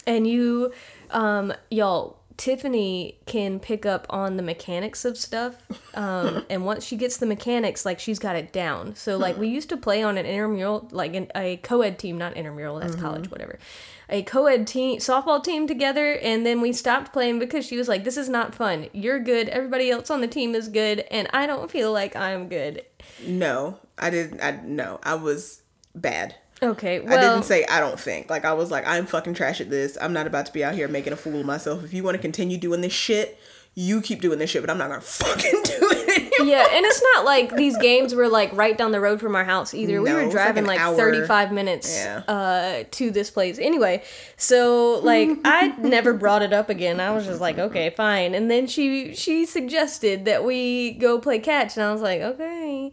And 0.07 0.25
you, 0.25 0.73
um, 1.11 1.53
y'all, 1.69 2.17
Tiffany 2.37 3.19
can 3.25 3.59
pick 3.59 3.85
up 3.85 4.07
on 4.09 4.37
the 4.37 4.41
mechanics 4.43 5.03
of 5.05 5.17
stuff. 5.17 5.55
Um, 5.93 6.45
and 6.49 6.65
once 6.65 6.85
she 6.85 6.95
gets 6.95 7.17
the 7.17 7.25
mechanics, 7.25 7.85
like 7.85 7.99
she's 7.99 8.17
got 8.17 8.35
it 8.35 8.51
down. 8.53 8.95
So 8.95 9.17
like 9.17 9.37
we 9.37 9.47
used 9.49 9.69
to 9.69 9.77
play 9.77 10.01
on 10.01 10.17
an 10.17 10.25
intramural, 10.25 10.87
like 10.91 11.13
an, 11.15 11.27
a 11.35 11.57
co-ed 11.57 11.99
team, 11.99 12.17
not 12.17 12.35
intramural, 12.37 12.79
that's 12.79 12.95
college, 12.95 13.29
whatever. 13.29 13.59
A 14.09 14.23
co-ed 14.23 14.65
team, 14.65 14.99
softball 14.99 15.43
team 15.43 15.67
together, 15.67 16.13
and 16.13 16.45
then 16.45 16.61
we 16.61 16.73
stopped 16.73 17.13
playing 17.13 17.39
because 17.39 17.65
she 17.65 17.77
was 17.77 17.87
like, 17.87 18.03
"This 18.03 18.17
is 18.17 18.27
not 18.27 18.55
fun. 18.55 18.87
You're 18.91 19.19
good. 19.19 19.49
Everybody 19.49 19.91
else 19.91 20.09
on 20.09 20.21
the 20.21 20.27
team 20.27 20.55
is 20.55 20.67
good, 20.67 21.01
and 21.11 21.27
I 21.31 21.45
don't 21.45 21.69
feel 21.69 21.91
like 21.91 22.15
I'm 22.15 22.49
good." 22.49 22.83
No, 23.25 23.77
I 23.97 24.09
didn't. 24.09 24.41
I 24.41 24.59
no, 24.63 24.99
I 25.03 25.15
was 25.15 25.61
bad. 25.93 26.35
Okay, 26.61 26.99
well, 26.99 27.17
I 27.17 27.21
didn't 27.21 27.43
say 27.43 27.65
I 27.69 27.79
don't 27.79 27.99
think. 27.99 28.29
Like 28.29 28.45
I 28.45 28.53
was 28.53 28.69
like 28.69 28.85
I'm 28.85 29.05
fucking 29.05 29.33
trash 29.33 29.61
at 29.61 29.69
this. 29.69 29.97
I'm 30.01 30.11
not 30.11 30.27
about 30.27 30.45
to 30.47 30.53
be 30.53 30.63
out 30.63 30.75
here 30.75 30.87
making 30.87 31.13
a 31.13 31.15
fool 31.15 31.39
of 31.39 31.45
myself. 31.45 31.83
If 31.83 31.93
you 31.93 32.03
want 32.03 32.15
to 32.15 32.21
continue 32.21 32.57
doing 32.57 32.81
this 32.81 32.93
shit, 32.93 33.39
you 33.79 34.01
keep 34.01 34.19
doing 34.19 34.39
this 34.39 34.49
shit, 34.49 34.61
but 34.61 34.69
I'm 34.69 34.77
not 34.77 34.89
gonna 34.89 34.99
fucking 35.01 35.51
do 35.63 35.73
it 35.79 36.09
anymore. 36.09 36.47
yeah, 36.53 36.67
and 36.73 36.85
it's 36.85 37.01
not 37.15 37.23
like 37.23 37.55
these 37.55 37.77
games 37.77 38.13
were 38.13 38.27
like 38.27 38.51
right 38.51 38.77
down 38.77 38.91
the 38.91 38.99
road 38.99 39.21
from 39.21 39.35
our 39.35 39.45
house 39.45 39.73
either. 39.73 40.01
we 40.01 40.11
were 40.11 40.19
it's 40.19 40.33
like 40.35 40.43
driving 40.45 40.65
like, 40.65 40.79
35 40.79 41.53
minutes 41.53 41.95
Yeah. 41.95 42.23
uh, 42.27 42.83
to 42.91 43.09
this 43.11 43.31
place. 43.31 43.57
Anyway, 43.57 44.03
so 44.35 44.99
like 45.01 45.29
I 45.45 45.67
never 45.77 46.13
brought 46.13 46.41
it 46.41 46.51
up 46.51 46.69
again. 46.69 46.99
I 46.99 47.11
was 47.11 47.25
just 47.25 47.39
like, 47.39 47.57
okay, 47.57 47.89
fine. 47.91 48.35
And 48.35 48.51
then 48.51 48.67
she 48.67 49.15
she 49.15 49.45
suggested 49.45 50.25
that 50.25 50.43
we 50.43 50.91
go 50.91 51.17
play 51.19 51.39
catch, 51.39 51.77
and 51.77 51.85
I 51.85 51.93
was 51.93 52.01
like, 52.01 52.19
okay. 52.21 52.91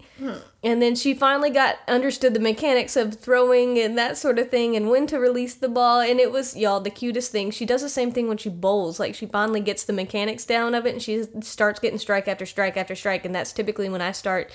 And 0.65 0.83
then 0.83 0.97
she 0.97 1.15
finally 1.15 1.51
got 1.51 1.77
understood 1.87 2.35
the 2.35 2.41
mechanics 2.41 2.97
of 2.97 3.15
throwing 3.15 3.79
and 3.79 3.97
that 3.99 4.17
sort 4.17 4.39
of 4.39 4.51
thing 4.51 4.75
and 4.75 4.89
when 4.91 5.07
to 5.09 5.19
release 5.19 5.55
the 5.55 5.69
ball 5.69 6.01
and 6.01 6.19
it 6.19 6.33
was 6.33 6.57
y'all 6.57 6.81
the 6.81 6.91
cutest 6.91 7.31
thing. 7.31 7.51
She 7.53 7.65
does 7.67 7.83
the 7.83 7.89
same 7.89 8.11
thing 8.11 8.27
when 8.27 8.39
she 8.39 8.49
bowls. 8.49 8.99
Like 8.99 9.15
she 9.15 9.27
finally 9.27 9.61
gets 9.61 9.85
the 9.85 9.93
mechanics 9.93 10.45
down 10.45 10.75
of 10.75 10.85
it 10.87 10.95
and 10.95 11.03
she 11.03 11.23
starts 11.43 11.79
getting 11.79 11.99
strike 11.99 12.27
after 12.27 12.47
strike 12.47 12.77
after 12.77 12.97
strike 12.97 13.25
and 13.25 13.35
that's 13.35 13.53
typically 13.53 13.89
when 13.89 14.01
I 14.03 14.11
start 14.13 14.51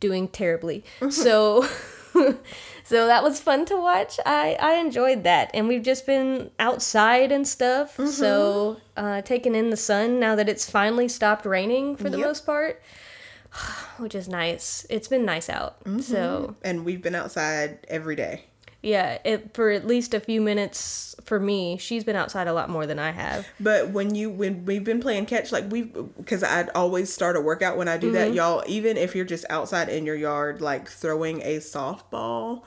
doing 0.00 0.28
terribly. 0.28 0.84
so 1.10 1.66
so 2.84 3.06
that 3.06 3.22
was 3.22 3.40
fun 3.40 3.64
to 3.66 3.76
watch. 3.76 4.18
I 4.24 4.56
I 4.60 4.74
enjoyed 4.74 5.24
that. 5.24 5.50
And 5.52 5.68
we've 5.68 5.82
just 5.82 6.06
been 6.06 6.50
outside 6.58 7.32
and 7.32 7.46
stuff. 7.46 7.96
So 8.08 8.78
uh 8.96 9.20
taking 9.22 9.54
in 9.54 9.70
the 9.70 9.76
sun 9.76 10.18
now 10.20 10.34
that 10.36 10.48
it's 10.48 10.70
finally 10.70 11.08
stopped 11.08 11.44
raining 11.44 11.96
for 11.96 12.08
the 12.08 12.18
Yep. 12.18 12.26
most 12.26 12.46
part. 12.46 12.80
Which 13.98 14.14
is 14.14 14.28
nice. 14.28 14.86
It's 14.90 15.08
been 15.08 15.24
nice 15.24 15.48
out. 15.48 15.76
So 16.00 16.54
And 16.62 16.84
we've 16.84 17.02
been 17.02 17.14
outside 17.14 17.78
every 17.88 18.14
day. 18.16 18.44
yeah, 18.82 19.18
it 19.24 19.54
for 19.54 19.70
at 19.70 19.86
least 19.86 20.14
a 20.14 20.20
few 20.20 20.40
minutes 20.40 21.14
for 21.24 21.40
me. 21.40 21.76
She's 21.78 22.04
been 22.04 22.14
outside 22.16 22.46
a 22.46 22.52
lot 22.52 22.70
more 22.70 22.86
than 22.86 22.98
I 23.00 23.10
have. 23.10 23.46
But 23.58 23.90
when 23.90 24.14
you 24.14 24.30
when 24.30 24.64
we've 24.64 24.84
been 24.84 25.00
playing 25.00 25.26
catch, 25.26 25.50
like 25.50 25.70
we've 25.70 25.92
because 26.16 26.44
I'd 26.44 26.70
always 26.70 27.12
start 27.12 27.34
a 27.36 27.40
workout 27.40 27.76
when 27.76 27.88
I 27.88 27.96
do 27.98 28.06
Mm-hmm. 28.12 28.14
that, 28.14 28.34
y'all. 28.34 28.62
Even 28.68 28.96
if 28.96 29.16
you're 29.16 29.24
just 29.24 29.44
outside 29.50 29.88
in 29.88 30.06
your 30.06 30.14
yard, 30.14 30.60
like 30.60 30.88
throwing 30.88 31.42
a 31.42 31.56
softball, 31.58 32.62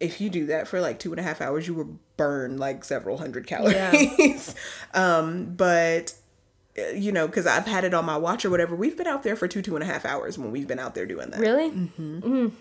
if 0.00 0.20
you 0.20 0.30
do 0.30 0.46
that 0.46 0.66
for 0.66 0.80
like 0.80 0.98
two 0.98 1.12
and 1.12 1.20
a 1.20 1.22
half 1.22 1.40
hours, 1.40 1.68
you 1.68 1.74
will 1.74 1.98
burn 2.16 2.56
like 2.58 2.84
several 2.84 3.18
hundred 3.18 3.46
calories. 3.46 4.54
um, 4.94 5.54
but 5.54 6.14
you 6.94 7.12
know, 7.12 7.26
because 7.26 7.46
I've 7.46 7.66
had 7.66 7.84
it 7.84 7.94
on 7.94 8.04
my 8.04 8.16
watch 8.16 8.44
or 8.44 8.50
whatever, 8.50 8.74
we've 8.74 8.96
been 8.96 9.06
out 9.06 9.22
there 9.22 9.36
for 9.36 9.48
two 9.48 9.62
two 9.62 9.76
and 9.76 9.82
a 9.82 9.86
half 9.86 10.04
hours 10.04 10.38
when 10.38 10.50
we've 10.52 10.68
been 10.68 10.78
out 10.78 10.94
there 10.94 11.06
doing 11.06 11.30
that. 11.30 11.40
Really? 11.40 11.70
Mm-hmm. 11.70 12.24
and 12.34 12.52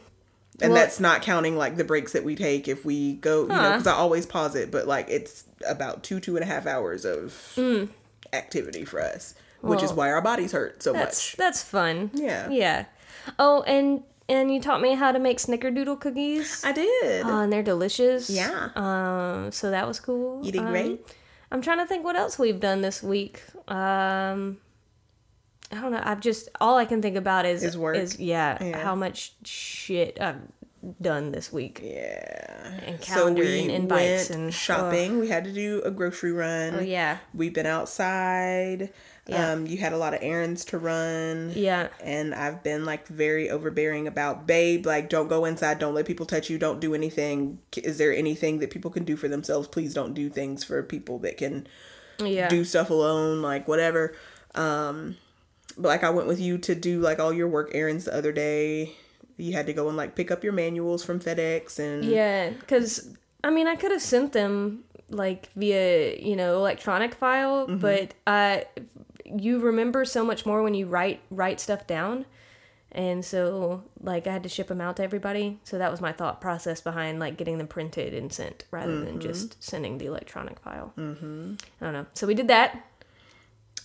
Well- 0.61 0.73
that's 0.73 0.99
not 0.99 1.21
counting 1.21 1.57
like 1.57 1.77
the 1.77 1.83
breaks 1.83 2.11
that 2.13 2.23
we 2.23 2.35
take 2.35 2.67
if 2.67 2.83
we 2.83 3.13
go 3.13 3.43
you 3.43 3.47
know 3.47 3.71
because 3.71 3.87
i 3.87 3.93
always 3.93 4.25
pause 4.25 4.55
it 4.55 4.69
but 4.71 4.87
like 4.87 5.09
it's 5.09 5.45
about 5.65 6.03
two 6.03 6.19
two 6.19 6.35
and 6.35 6.43
a 6.43 6.45
half 6.47 6.65
hours 6.65 7.05
of 7.05 7.31
activity 8.33 8.83
for 8.85 8.99
us 9.01 9.35
which 9.61 9.83
is. 9.83 9.91
Why 9.91 10.09
our 10.09 10.21
bodies 10.21 10.51
hurt 10.53 10.81
so 10.81 10.93
That's 10.93 11.31
much 11.31 11.35
that's 11.37 11.61
fun. 11.63 12.11
Yeah. 12.13 12.49
Yeah. 12.49 12.85
Oh, 13.37 13.61
and 13.63 14.03
and 14.29 14.53
you 14.53 14.61
taught 14.61 14.79
me 14.81 14.93
how 14.95 15.11
to 15.11 15.19
make 15.19 15.37
snickerdoodle 15.39 15.99
cookies. 15.99 16.63
i 16.63 16.71
did 16.71 17.25
Oh, 17.25 17.39
and 17.41 17.51
they're 17.51 17.61
delicious. 17.63 18.29
Yeah. 18.29 18.69
Um, 18.75 19.51
so 19.51 19.69
that 19.71 19.85
was 19.87 19.99
cool. 19.99 20.45
You 20.45 20.51
did 20.53 20.61
Um, 20.61 20.67
great. 20.69 21.01
I'm 21.51 21.61
trying 21.61 21.79
to 21.79 21.85
think 21.85 22.03
what 22.03 22.15
else 22.15 22.37
we've 22.37 22.59
done 22.59 22.81
this 22.81 23.01
week. 23.01 23.41
Um, 23.67 24.57
I 25.71 25.75
don't 25.81 25.91
know. 25.91 26.01
I've 26.03 26.19
just 26.19 26.49
all 26.59 26.77
I 26.77 26.85
can 26.85 27.01
think 27.01 27.15
about 27.15 27.45
is 27.45 27.63
Is 27.63 27.77
work. 27.77 27.97
yeah, 28.17 28.63
Yeah. 28.63 28.77
how 28.83 28.95
much 28.95 29.33
shit 29.45 30.17
I've 30.19 30.41
done 31.01 31.31
this 31.31 31.51
week. 31.51 31.81
yeah 31.83 32.79
And 32.85 33.03
so 33.03 33.13
calendar 33.15 33.41
we 33.43 33.61
and 33.63 33.71
invites 33.71 34.29
and 34.29 34.53
shopping 34.53 35.19
we 35.19 35.27
had 35.27 35.43
to 35.43 35.51
do 35.53 35.81
a 35.83 35.91
grocery 35.91 36.31
run 36.31 36.75
Oh 36.75 36.79
yeah. 36.79 37.17
we've 37.33 37.53
been 37.53 37.65
outside 37.65 38.91
Yeah. 39.29 39.51
um 39.51 39.67
you 39.67 39.77
had 39.77 39.93
a 39.93 39.97
lot 39.97 40.13
of 40.13 40.19
errands 40.21 40.65
to 40.65 40.77
run 40.77 41.51
Yeah. 41.55 41.87
and 42.03 42.33
I've 42.33 42.63
been 42.63 42.85
like 42.85 43.07
very 43.07 43.49
overbearing 43.49 44.07
about, 44.07 44.45
babe, 44.47 44.85
like 44.85 45.09
don't 45.09 45.27
go 45.27 45.45
inside, 45.45 45.79
don't 45.79 45.93
let 45.93 46.05
people 46.05 46.25
touch 46.25 46.49
you, 46.49 46.57
don't 46.57 46.79
do 46.79 46.93
anything. 46.93 47.59
Is 47.77 47.97
there 47.97 48.13
anything 48.13 48.59
that 48.59 48.69
people 48.71 48.91
can 48.91 49.03
do 49.05 49.15
for 49.15 49.27
themselves? 49.27 49.67
Please 49.67 49.93
don't 49.93 50.13
do 50.13 50.29
things 50.29 50.63
for 50.63 50.81
people 50.83 51.19
that 51.19 51.37
can 51.37 51.67
Yeah. 52.23 52.49
do 52.49 52.63
stuff 52.63 52.89
alone, 52.89 53.41
like 53.41 53.67
whatever. 53.67 54.13
Um 54.55 55.17
but 55.77 55.89
like 55.89 56.03
I 56.03 56.09
went 56.09 56.27
with 56.27 56.39
you 56.41 56.57
to 56.57 56.75
do 56.75 56.99
like 56.99 57.19
all 57.19 57.31
your 57.31 57.47
work 57.47 57.71
errands 57.73 58.05
the 58.05 58.15
other 58.15 58.31
day. 58.31 58.95
You 59.37 59.53
had 59.53 59.67
to 59.67 59.73
go 59.73 59.87
and 59.87 59.95
like 59.95 60.15
pick 60.15 60.31
up 60.31 60.43
your 60.43 60.51
manuals 60.51 61.03
from 61.05 61.19
FedEx 61.21 61.79
and 61.79 62.03
Yeah, 62.03 62.49
because 62.49 63.15
I 63.43 63.49
mean, 63.51 63.67
I 63.67 63.75
could 63.75 63.91
have 63.91 64.01
sent 64.01 64.33
them 64.33 64.83
like 65.11 65.49
via 65.55 66.17
you 66.19 66.35
know 66.35 66.57
electronic 66.57 67.15
file, 67.15 67.65
Mm-hmm. 67.67 67.77
but 67.77 68.13
uh, 68.27 68.59
you 69.37 69.59
remember 69.59 70.05
so 70.05 70.25
much 70.25 70.45
more 70.45 70.61
when 70.63 70.73
you 70.73 70.85
write 70.87 71.21
write 71.29 71.59
stuff 71.59 71.85
down, 71.87 72.25
and 72.91 73.23
so 73.23 73.83
like 74.01 74.25
I 74.27 74.33
had 74.33 74.43
to 74.43 74.49
ship 74.49 74.67
them 74.67 74.81
out 74.81 74.97
to 74.97 75.03
everybody. 75.03 75.59
So 75.63 75.77
that 75.77 75.91
was 75.91 76.01
my 76.01 76.11
thought 76.11 76.41
process 76.41 76.81
behind 76.81 77.19
like 77.19 77.37
getting 77.37 77.57
them 77.57 77.67
printed 77.67 78.13
and 78.13 78.31
sent 78.33 78.65
rather 78.71 78.99
than 78.99 79.19
Mm-hmm. 79.19 79.27
just 79.27 79.63
sending 79.63 79.97
the 79.97 80.05
electronic 80.07 80.59
file. 80.59 80.93
Mm-hmm. 80.97 81.53
I 81.81 81.85
don't 81.85 81.93
know. 81.93 82.05
So 82.13 82.25
we 82.27 82.33
did 82.33 82.47
that. 82.47 82.85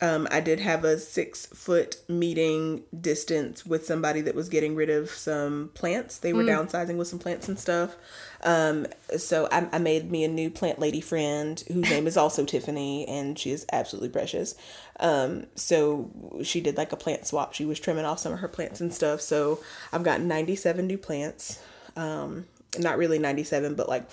Um, 0.05 0.29
I 0.31 0.41
did 0.41 0.61
have 0.61 0.85
a 0.85 0.99
six 0.99 1.47
foot 1.47 1.97
meeting 2.09 2.83
distance 3.01 3.65
with 3.65 3.87
somebody 3.87 4.21
that 4.21 4.35
was 4.35 4.51
getting 4.51 4.75
rid 4.75 4.91
of 4.91 5.09
some 5.09 5.71
plants. 5.73 6.19
They 6.19 6.35
were 6.35 6.43
downsizing 6.43 6.99
with 6.99 7.09
some 7.09 7.19
plants 7.19 7.49
and 7.49 7.59
stuff. 7.59 7.97
Um, 8.43 8.87
so 9.17 9.49
I, 9.51 9.67
I 9.73 9.79
made 9.79 10.11
me 10.11 10.23
a 10.23 10.29
new 10.29 10.51
plant 10.51 10.79
lady 10.79 11.01
friend 11.01 11.65
whose 11.69 11.89
name 11.89 12.07
is 12.07 12.19
also 12.19 12.45
Tiffany, 12.45 13.09
and 13.09 13.39
she 13.39 13.51
is 13.51 13.65
absolutely 13.73 14.11
precious. 14.11 14.55
Um, 15.01 15.47
so 15.55 16.11
she 16.43 16.61
did 16.61 16.77
like 16.77 16.93
a 16.93 16.97
plant 16.97 17.27
swap. 17.27 17.55
She 17.55 17.65
was 17.65 17.81
trimming 17.81 18.05
off 18.05 18.19
some 18.19 18.35
of 18.35 18.41
her 18.41 18.49
plants 18.49 18.83
and 18.83 18.93
stuff. 18.93 19.23
So 19.23 19.61
I've 19.91 20.03
got 20.03 20.21
97 20.21 20.87
new 20.87 20.99
plants. 20.99 21.63
Um, 21.97 22.45
not 22.79 22.99
really 22.99 23.19
97, 23.19 23.75
but 23.75 23.89
like 23.89 24.11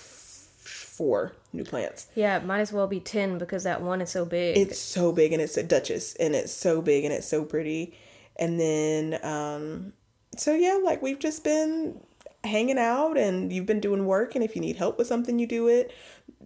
four 0.92 1.32
new 1.54 1.64
plants. 1.64 2.06
Yeah, 2.14 2.36
it 2.36 2.44
might 2.44 2.60
as 2.60 2.72
well 2.72 2.86
be 2.86 3.00
10 3.00 3.38
because 3.38 3.64
that 3.64 3.80
one 3.80 4.02
is 4.02 4.10
so 4.10 4.26
big. 4.26 4.58
It's 4.58 4.78
so 4.78 5.10
big 5.10 5.32
and 5.32 5.40
it's 5.40 5.56
a 5.56 5.62
Duchess 5.62 6.14
and 6.16 6.34
it's 6.34 6.52
so 6.52 6.82
big 6.82 7.04
and 7.04 7.12
it's 7.12 7.26
so 7.26 7.44
pretty. 7.44 7.96
And 8.36 8.60
then 8.60 9.18
um 9.24 9.94
so 10.36 10.54
yeah, 10.54 10.78
like 10.82 11.00
we've 11.02 11.18
just 11.18 11.44
been 11.44 12.00
hanging 12.44 12.78
out 12.78 13.16
and 13.16 13.52
you've 13.52 13.66
been 13.66 13.80
doing 13.80 14.04
work 14.04 14.34
and 14.34 14.44
if 14.44 14.54
you 14.54 14.60
need 14.60 14.76
help 14.76 14.98
with 14.98 15.06
something 15.06 15.38
you 15.38 15.46
do 15.46 15.66
it. 15.66 15.92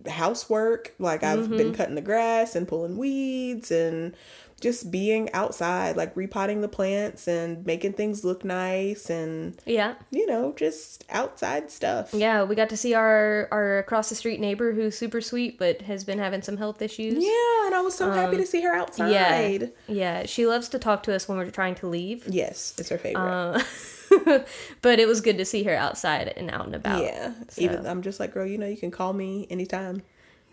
Housework, 0.09 0.95
like 0.99 1.25
I've 1.25 1.51
been 1.51 1.75
cutting 1.75 1.95
the 1.97 2.03
grass 2.03 2.55
and 2.55 2.69
pulling 2.69 2.99
weeds 2.99 3.71
and 3.73 4.15
just 4.61 4.91
being 4.91 5.31
outside, 5.33 5.97
like 5.97 6.17
repotting 6.17 6.63
the 6.63 6.69
plants 6.69 7.29
and 7.29 7.65
making 7.67 7.93
things 7.93 8.25
look 8.25 8.45
nice 8.45 9.11
and 9.11 9.61
yeah. 9.67 9.95
you 10.11 10.27
know, 10.27 10.55
just 10.57 11.05
outside 11.11 11.71
stuff. 11.71 12.15
Yeah, 12.15 12.43
we 12.43 12.55
got 12.55 12.71
to 12.71 12.77
see 12.77 12.95
our 12.95 13.49
our 13.51 13.79
across 13.79 14.09
the 14.09 14.15
street 14.15 14.41
neighbor 14.41 14.73
who's 14.73 14.97
super 14.97 15.21
sweet 15.21 15.59
but 15.59 15.83
has 15.83 16.05
been 16.05 16.19
having 16.19 16.43
some 16.43 16.57
health 16.57 16.81
issues. 16.81 17.23
Yeah, 17.23 17.67
and 17.67 17.75
I 17.75 17.81
was 17.83 17.95
so 17.95 18.11
happy 18.11 18.39
to 18.39 18.47
see 18.47 18.63
her 18.63 18.75
outside. 18.75 19.11
Yeah. 19.11 19.67
Yeah, 19.89 20.27
she 20.27 20.47
loves 20.47 20.69
to 20.71 20.79
talk 20.79 21.03
to 21.05 21.15
us 21.15 21.29
when 21.29 21.39
we're 21.39 21.51
trying 21.51 21.75
to 21.77 21.87
leave. 21.87 22.27
Yes, 22.27 22.75
it's 22.79 22.89
her 22.89 22.99
favorite. 22.99 23.23
Uh, 23.23 23.63
but 24.83 24.99
it 24.99 25.07
was 25.07 25.21
good 25.21 25.39
to 25.39 25.45
see 25.45 25.65
her 25.65 25.75
outside 25.75 26.33
and 26.37 26.51
out 26.51 26.67
and 26.67 26.75
about. 26.75 27.03
Yeah. 27.03 27.33
Even 27.59 27.87
I'm 27.87 28.03
just 28.03 28.21
like, 28.21 28.33
girl, 28.33 28.47
you 28.47 28.59
know, 28.59 28.67
you 28.67 28.77
can 28.77 28.91
call 28.91 29.13
me 29.13 29.47
anytime. 29.51 30.03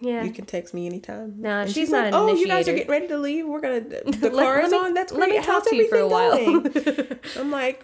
Yeah. 0.03 0.23
You 0.23 0.31
can 0.31 0.45
text 0.45 0.73
me 0.73 0.85
anytime. 0.85 1.35
No, 1.37 1.61
And 1.61 1.71
she's 1.71 1.89
not 1.89 2.05
like, 2.05 2.13
oh, 2.13 2.33
you 2.35 2.45
guys 2.47 2.67
are 2.67 2.73
getting 2.73 2.91
ready 2.91 3.07
to 3.07 3.17
leave. 3.17 3.47
We're 3.47 3.61
gonna 3.61 3.79
the 4.05 4.29
car 4.31 4.59
is 4.61 4.71
me- 4.71 4.77
on. 4.77 4.93
That's 4.93 5.11
let 5.13 5.29
great. 5.29 5.29
me 5.31 5.37
How's 5.37 5.45
talk 5.63 5.69
to 5.69 5.75
you 5.75 5.87
for 5.87 5.97
a 5.97 6.07
while. 6.07 6.63
I'm 7.39 7.51
like, 7.51 7.83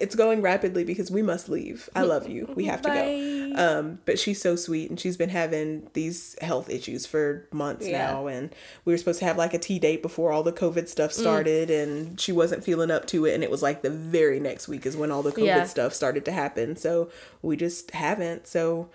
it's 0.00 0.14
going 0.14 0.42
rapidly 0.42 0.84
because 0.84 1.10
we 1.10 1.22
must 1.22 1.48
leave. 1.48 1.88
I 1.94 2.02
love 2.02 2.28
you. 2.28 2.52
We 2.54 2.66
have 2.66 2.82
to 2.82 2.88
go. 2.88 3.52
Um, 3.56 3.98
but 4.04 4.18
she's 4.18 4.40
so 4.40 4.54
sweet 4.54 4.90
and 4.90 5.00
she's 5.00 5.16
been 5.16 5.30
having 5.30 5.88
these 5.94 6.36
health 6.40 6.70
issues 6.70 7.04
for 7.06 7.48
months 7.52 7.86
Yeah. 7.88 7.98
now. 8.12 8.26
And 8.28 8.54
we 8.84 8.92
were 8.92 8.98
supposed 8.98 9.18
to 9.20 9.24
have 9.24 9.36
like 9.36 9.54
a 9.54 9.58
tea 9.58 9.78
date 9.78 10.02
before 10.02 10.30
all 10.32 10.42
the 10.42 10.52
COVID 10.52 10.88
stuff 10.88 11.10
Mm. 11.10 11.20
started, 11.20 11.70
and 11.70 12.20
she 12.20 12.32
wasn't 12.32 12.62
feeling 12.64 12.90
up 12.90 13.06
to 13.08 13.24
it. 13.26 13.34
And 13.34 13.42
it 13.42 13.50
was 13.50 13.62
like 13.62 13.82
the 13.82 13.90
very 13.90 14.38
next 14.40 14.68
week 14.68 14.86
is 14.86 14.96
when 14.96 15.10
all 15.10 15.22
the 15.22 15.32
COVID 15.32 15.44
Yeah. 15.46 15.64
stuff 15.64 15.94
started 15.94 16.24
to 16.26 16.32
happen. 16.32 16.76
So 16.76 17.10
we 17.42 17.56
just 17.56 17.90
haven't. 17.92 18.46
So 18.46 18.88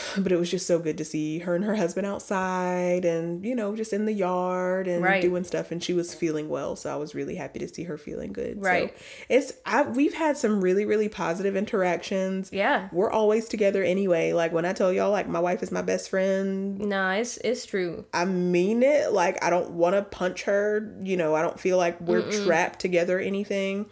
but 0.18 0.32
it 0.32 0.36
was 0.36 0.50
just 0.50 0.66
so 0.66 0.78
good 0.78 0.96
to 0.98 1.04
see 1.04 1.40
her 1.40 1.54
and 1.54 1.64
her 1.64 1.74
husband 1.76 2.06
outside 2.06 3.04
and 3.04 3.44
you 3.44 3.54
know 3.54 3.74
just 3.76 3.92
in 3.92 4.04
the 4.06 4.12
yard 4.12 4.88
and 4.88 5.02
Right. 5.02 5.20
doing 5.22 5.44
stuff 5.44 5.70
and 5.70 5.82
she 5.82 5.92
was 5.92 6.14
feeling 6.14 6.48
well 6.48 6.76
so 6.76 6.92
i 6.92 6.96
was 6.96 7.14
really 7.14 7.34
happy 7.36 7.58
to 7.58 7.68
see 7.68 7.84
her 7.84 7.98
feeling 7.98 8.32
good 8.32 8.62
Right. 8.62 8.96
so 8.96 9.04
it's 9.28 9.52
I, 9.66 9.82
we've 9.82 10.14
had 10.14 10.36
some 10.36 10.60
really 10.60 10.84
really 10.84 11.08
positive 11.08 11.56
interactions 11.56 12.50
Yeah. 12.52 12.88
we're 12.92 13.10
always 13.10 13.48
together 13.48 13.82
anyway 13.82 14.32
like 14.32 14.52
when 14.52 14.64
i 14.64 14.72
tell 14.72 14.92
y'all 14.92 15.10
like 15.10 15.28
my 15.28 15.40
wife 15.40 15.62
is 15.62 15.70
my 15.72 15.82
best 15.82 16.08
friend 16.10 16.78
No, 16.78 17.10
it's 17.10 17.36
it's 17.38 17.66
true. 17.66 18.04
i 18.14 18.24
mean 18.24 18.82
it 18.82 19.12
like 19.12 19.42
i 19.44 19.50
don't 19.50 19.70
want 19.72 19.94
to 19.96 20.02
punch 20.02 20.42
her 20.44 20.94
you 21.02 21.16
know 21.16 21.34
i 21.34 21.42
don't 21.42 21.58
feel 21.60 21.76
like 21.76 22.00
we're 22.00 22.30
trapped 22.44 22.80
together 22.80 23.18
or 23.18 23.20
anything 23.20 23.86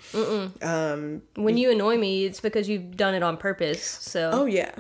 um, 0.63 1.23
When 1.35 1.57
you 1.57 1.71
annoy 1.71 1.97
me, 1.99 2.25
it's 2.25 2.41
because 2.41 2.69
you've 2.69 2.97
done 2.97 3.15
it 3.15 3.23
on 3.23 3.37
purpose. 3.37 3.83
So 3.83 4.31
oh 4.33 4.45
yeah 4.47 4.73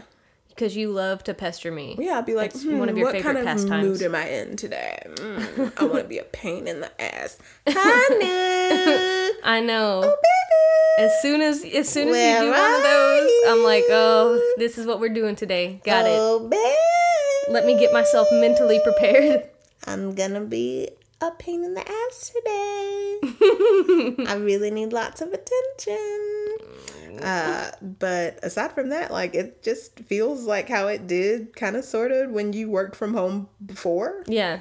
because 0.61 0.77
you 0.77 0.91
love 0.91 1.25
to 1.25 1.33
pester 1.33 1.73
me. 1.73 1.97
Yeah, 1.99 2.19
I'd 2.19 2.27
be 2.27 2.35
like, 2.35 2.53
hmm, 2.53 2.79
one 2.79 2.91
of 2.91 2.99
your 2.99 3.07
what 3.07 3.15
favorite 3.15 3.33
kind 3.33 3.39
of 3.39 3.45
pastimes. 3.47 3.89
mood 3.89 4.03
am 4.03 4.15
I 4.15 4.29
in 4.29 4.57
today? 4.57 5.03
Mm, 5.07 5.73
I 5.79 5.85
want 5.85 6.03
to 6.03 6.09
be 6.09 6.19
a 6.19 6.23
pain 6.23 6.69
in 6.69 6.81
the 6.81 7.03
ass. 7.03 7.39
Honey, 7.67 9.39
I 9.43 9.61
know. 9.63 10.03
Oh, 10.05 10.17
baby. 10.17 11.07
As 11.07 11.23
soon 11.23 11.41
as 11.41 11.65
as 11.65 11.89
soon 11.89 12.09
as 12.09 12.13
Where 12.13 12.45
you 12.45 12.51
do 12.51 12.53
one 12.53 12.75
of 12.75 12.83
those, 12.83 13.31
I'm 13.49 13.63
like, 13.65 13.85
oh, 13.89 14.55
this 14.59 14.77
is 14.77 14.87
what 14.87 15.01
we're 15.01 15.15
doing 15.15 15.35
today. 15.35 15.81
Got 15.83 16.05
it. 16.05 16.13
Oh, 16.13 16.47
baby. 16.47 17.51
Let 17.51 17.65
me 17.65 17.79
get 17.79 17.91
myself 17.95 18.29
mentally 18.31 18.81
prepared. 18.85 19.49
I'm 19.87 20.15
gonna 20.15 20.43
be 20.43 20.91
a 21.23 21.31
pain 21.31 21.65
in 21.65 21.73
the 21.73 21.89
ass 21.89 22.33
today. 22.35 24.25
I 24.31 24.35
really 24.39 24.71
need 24.71 24.93
lots 24.93 25.23
of 25.23 25.33
attention. 25.33 26.70
Uh, 27.19 27.71
but 27.83 28.39
aside 28.43 28.73
from 28.73 28.91
that, 28.91 29.11
like 29.11 29.35
it 29.35 29.63
just 29.63 29.99
feels 30.01 30.45
like 30.45 30.69
how 30.69 30.87
it 30.89 31.07
did, 31.07 31.57
kind 31.57 31.77
of, 31.77 31.85
sort 31.85 32.13
of, 32.13 32.31
when 32.31 32.53
you 32.53 32.71
worked 32.71 32.95
from 32.97 33.15
home 33.15 33.49
before. 33.65 34.23
Yeah. 34.27 34.61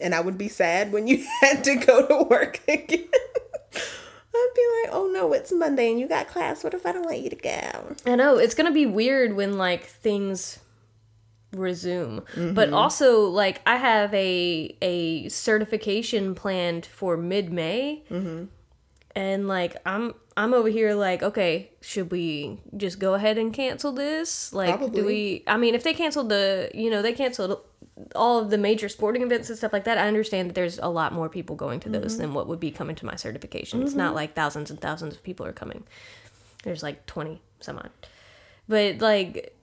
and 0.00 0.14
I 0.14 0.20
would 0.20 0.36
be 0.36 0.48
sad 0.48 0.92
when 0.92 1.06
you 1.06 1.24
had 1.40 1.64
to 1.64 1.76
go 1.76 2.06
to 2.06 2.24
work 2.28 2.60
again. 2.68 3.08
I'd 4.38 4.50
be 4.54 4.66
like, 4.84 4.94
oh 4.94 5.10
no, 5.12 5.32
it's 5.32 5.50
Monday 5.50 5.90
and 5.90 5.98
you 5.98 6.06
got 6.06 6.28
class. 6.28 6.62
What 6.62 6.74
if 6.74 6.84
I 6.84 6.92
don't 6.92 7.04
want 7.06 7.20
you 7.20 7.30
to 7.30 7.36
go? 7.36 7.94
I 8.04 8.16
know 8.16 8.36
it's 8.36 8.54
gonna 8.54 8.70
be 8.72 8.84
weird 8.84 9.34
when 9.34 9.56
like 9.56 9.86
things 9.86 10.58
resume, 11.52 12.20
Mm-hmm. 12.34 12.52
but 12.52 12.70
also 12.72 13.22
like 13.28 13.62
I 13.66 13.76
have 13.76 14.12
a 14.12 14.76
a 14.82 15.28
certification 15.30 16.34
planned 16.34 16.84
for 16.84 17.16
mid 17.16 17.50
May, 17.52 18.02
Mm-hmm. 18.10 18.44
and 19.14 19.48
like 19.48 19.76
I'm 19.86 20.14
I'm 20.36 20.52
over 20.52 20.68
here 20.68 20.94
like 20.94 21.22
okay, 21.22 21.70
should 21.80 22.10
we 22.10 22.58
just 22.76 22.98
go 22.98 23.14
ahead 23.14 23.38
and 23.38 23.52
cancel 23.52 23.92
this? 23.92 24.52
Like, 24.52 24.76
Probably. 24.76 25.00
do 25.00 25.06
we? 25.06 25.44
I 25.46 25.56
mean, 25.56 25.74
if 25.74 25.82
they 25.82 25.94
canceled 25.94 26.28
the 26.28 26.70
you 26.74 26.90
know 26.90 27.00
they 27.02 27.12
canceled 27.12 27.60
all 28.14 28.38
of 28.38 28.50
the 28.50 28.58
major 28.58 28.90
sporting 28.90 29.22
events 29.22 29.48
and 29.48 29.56
stuff 29.56 29.72
like 29.72 29.84
that, 29.84 29.96
I 29.96 30.06
understand 30.06 30.50
that 30.50 30.54
there's 30.54 30.78
a 30.78 30.88
lot 30.88 31.14
more 31.14 31.30
people 31.30 31.56
going 31.56 31.80
to 31.80 31.88
Mm-hmm. 31.88 32.02
those 32.02 32.18
than 32.18 32.34
what 32.34 32.46
would 32.48 32.60
be 32.60 32.70
coming 32.70 32.94
to 32.96 33.06
my 33.06 33.16
certification. 33.16 33.82
It's 33.82 33.94
not 33.94 34.14
like 34.14 34.34
thousands 34.34 34.70
and 34.70 34.78
thousands 34.78 35.14
of 35.14 35.22
people 35.22 35.46
are 35.46 35.52
coming. 35.52 35.84
There's 36.62 36.82
like 36.82 37.06
20 37.06 37.40
some 37.60 37.78
odd. 37.78 37.90
But 38.68 38.98
like 38.98 39.56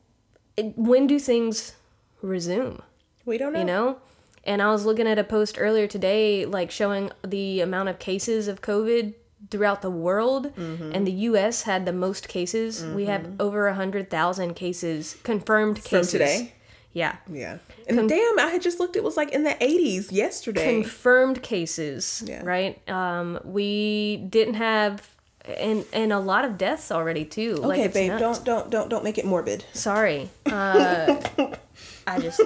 it, 0.58 0.76
when 0.78 1.06
do 1.06 1.20
things 1.20 1.76
resume, 2.24 2.80
We 3.26 3.38
don't 3.38 3.54
know. 3.54 3.60
you 3.60 3.66
know? 3.66 3.98
And 4.46 4.62
I 4.62 4.72
was 4.72 4.86
looking 4.86 5.08
at 5.08 5.20
a 5.20 5.24
post 5.24 5.58
earlier 5.60 5.86
today 5.88 6.46
like 6.46 6.72
showing 6.72 7.12
the 7.24 7.62
amount 7.62 7.90
of 7.90 8.00
cases 8.00 8.48
of 8.48 8.62
COVID 8.62 9.14
throughout 9.52 9.82
the 9.82 9.89
world 9.91 10.54
Mm-hmm. 10.56 10.91
and 10.94 11.06
the 11.08 11.12
US 11.30 11.64
had 11.64 11.86
the 11.86 11.94
most 11.94 12.28
cases. 12.28 12.84
We 12.86 13.06
have 13.06 13.26
over 13.39 13.68
a 13.68 13.72
100,000 13.72 14.54
cases 14.56 15.18
confirmed 15.24 15.78
From 15.80 15.89
cases. 16.00 16.12
today? 16.12 16.54
Yeah. 16.94 17.16
Yeah. 17.32 17.58
And 17.88 18.08
damn, 18.08 18.39
I 18.39 18.48
had 18.52 18.62
just 18.62 18.80
looked. 18.80 18.96
It 18.96 19.04
was 19.04 19.18
like 19.18 19.32
in 19.32 19.44
the 19.44 19.56
80s 19.60 20.12
yesterday. 20.12 20.82
confirmed 20.82 21.41
cases 21.41 22.24
Yeah. 22.26 22.41
right 22.44 22.78
um 22.89 23.39
we 23.44 24.18
didn't 24.30 24.54
have 24.56 25.10
and 25.58 25.86
and 25.91 26.14
a 26.14 26.20
lot 26.20 26.46
of 26.46 26.58
deaths 26.58 26.91
already 26.91 27.26
too 27.26 27.60
okay, 27.64 27.84
it's 27.84 27.94
babe, 27.94 28.12
nuts. 28.12 28.22
don't 28.22 28.46
don't 28.46 28.70
don't 28.70 28.89
don't 28.89 29.04
make 29.04 29.18
it 29.18 29.26
morbid. 29.26 29.66
sorry 29.74 30.30
uh 30.46 31.20
i 32.08 32.20
just 32.20 32.39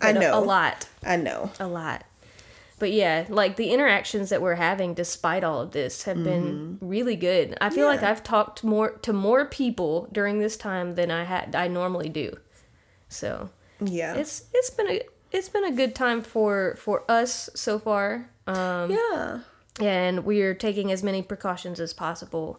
I 0.00 0.12
know. 0.12 0.38
a 0.38 0.40
lot 0.40 0.86
I 1.04 1.16
know. 1.16 1.50
a 1.58 1.66
lot 1.66 2.04
but 2.80 2.90
yeah 2.90 3.24
like 3.28 3.54
the 3.54 3.70
interactions 3.70 4.30
that 4.30 4.42
we're 4.42 4.56
having 4.56 4.92
despite 4.94 5.44
all 5.44 5.60
of 5.60 5.70
this 5.70 6.02
have 6.02 6.24
been 6.24 6.76
really 6.80 7.14
good 7.14 7.56
i 7.60 7.70
feel 7.70 7.86
like 7.86 8.00
Mm-hmm. 8.00 8.06
I've 8.08 8.22
talked 8.24 8.64
more 8.64 8.90
to 9.02 9.12
more 9.12 9.44
people 9.46 10.08
during 10.10 10.40
this 10.40 10.56
time 10.56 10.96
than 10.96 11.10
i 11.12 11.22
had 11.24 11.54
i 11.54 11.68
normally 11.68 12.08
do 12.08 12.36
so 13.08 13.50
Yeah. 13.80 14.14
it's 14.14 14.44
it's 14.52 14.70
been 14.70 14.88
a 14.90 15.00
it's 15.30 15.48
been 15.48 15.64
a 15.64 15.72
good 15.72 15.94
time 15.94 16.22
for 16.22 16.74
for 16.78 17.04
us 17.08 17.48
so 17.54 17.78
far 17.78 18.30
um 18.46 18.90
yeah. 18.90 19.40
and 19.78 20.24
we're 20.24 20.54
taking 20.54 20.90
as 20.90 21.02
many 21.02 21.22
precautions 21.22 21.78
as 21.78 21.92
possible 21.92 22.58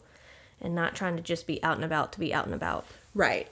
and 0.61 0.73
not 0.75 0.95
trying 0.95 1.15
to 1.17 1.23
just 1.23 1.47
be 1.47 1.61
out 1.63 1.75
and 1.75 1.83
about 1.83 2.13
to 2.13 2.19
be 2.19 2.33
out 2.33 2.45
and 2.45 2.53
about 2.55 2.85
Right. 3.13 3.49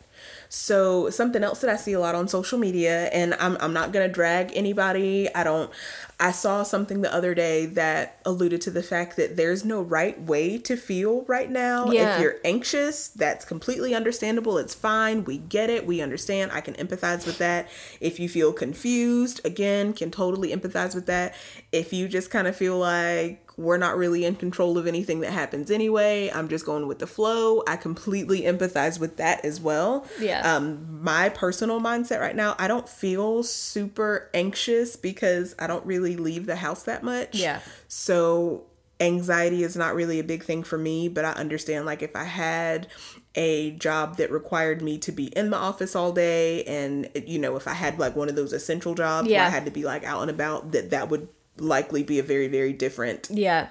So 0.51 1.11
something 1.11 1.43
else 1.43 1.61
that 1.61 1.69
I 1.69 1.75
see 1.75 1.93
a 1.93 1.99
lot 1.99 2.15
on 2.15 2.27
social 2.27 2.57
media, 2.57 3.05
and 3.09 3.35
I'm 3.35 3.55
I'm 3.59 3.71
not 3.71 3.93
gonna 3.93 4.09
drag 4.09 4.51
anybody. 4.55 5.33
I 5.35 5.43
don't. 5.43 5.71
I 6.19 6.31
saw 6.31 6.63
something 6.63 7.01
the 7.01 7.13
other 7.13 7.33
day 7.33 7.67
that 7.67 8.19
alluded 8.25 8.59
to 8.61 8.71
the 8.71 8.83
fact 8.83 9.15
that 9.15 9.37
there's 9.37 9.63
no 9.63 9.81
right 9.81 10.19
way 10.19 10.57
to 10.57 10.75
feel 10.75 11.23
right 11.25 11.49
now. 11.49 11.91
Yeah. 11.91 12.15
If 12.15 12.21
you're 12.21 12.35
anxious, 12.43 13.07
that's 13.07 13.45
completely 13.45 13.93
understandable. 13.95 14.57
It's 14.57 14.73
fine. 14.73 15.23
We 15.23 15.37
get 15.37 15.69
it. 15.69 15.85
We 15.85 16.01
understand. 16.01 16.51
I 16.51 16.61
can 16.61 16.73
empathize 16.73 17.25
with 17.25 17.37
that. 17.37 17.69
If 18.01 18.19
you 18.19 18.27
feel 18.27 18.51
confused, 18.51 19.39
again, 19.45 19.93
can 19.93 20.11
totally 20.11 20.51
empathize 20.51 20.93
with 20.93 21.05
that. 21.05 21.35
If 21.71 21.93
you 21.93 22.09
just 22.09 22.31
kind 22.31 22.47
of 22.47 22.55
feel 22.55 22.77
like 22.77 23.45
we're 23.59 23.77
not 23.77 23.97
really 23.97 24.23
in 24.23 24.35
control 24.35 24.77
of 24.77 24.87
anything 24.87 25.19
that 25.19 25.33
happens 25.33 25.69
anyway. 25.69 26.31
I'm 26.33 26.47
just 26.47 26.65
going 26.65 26.87
with 26.87 26.99
the 26.99 27.07
flow. 27.07 27.61
I 27.67 27.75
completely 27.75 28.43
empathize 28.43 28.99
with 29.01 29.17
that 29.17 29.43
as 29.43 29.59
well. 29.59 30.07
Yeah. 30.17 30.38
Um, 30.45 31.03
my 31.03 31.29
personal 31.29 31.79
mindset 31.79 32.19
right 32.19 32.35
now, 32.35 32.55
I 32.57 32.67
don't 32.67 32.87
feel 32.87 33.43
super 33.43 34.29
anxious 34.33 34.95
because 34.95 35.55
I 35.59 35.67
don't 35.67 35.85
really 35.85 36.15
leave 36.15 36.45
the 36.45 36.57
house 36.57 36.83
that 36.83 37.03
much. 37.03 37.35
Yeah. 37.35 37.59
So 37.87 38.65
anxiety 38.99 39.63
is 39.63 39.75
not 39.77 39.95
really 39.95 40.19
a 40.19 40.23
big 40.23 40.43
thing 40.43 40.63
for 40.63 40.77
me, 40.77 41.07
but 41.07 41.23
I 41.23 41.31
understand 41.31 41.85
like 41.85 42.01
if 42.01 42.15
I 42.15 42.25
had 42.25 42.87
a 43.35 43.71
job 43.71 44.17
that 44.17 44.31
required 44.31 44.81
me 44.81 44.97
to 44.97 45.11
be 45.11 45.27
in 45.27 45.49
the 45.51 45.57
office 45.57 45.95
all 45.95 46.11
day 46.11 46.63
and 46.63 47.09
you 47.27 47.39
know 47.39 47.55
if 47.55 47.67
I 47.67 47.73
had 47.73 47.99
like 47.99 48.15
one 48.15 48.27
of 48.27 48.35
those 48.35 48.53
essential 48.53 48.95
jobs 48.95 49.29
where 49.29 49.45
I 49.45 49.49
had 49.49 49.65
to 49.65 49.71
be 49.71 49.83
like 49.83 50.03
out 50.03 50.21
and 50.21 50.31
about 50.31 50.71
that 50.71 50.89
that 50.89 51.09
would 51.09 51.29
likely 51.57 52.03
be 52.03 52.19
a 52.19 52.23
very 52.23 52.47
very 52.47 52.73
different 52.73 53.29
Yeah. 53.29 53.69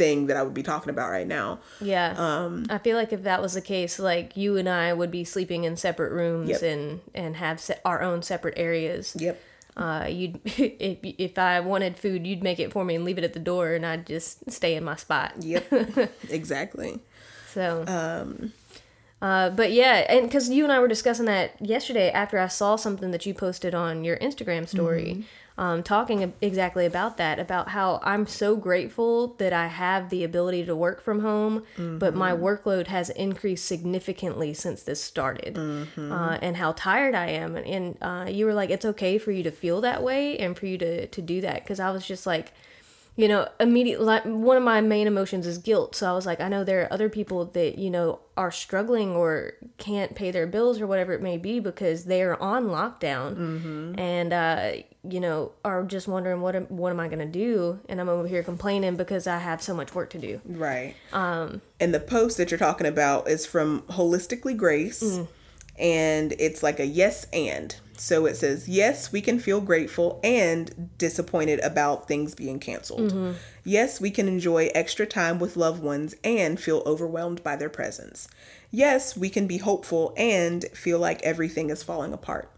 Thing 0.00 0.26
that 0.28 0.36
I 0.38 0.42
would 0.42 0.54
be 0.54 0.62
talking 0.62 0.88
about 0.90 1.10
right 1.10 1.26
now. 1.26 1.58
Yeah. 1.80 2.14
Um, 2.16 2.64
I 2.70 2.78
feel 2.78 2.96
like 2.96 3.12
if 3.12 3.22
that 3.24 3.42
was 3.42 3.52
the 3.54 3.60
case, 3.60 3.98
like 3.98 4.36
you 4.36 4.56
and 4.56 4.68
I 4.68 4.92
would 4.94 5.10
be 5.10 5.24
sleeping 5.24 5.64
in 5.64 5.76
separate 5.76 6.12
rooms 6.12 6.48
Yep. 6.48 6.62
and 6.62 7.00
and 7.14 7.36
have 7.36 7.60
se- 7.60 7.80
our 7.84 8.00
own 8.02 8.22
separate 8.22 8.54
areas. 8.56 9.14
Yep. 9.18 9.36
Uh, 9.76 10.06
you'd 10.08 10.40
if 10.44 10.98
if 11.02 11.38
I 11.38 11.60
wanted 11.60 11.96
food, 11.98 12.26
you'd 12.26 12.42
make 12.42 12.58
it 12.58 12.72
for 12.72 12.82
me 12.84 12.94
and 12.96 13.04
leave 13.04 13.18
it 13.18 13.24
at 13.24 13.34
the 13.34 13.44
door, 13.52 13.74
and 13.76 13.84
I'd 13.84 14.06
just 14.06 14.50
stay 14.50 14.74
in 14.74 14.84
my 14.84 14.96
spot. 14.96 15.34
Yep. 15.38 15.64
exactly. 16.30 16.98
So, 17.54 17.84
um, 17.86 18.52
uh, 19.22 19.50
but 19.50 19.70
yeah, 19.72 20.06
and 20.08 20.22
because 20.26 20.48
you 20.48 20.64
and 20.64 20.72
I 20.72 20.78
were 20.78 20.88
discussing 20.88 21.26
that 21.26 21.50
yesterday 21.60 22.10
after 22.10 22.38
I 22.38 22.48
saw 22.48 22.76
something 22.76 23.10
that 23.10 23.26
you 23.26 23.34
posted 23.34 23.74
on 23.74 24.04
your 24.04 24.16
Instagram 24.18 24.66
story, 24.66 25.24
um, 25.64 25.82
talking 25.82 26.32
exactly 26.40 26.86
about 26.86 27.12
that, 27.18 27.38
about 27.38 27.68
how 27.76 28.00
I'm 28.02 28.26
so 28.26 28.56
grateful 28.56 29.34
that 29.42 29.52
I 29.52 29.66
have 29.84 30.08
the 30.08 30.24
ability 30.24 30.64
to 30.64 30.74
work 30.74 30.98
from 31.02 31.20
home, 31.20 31.64
but 32.02 32.12
my 32.14 32.32
workload 32.32 32.86
has 32.86 33.10
increased 33.10 33.66
significantly 33.66 34.54
since 34.54 34.82
this 34.82 35.00
started, 35.12 35.58
uh, 35.58 36.38
and 36.46 36.56
how 36.56 36.72
tired 36.72 37.14
I 37.14 37.28
am. 37.42 37.56
And, 37.56 37.66
and 37.66 37.84
uh, 38.00 38.30
you 38.30 38.46
were 38.46 38.54
like, 38.54 38.70
it's 38.70 38.86
okay 38.92 39.18
for 39.18 39.32
you 39.32 39.42
to 39.42 39.50
feel 39.50 39.80
that 39.82 40.02
way 40.02 40.38
and 40.38 40.56
for 40.58 40.66
you 40.66 40.78
to 40.78 41.06
to 41.16 41.20
do 41.22 41.40
that, 41.46 41.58
because 41.62 41.78
I 41.78 41.90
was 41.90 42.06
just 42.06 42.26
like 42.26 42.46
you 43.16 43.28
know, 43.28 43.46
immediately 43.58 44.06
like, 44.06 44.24
one 44.24 44.56
of 44.56 44.62
my 44.62 44.80
main 44.80 45.06
emotions 45.06 45.46
is 45.46 45.58
guilt. 45.58 45.94
So 45.94 46.08
I 46.08 46.12
was 46.12 46.24
like, 46.24 46.40
I 46.40 46.48
know 46.48 46.64
there 46.64 46.82
are 46.82 46.92
other 46.92 47.10
people 47.10 47.44
that, 47.56 47.76
you 47.76 47.90
know, 47.90 48.20
are 48.36 48.52
struggling 48.52 49.10
or 49.14 49.54
can't 49.76 50.14
pay 50.14 50.30
their 50.30 50.46
bills 50.46 50.80
or 50.80 50.86
whatever 50.86 51.12
it 51.12 51.20
may 51.20 51.36
be 51.36 51.60
because 51.60 52.04
they 52.04 52.22
are 52.22 52.40
on 52.40 52.68
lockdown. 52.68 53.28
And, 53.98 54.32
uh, 54.32 54.72
you 55.08 55.20
know, 55.20 55.52
are 55.64 55.82
just 55.82 56.06
wondering 56.06 56.40
what 56.42 56.54
am, 56.54 56.66
what 56.66 56.90
am 56.90 57.00
I 57.00 57.08
going 57.08 57.20
to 57.20 57.26
do? 57.26 57.80
And 57.88 58.00
I'm 58.00 58.08
over 58.08 58.28
here 58.28 58.42
complaining 58.42 58.96
because 58.96 59.26
I 59.26 59.38
have 59.38 59.62
so 59.62 59.74
much 59.74 59.94
work 59.94 60.10
to 60.10 60.18
do. 60.18 60.40
Right. 60.44 60.94
Um, 61.12 61.62
and 61.78 61.94
the 61.94 62.00
post 62.00 62.36
that 62.36 62.50
you're 62.50 62.58
talking 62.58 62.86
about 62.86 63.28
is 63.28 63.46
from 63.46 63.82
Holistically 63.82 64.56
Grace, 64.56 65.20
and 65.78 66.32
it's 66.38 66.62
like 66.62 66.78
a 66.78 66.86
yes 66.86 67.26
and. 67.32 67.74
So 67.96 68.24
it 68.24 68.36
says, 68.36 68.66
yes, 68.66 69.12
we 69.12 69.20
can 69.20 69.38
feel 69.38 69.60
grateful 69.60 70.20
and 70.24 70.90
disappointed 70.96 71.60
about 71.60 72.08
things 72.08 72.34
being 72.34 72.58
canceled. 72.58 73.36
Yes, 73.62 74.00
we 74.00 74.10
can 74.10 74.26
enjoy 74.26 74.70
extra 74.74 75.04
time 75.06 75.38
with 75.38 75.54
loved 75.56 75.82
ones 75.82 76.14
and 76.24 76.58
feel 76.58 76.82
overwhelmed 76.86 77.42
by 77.42 77.56
their 77.56 77.68
presence. 77.68 78.26
Yes, 78.70 79.18
we 79.18 79.28
can 79.28 79.46
be 79.46 79.58
hopeful 79.58 80.14
and 80.16 80.64
feel 80.72 80.98
like 80.98 81.22
everything 81.22 81.68
is 81.68 81.82
falling 81.82 82.14
apart. 82.14 82.50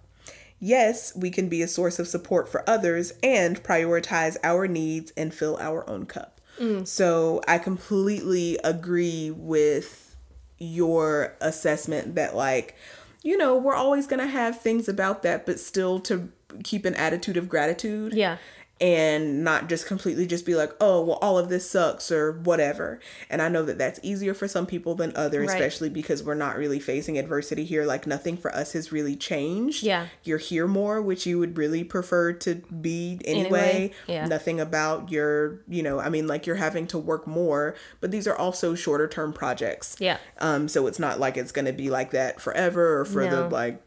Yes, 0.65 1.13
we 1.17 1.31
can 1.31 1.49
be 1.49 1.61
a 1.61 1.67
source 1.67 1.99
of 1.99 2.07
support 2.07 2.49
for 2.49 2.63
others 2.71 3.13
and 3.21 3.61
prioritize 3.65 4.37
our 4.45 4.69
needs 4.69 5.13
and 5.17 5.35
fill 5.35 5.57
our 5.59 5.89
own 5.91 6.07
cup. 6.07 6.41
Mm. 6.61 6.87
So 6.87 7.41
I 7.49 7.59
completely 7.59 8.59
agree 8.63 9.33
with 9.33 10.15
your 10.59 11.35
assessment 11.41 12.15
that, 12.15 12.37
like, 12.37 12.77
you 13.25 13.37
know, 13.37 13.57
we're 13.57 13.75
always 13.75 14.07
going 14.07 14.21
to 14.21 14.29
have 14.29 14.61
things 14.61 14.89
about 14.89 15.25
that, 15.25 15.47
but 15.47 15.59
still 15.59 15.99
to 15.99 16.31
keep 16.63 16.85
an 16.85 16.95
attitude 16.95 17.37
of 17.37 17.49
gratitude 17.49 18.13
Yeah. 18.15 18.37
And 18.83 19.45
not 19.45 19.69
just 19.69 19.87
completely 19.87 20.27
just 20.27 20.45
be 20.45 20.57
like, 20.57 20.73
oh, 20.81 21.01
well, 21.03 21.19
all 21.23 21.39
of 21.39 21.49
this 21.49 21.71
sucks 21.71 22.11
or 22.11 22.33
whatever. 22.33 22.99
And 23.31 23.41
I 23.41 23.49
know 23.49 23.63
that 23.63 23.79
that's 23.79 24.01
easier 24.03 24.35
for 24.35 24.49
some 24.49 24.67
people 24.67 24.97
than 24.97 25.13
others, 25.15 25.47
Right. 25.49 25.55
especially 25.55 25.89
because 25.89 26.25
we're 26.25 26.35
not 26.35 26.57
really 26.57 26.81
facing 26.81 27.17
adversity 27.17 27.65
here. 27.65 27.85
Like, 27.87 28.09
nothing 28.09 28.37
for 28.37 28.53
us 28.53 28.73
has 28.73 28.91
really 28.91 29.15
changed. 29.15 29.85
Yeah. 29.85 30.09
You're 30.25 30.39
here 30.39 30.67
more, 30.67 31.01
which 31.01 31.27
you 31.27 31.39
would 31.39 31.57
really 31.57 31.85
prefer 31.85 32.33
to 32.33 32.57
be 32.57 33.21
anyway. 33.25 33.43
Anyway, 33.45 33.93
yeah. 34.09 34.27
Nothing 34.27 34.59
about 34.59 35.13
your, 35.13 35.61
you 35.69 35.85
know, 35.85 36.01
I 36.01 36.09
mean, 36.09 36.27
like 36.27 36.45
you're 36.45 36.57
having 36.57 36.89
to 36.89 36.99
work 36.99 37.25
more, 37.25 37.77
but 38.01 38.11
these 38.11 38.27
are 38.27 38.37
also 38.37 38.75
shorter 38.75 39.07
term 39.07 39.33
projects. 39.33 39.95
Yeah. 40.01 40.19
Um, 40.41 40.67
so 40.67 40.89
it's 40.89 40.99
not 40.99 41.21
like 41.21 41.37
it's 41.37 41.53
going 41.53 41.67
to 41.67 41.73
be 41.73 41.89
like 41.89 42.11
that 42.11 42.41
forever 42.41 42.99
or 42.99 43.05
for 43.05 43.25
the 43.29 43.49
like 43.49 43.81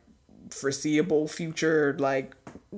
foreseeable 0.49 1.27
future, 1.27 1.95
like 1.99 2.33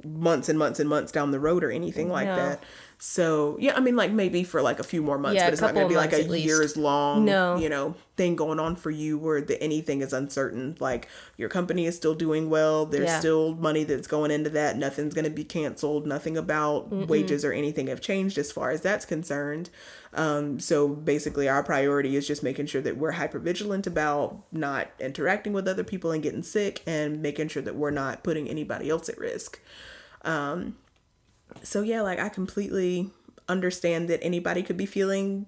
months 0.06 0.50
and 0.50 0.58
months 0.60 0.80
and 0.80 0.90
months 0.90 1.12
down 1.12 1.32
the 1.32 1.40
road 1.40 1.64
or 1.64 1.72
anything 1.72 2.10
like 2.10 2.28
No. 2.28 2.36
that. 2.36 2.64
So 3.00 3.58
yeah, 3.60 3.76
I 3.76 3.80
mean, 3.80 3.96
like 3.96 4.12
maybe 4.12 4.44
for 4.44 4.60
like 4.62 4.80
a 4.80 4.84
few 4.84 5.04
more 5.04 5.20
months, 5.20 5.36
Yeah, 5.36 5.46
but 5.46 5.54
it's 5.54 5.62
not 5.62 5.76
going 5.76 5.86
to 5.86 5.90
be 5.90 5.96
like 5.96 6.14
a 6.14 6.24
years 6.24 6.76
long, 6.76 7.26
No. 7.26 7.56
you 7.58 7.70
know, 7.70 7.94
thing 8.16 8.36
going 8.36 8.60
on 8.60 8.76
for 8.76 8.90
you 8.90 9.20
where 9.20 9.40
the 9.40 9.62
anything 9.62 10.02
is 10.02 10.14
uncertain. 10.14 10.76
Like 10.80 11.08
your 11.38 11.48
company 11.48 11.86
is 11.86 11.96
still 11.96 12.16
doing 12.16 12.50
well. 12.50 12.88
There's 12.88 13.06
Yeah. 13.06 13.20
still 13.20 13.54
money 13.54 13.84
that's 13.84 14.08
going 14.08 14.32
into 14.32 14.50
that. 14.50 14.78
Nothing's 14.78 15.14
going 15.14 15.26
to 15.26 15.30
be 15.32 15.44
canceled. 15.44 16.08
Nothing 16.08 16.38
about 16.38 16.92
wages 16.92 17.46
or 17.46 17.52
anything 17.54 17.86
have 17.86 18.02
changed 18.02 18.36
as 18.40 18.52
far 18.52 18.72
as 18.72 18.82
that's 18.82 19.06
concerned. 19.06 19.70
Um, 20.16 20.60
so 20.60 20.88
basically, 20.88 21.48
our 21.48 21.62
priority 21.62 22.16
is 22.16 22.26
just 22.26 22.42
making 22.42 22.66
sure 22.66 22.82
that 22.82 22.98
we're 22.98 23.12
hyper 23.12 23.38
vigilant 23.38 23.86
about 23.86 24.42
not 24.52 24.88
interacting 25.00 25.54
with 25.54 25.68
other 25.68 25.84
people 25.84 26.12
and 26.12 26.24
getting 26.24 26.42
sick, 26.42 26.82
and 26.88 27.22
making 27.22 27.50
sure 27.50 27.62
that 27.62 27.76
we're 27.76 27.92
not 27.92 28.24
putting 28.24 28.50
anybody 28.50 28.90
else 28.90 29.08
at 29.08 29.20
risk. 29.20 29.60
Um, 30.26 30.78
so 31.64 31.82
yeah, 31.82 32.02
like 32.02 32.20
I 32.20 32.30
completely 32.30 33.10
understand 33.48 34.10
that 34.10 34.24
anybody 34.24 34.64
could 34.64 34.78
be 34.78 34.86
feeling 34.86 35.48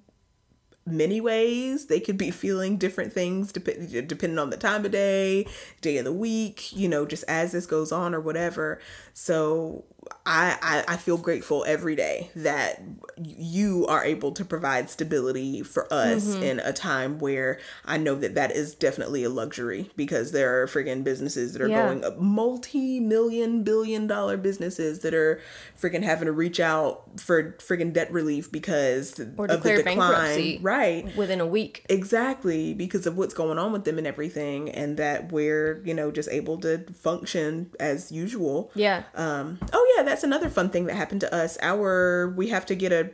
many 0.86 1.22
ways. 1.22 1.88
They 1.88 2.00
could 2.00 2.18
be 2.18 2.32
feeling 2.46 2.78
different 2.78 3.14
things 3.14 3.52
dep- 3.52 4.08
depending 4.08 4.40
on 4.40 4.50
the 4.50 4.58
time 4.58 4.86
of 4.86 4.92
day, 4.92 5.48
day 5.82 5.98
of 5.98 6.06
the 6.06 6.14
week, 6.14 6.76
you 6.76 6.88
know, 6.88 7.06
just 7.06 7.24
as 7.28 7.52
this 7.52 7.66
goes 7.66 7.92
on 7.92 8.14
or 8.14 8.20
whatever. 8.20 8.80
So 9.14 9.86
I, 10.26 10.58
I, 10.88 10.94
I 10.94 10.98
feel 10.98 11.18
grateful 11.18 11.66
every 11.68 11.96
day 11.96 12.30
that 12.36 12.82
you 13.18 13.86
are 13.88 14.04
able 14.04 14.32
to 14.34 14.46
provide 14.46 14.90
stability 14.90 15.64
for 15.64 15.92
us 15.92 16.36
in 16.36 16.60
a 16.60 16.72
time 16.72 17.20
where 17.20 17.60
I 17.86 17.98
know 17.98 18.16
that 18.16 18.36
that 18.36 18.52
is 18.56 18.76
definitely 18.76 19.24
a 19.24 19.30
luxury 19.30 19.90
because 19.96 20.32
there 20.32 20.62
are 20.62 20.68
friggin' 20.68 21.04
businesses 21.04 21.54
that 21.54 21.62
are 21.62 21.68
Yeah. 21.68 21.86
going 21.86 22.04
up 22.06 22.20
multi-million 22.20 23.64
billion 23.64 24.08
dollar 24.08 24.38
businesses 24.38 25.00
that 25.00 25.14
are 25.14 25.42
freaking 25.80 26.04
having 26.04 26.26
to 26.28 26.32
reach 26.32 26.60
out 26.60 27.20
for 27.20 27.54
friggin' 27.54 27.94
debt 27.94 28.12
relief 28.12 28.52
because 28.52 29.20
Or 29.38 29.46
of 29.46 29.64
the 29.64 29.70
declare 29.70 29.78
decline 29.78 30.60
right 30.62 31.16
Within 31.16 31.40
a 31.42 31.48
week. 31.48 31.86
exactly 31.90 32.74
because 32.74 33.06
of 33.06 33.18
what's 33.18 33.34
going 33.34 33.58
on 33.58 33.72
with 33.72 33.84
them 33.86 33.98
and 33.98 34.08
everything 34.08 34.70
and 34.70 34.98
that 34.98 35.32
we're 35.32 35.82
you 35.86 35.94
know 35.94 36.12
just 36.12 36.30
able 36.30 36.58
to 36.60 36.80
function 36.94 37.72
as 37.80 38.12
usual 38.12 38.72
Yeah. 38.76 39.04
um 39.16 39.60
oh 39.74 39.94
yeah 39.98 39.99
that's 40.04 40.24
another 40.24 40.50
fun 40.50 40.70
thing 40.70 40.86
that 40.86 40.96
happened 40.96 41.22
to 41.22 41.34
us 41.34 41.58
our 41.62 42.30
we 42.36 42.50
have 42.50 42.66
to 42.66 42.76
get 42.76 42.92
a 42.92 43.12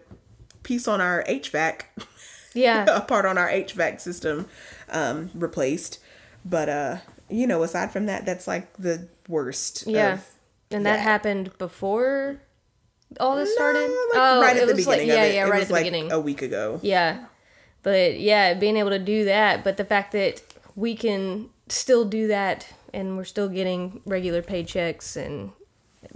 piece 0.63 0.88
on 0.88 0.99
our 1.01 1.23
hvac 1.27 1.81
Yeah. 2.53 2.86
a 2.89 3.01
part 3.01 3.25
on 3.25 3.38
our 3.38 3.49
hvac 3.49 3.99
system 4.01 4.47
um 4.89 5.29
replaced 5.33 5.99
but 6.43 6.69
uh 6.69 6.97
you 7.29 7.47
know 7.47 7.63
aside 7.63 7.91
from 7.91 8.05
that 8.07 8.25
that's 8.25 8.47
like 8.47 8.71
the 8.77 9.07
worst 9.27 9.86
Yeah. 9.88 10.19
And 10.71 10.86
that 10.86 10.97
that. 10.97 10.99
happened 10.99 11.55
before 11.57 12.41
all 13.19 13.36
this 13.36 13.53
started? 13.53 13.81
like 13.81 13.89
oh, 14.15 14.41
right 14.41 14.57
at 14.57 14.67
the 14.67 14.73
was 14.73 14.88
like, 14.88 14.99
beginning 14.99 15.15
yeah, 15.15 15.23
of 15.23 15.29
it 15.31 15.36
yeah, 15.36 15.45
it 15.45 15.49
right 15.49 15.59
was 15.59 15.61
at 15.63 15.67
the 15.67 15.73
like 15.73 15.83
beginning. 15.86 16.11
a 16.11 16.19
week 16.19 16.41
ago 16.41 16.79
Yeah. 16.83 17.25
But 17.83 18.19
yeah, 18.19 18.55
being 18.55 18.77
able 18.77 18.89
to 18.89 18.97
do 18.99 19.25
that, 19.25 19.63
but 19.63 19.77
the 19.77 19.86
fact 19.86 20.11
that 20.13 20.41
we 20.75 20.95
can 20.95 21.49
still 21.69 22.03
do 22.03 22.25
that 22.27 22.67
and 22.93 23.15
we're 23.15 23.25
still 23.25 23.47
getting 23.47 24.01
regular 24.05 24.41
paychecks 24.41 25.15
and 25.15 25.51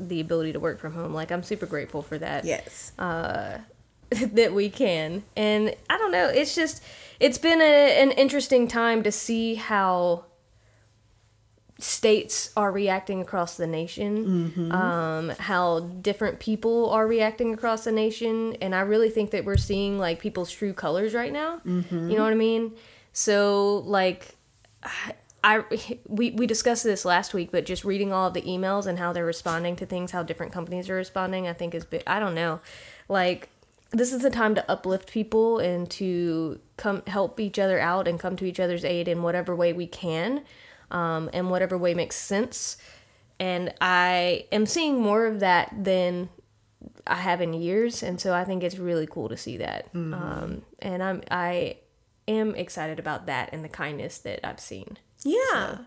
the 0.08 0.20
ability 0.22 0.54
to 0.54 0.60
work 0.60 0.80
from 0.80 0.94
home, 0.94 1.14
like 1.14 1.32
I'm 1.32 1.44
super 1.44 1.66
grateful 1.66 2.02
for 2.02 2.18
that. 2.18 2.46
yes 2.46 2.94
Uh, 2.98 3.60
that 4.10 4.54
we 4.54 4.70
can. 4.70 5.24
And 5.36 5.76
I 5.90 5.98
don't 5.98 6.12
know, 6.12 6.28
it's 6.30 6.56
just 6.56 6.82
it's 7.20 7.38
been 7.38 7.62
a, 7.62 8.02
an 8.02 8.12
interesting 8.12 8.68
time 8.68 9.04
to 9.04 9.12
see 9.12 9.56
how 9.56 10.26
states 11.80 12.52
are 12.58 12.72
reacting 12.72 13.22
across 13.22 13.56
the 13.56 13.68
nation, 13.68 14.72
um, 14.72 15.30
how 15.40 15.80
different 15.80 16.40
people 16.40 16.90
are 16.90 17.08
reacting 17.08 17.54
across 17.54 17.84
the 17.86 17.92
nation, 17.92 18.56
and 18.62 18.76
I 18.76 18.82
really 18.82 19.10
think 19.10 19.32
that 19.32 19.46
we're 19.46 19.58
seeing 19.58 19.98
like 19.98 20.20
people's 20.20 20.52
true 20.52 20.74
colors 20.74 21.14
right 21.14 21.32
now. 21.32 21.62
You 22.10 22.18
know 22.18 22.24
what 22.24 22.34
I 22.34 22.36
mean? 22.36 22.74
So 23.14 23.84
like. 23.86 24.36
I 25.44 25.64
we, 26.08 26.32
we 26.32 26.48
discussed 26.48 26.84
this 26.84 27.06
last 27.06 27.34
week, 27.34 27.52
but 27.52 27.66
just 27.66 27.86
reading 27.86 28.12
all 28.14 28.28
of 28.28 28.34
the 28.34 28.42
emails 28.44 28.86
and 28.88 29.00
how 29.00 29.14
they're 29.14 29.26
responding 29.26 29.76
to 29.78 29.86
things, 29.86 30.12
how 30.12 30.24
different 30.24 30.52
companies 30.54 30.90
are 30.90 30.96
responding, 30.96 31.48
I 31.48 31.54
think 31.54 31.76
is 31.76 31.86
big. 31.86 32.04
I 32.08 32.20
don't 32.20 32.36
know, 32.36 32.60
like 33.08 33.50
this 33.92 34.14
is 34.14 34.22
the 34.22 34.30
time 34.30 34.56
to 34.56 34.72
uplift 34.72 35.12
people 35.12 35.60
and 35.60 35.90
to 35.92 36.60
come 36.78 37.02
help 37.08 37.40
each 37.40 37.58
other 37.60 37.80
out 37.80 38.08
and 38.08 38.20
come 38.20 38.36
to 38.38 38.46
each 38.46 38.60
other's 38.60 38.86
aid 38.86 39.08
in 39.08 39.24
whatever 39.24 39.56
way 39.56 39.74
we 39.74 39.88
can. 39.88 40.44
um, 40.92 41.30
in 41.34 41.50
whatever 41.50 41.78
way 41.78 41.94
makes 41.94 42.16
sense. 42.16 42.78
And 43.40 43.74
I 43.80 44.46
am 44.52 44.66
seeing 44.66 45.02
more 45.02 45.26
of 45.26 45.40
that 45.40 45.74
than 45.84 46.30
I 47.08 47.16
have 47.16 47.42
in 47.42 47.54
years, 47.54 48.04
and 48.04 48.20
so 48.20 48.34
I 48.34 48.44
think 48.44 48.64
it's 48.64 48.78
really 48.78 49.08
cool 49.08 49.30
to 49.30 49.38
see 49.38 49.58
that. 49.58 49.94
Um, 50.14 50.64
and 50.80 51.02
I'm 51.04 51.24
I 51.32 51.78
am 52.28 52.56
excited 52.56 53.00
about 53.00 53.26
that 53.28 53.50
and 53.54 53.64
the 53.64 53.70
kindness 53.70 54.18
that 54.20 54.46
I've 54.46 54.60
seen. 54.60 54.98
Yeah. 55.24 55.80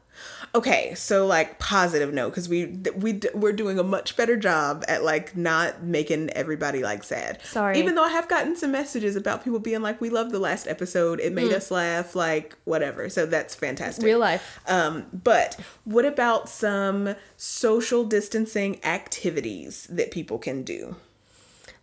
Okay, 0.55 0.95
so 0.95 1.27
like 1.27 1.59
positive 1.59 2.13
note 2.13 2.31
because 2.31 2.47
we 2.47 2.67
we 2.95 3.21
we're 3.33 3.53
doing 3.53 3.79
a 3.79 3.83
much 3.83 4.17
better 4.17 4.37
job 4.37 4.85
at 4.87 5.03
like 5.03 5.35
not 5.35 5.83
making 5.83 6.29
everybody 6.31 6.83
like 6.83 7.03
sad. 7.03 7.41
Sorry. 7.43 7.79
Even 7.79 7.95
though 7.95 8.05
I 8.05 8.11
have 8.11 8.29
gotten 8.29 8.55
some 8.55 8.71
messages 8.73 9.17
about 9.17 9.43
people 9.43 9.59
being 9.59 9.81
like, 9.81 10.01
"We 10.03 10.11
love 10.11 10.31
the 10.31 10.39
last 10.39 10.67
episode. 10.67 11.21
It 11.21 11.33
made 11.33 11.53
us 11.53 11.71
laugh." 11.71 12.15
Like 12.15 12.57
whatever. 12.65 13.09
So 13.09 13.25
that's 13.25 13.55
fantastic. 13.55 14.05
Real 14.05 14.19
life. 14.19 14.61
Um, 14.69 15.07
but 15.13 15.59
what 15.85 16.05
about 16.05 16.51
some 16.51 17.15
social 17.39 18.05
distancing 18.05 18.85
activities 18.85 19.87
that 19.91 20.11
people 20.11 20.39
can 20.39 20.63
do? 20.63 20.97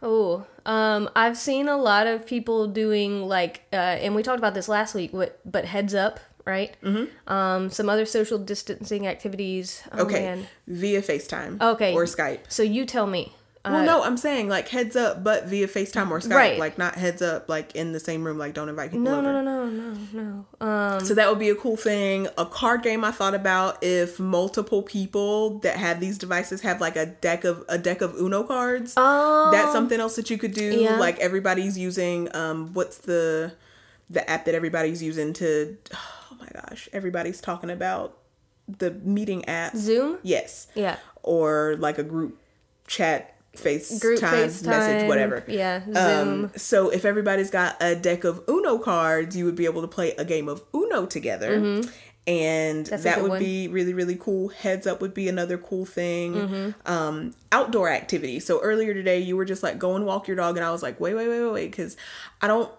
Oh, 0.02 0.46
um, 0.66 1.10
I've 1.16 1.38
seen 1.38 1.68
a 1.68 1.76
lot 1.76 2.08
of 2.08 2.26
people 2.26 2.68
doing 2.68 3.28
like, 3.28 3.64
uh, 3.74 3.76
and 3.76 4.16
we 4.16 4.24
talked 4.24 4.38
about 4.38 4.54
this 4.54 4.70
last 4.70 4.96
week. 4.96 5.12
What, 5.12 5.40
but 5.44 5.66
heads 5.66 5.94
up, 5.94 6.20
right? 6.50 6.76
Mm-hmm. 6.84 7.32
Um, 7.32 7.70
some 7.70 7.88
other 7.90 8.06
social 8.06 8.38
distancing 8.40 9.08
activities. 9.08 9.84
Oh, 9.94 10.04
Okay, 10.04 10.22
man. 10.22 10.48
via 10.68 11.02
FaceTime. 11.02 11.62
Okay. 11.62 11.94
Or 11.94 12.04
Skype. 12.06 12.40
So 12.50 12.64
you 12.64 12.86
tell 12.86 13.08
me. 13.08 13.34
Well, 13.66 13.86
no, 13.86 14.04
I'm 14.04 14.18
saying 14.18 14.50
like 14.50 14.70
heads 14.70 14.96
up, 14.96 15.24
but 15.24 15.46
via 15.46 15.68
FaceTime 15.68 16.10
or 16.10 16.20
Skype. 16.22 16.34
Right. 16.34 16.58
Like 16.58 16.80
not 16.80 16.96
heads 16.96 17.22
up, 17.22 17.48
like 17.50 17.76
in 17.76 17.92
the 17.92 18.00
same 18.00 18.24
room. 18.24 18.40
Like 18.40 18.56
don't 18.56 18.68
invite 18.70 18.90
people 18.90 19.04
No, 19.04 19.20
over. 19.20 19.32
no, 19.34 19.42
no, 19.44 19.66
no, 19.70 19.94
no, 20.14 20.46
no. 20.60 20.66
Um, 20.66 21.06
So 21.06 21.14
that 21.14 21.30
would 21.30 21.38
be 21.38 21.50
a 21.50 21.56
cool 21.56 21.76
thing. 21.78 22.28
A 22.38 22.48
card 22.48 22.82
game 22.82 23.04
I 23.04 23.12
thought 23.12 23.36
about 23.36 23.84
if 23.84 24.18
multiple 24.20 24.82
people 24.82 25.60
that 25.60 25.76
have 25.78 26.00
these 26.00 26.18
devices 26.18 26.62
have 26.62 26.82
like 26.82 26.96
a 26.96 27.06
deck 27.06 27.44
of 27.44 27.64
a 27.70 27.78
deck 27.78 28.02
of 28.02 28.16
Uno 28.16 28.42
cards. 28.44 28.96
Oh. 28.98 29.50
That's 29.52 29.72
something 29.72 30.00
else 30.00 30.16
that 30.16 30.32
you 30.32 30.40
could 30.40 30.54
do. 30.56 30.82
Yeah. 30.82 30.98
Like 30.98 31.20
everybody's 31.20 31.78
using 31.78 32.34
um 32.36 32.74
what's 32.74 32.98
the 32.98 33.52
the 34.10 34.28
app 34.28 34.46
that 34.46 34.56
everybody's 34.56 35.04
using 35.04 35.34
to 35.34 35.78
oh 35.94 36.19
my 36.40 36.48
gosh, 36.54 36.88
everybody's 36.94 37.42
talking 37.42 37.70
about 37.70 38.18
the 38.68 38.92
meeting 38.92 39.46
app. 39.46 39.76
Zoom. 39.76 40.18
Yes. 40.24 40.68
Yeah. 40.76 40.98
Or 41.24 41.76
like 41.80 41.98
a 41.98 42.04
group 42.04 42.40
chat 42.88 43.36
FaceTime 43.56 44.00
Group 44.02 44.22
message, 44.22 44.68
FaceTime, 44.68 45.08
whatever. 45.08 45.44
yeah, 45.48 45.82
Um, 45.96 46.52
so 46.56 46.90
if 46.90 47.04
everybody's 47.04 47.50
got 47.50 47.76
a 47.82 47.96
deck 47.96 48.24
of 48.24 48.42
Uno 48.48 48.78
cards, 48.78 49.36
you 49.36 49.44
would 49.46 49.56
be 49.56 49.66
able 49.66 49.82
to 49.82 49.88
play 49.88 50.12
a 50.18 50.24
game 50.24 50.48
of 50.48 50.64
Uno 50.74 51.06
together. 51.08 51.54
And 51.56 51.84
Mm-hmm. 52.28 52.84
That's 52.92 53.04
that 53.04 53.22
would 53.24 53.32
one. 53.32 53.40
be 53.40 53.68
really, 53.68 53.94
really 53.96 54.16
cool. 54.16 54.50
Heads 54.50 54.86
up 54.86 55.02
would 55.02 55.16
be 55.16 55.28
another 55.28 55.58
cool 55.58 55.84
thing. 55.86 56.34
Mm-hmm. 56.36 56.92
Um, 56.92 57.34
outdoor 57.52 57.90
activity. 57.90 58.40
So 58.40 58.62
earlier 58.62 58.94
today, 58.94 59.18
you 59.20 59.36
were 59.36 59.46
just 59.46 59.64
like, 59.64 59.80
go 59.80 59.96
and 59.96 60.06
walk 60.06 60.28
your 60.28 60.38
dog. 60.38 60.56
And 60.56 60.64
I 60.64 60.70
was 60.72 60.84
like, 60.84 61.00
wait, 61.00 61.16
wait, 61.16 61.28
wait, 61.28 61.40
wait, 61.42 61.52
wait. 61.52 61.72
Because 61.72 61.98
I 62.42 62.48
don't 62.48 62.72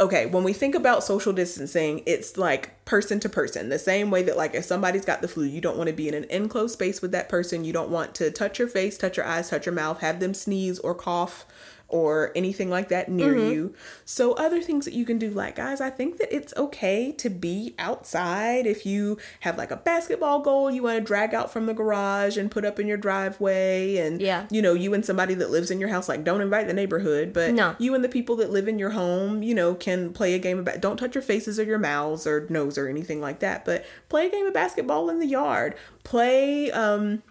okay, 0.00 0.24
when 0.24 0.42
we 0.42 0.54
think 0.54 0.74
about 0.74 1.04
social 1.04 1.32
distancing, 1.32 2.02
it's 2.06 2.38
like 2.38 2.84
person 2.86 3.20
to 3.20 3.28
person. 3.28 3.68
The 3.68 3.78
same 3.78 4.10
way 4.10 4.22
that 4.22 4.36
like 4.36 4.54
if 4.54 4.64
somebody's 4.64 5.04
got 5.04 5.20
the 5.20 5.28
flu, 5.28 5.44
you 5.44 5.60
don't 5.60 5.76
want 5.76 5.88
to 5.88 5.94
be 5.94 6.08
in 6.08 6.14
an 6.14 6.24
enclosed 6.24 6.72
space 6.72 7.02
with 7.02 7.12
that 7.12 7.28
person. 7.28 7.64
You 7.64 7.74
don't 7.74 7.90
want 7.90 8.14
to 8.16 8.30
touch 8.30 8.58
your 8.58 8.66
face, 8.66 8.96
touch 8.96 9.18
your 9.18 9.26
eyes, 9.26 9.50
touch 9.50 9.66
your 9.66 9.74
mouth, 9.74 10.00
have 10.00 10.18
them 10.18 10.32
sneeze 10.32 10.78
or 10.78 10.94
cough 10.94 11.46
or 11.90 12.32
anything 12.34 12.70
like 12.70 12.88
that 12.88 13.08
near 13.08 13.36
you. 13.36 13.74
So 14.04 14.32
other 14.34 14.62
things 14.62 14.84
that 14.86 14.94
you 14.94 15.04
can 15.04 15.18
do 15.18 15.30
like 15.30 15.56
guys, 15.56 15.80
I 15.80 15.90
think 15.90 16.18
that 16.18 16.34
it's 16.34 16.54
okay 16.56 17.12
to 17.12 17.28
be 17.28 17.74
outside 17.78 18.66
if 18.66 18.86
you 18.86 19.18
have 19.40 19.58
like 19.58 19.70
a 19.70 19.76
basketball 19.76 20.40
goal 20.40 20.70
you 20.70 20.82
want 20.82 20.98
to 20.98 21.04
drag 21.04 21.34
out 21.34 21.52
from 21.52 21.66
the 21.66 21.74
garage 21.74 22.36
and 22.36 22.50
put 22.50 22.64
up 22.64 22.78
in 22.80 22.86
your 22.86 22.96
driveway 22.96 23.96
and 23.96 24.20
Yeah. 24.20 24.46
you 24.50 24.62
know, 24.62 24.74
you 24.74 24.94
and 24.94 25.04
somebody 25.04 25.34
that 25.34 25.50
lives 25.50 25.70
in 25.70 25.80
your 25.80 25.88
house 25.88 26.08
like 26.08 26.24
don't 26.24 26.40
invite 26.40 26.66
the 26.66 26.72
neighborhood, 26.72 27.32
but 27.32 27.52
No. 27.52 27.74
you 27.78 27.94
and 27.94 28.02
the 28.04 28.08
people 28.08 28.36
that 28.36 28.50
live 28.50 28.68
in 28.68 28.78
your 28.78 28.90
home, 28.90 29.42
you 29.42 29.54
know, 29.54 29.74
can 29.74 30.12
play 30.12 30.34
a 30.34 30.38
game 30.38 30.58
of 30.60 30.64
ba- 30.64 30.78
don't 30.78 30.96
touch 30.96 31.14
your 31.14 31.22
faces 31.22 31.58
or 31.58 31.64
your 31.64 31.78
mouths 31.78 32.26
or 32.26 32.46
nose 32.48 32.78
or 32.78 32.88
anything 32.88 33.20
like 33.20 33.40
that, 33.40 33.64
but 33.64 33.84
play 34.08 34.26
a 34.26 34.30
game 34.30 34.46
of 34.46 34.54
basketball 34.54 35.10
in 35.10 35.18
the 35.18 35.26
yard. 35.26 35.74
Play 36.04 36.70
um 36.70 37.22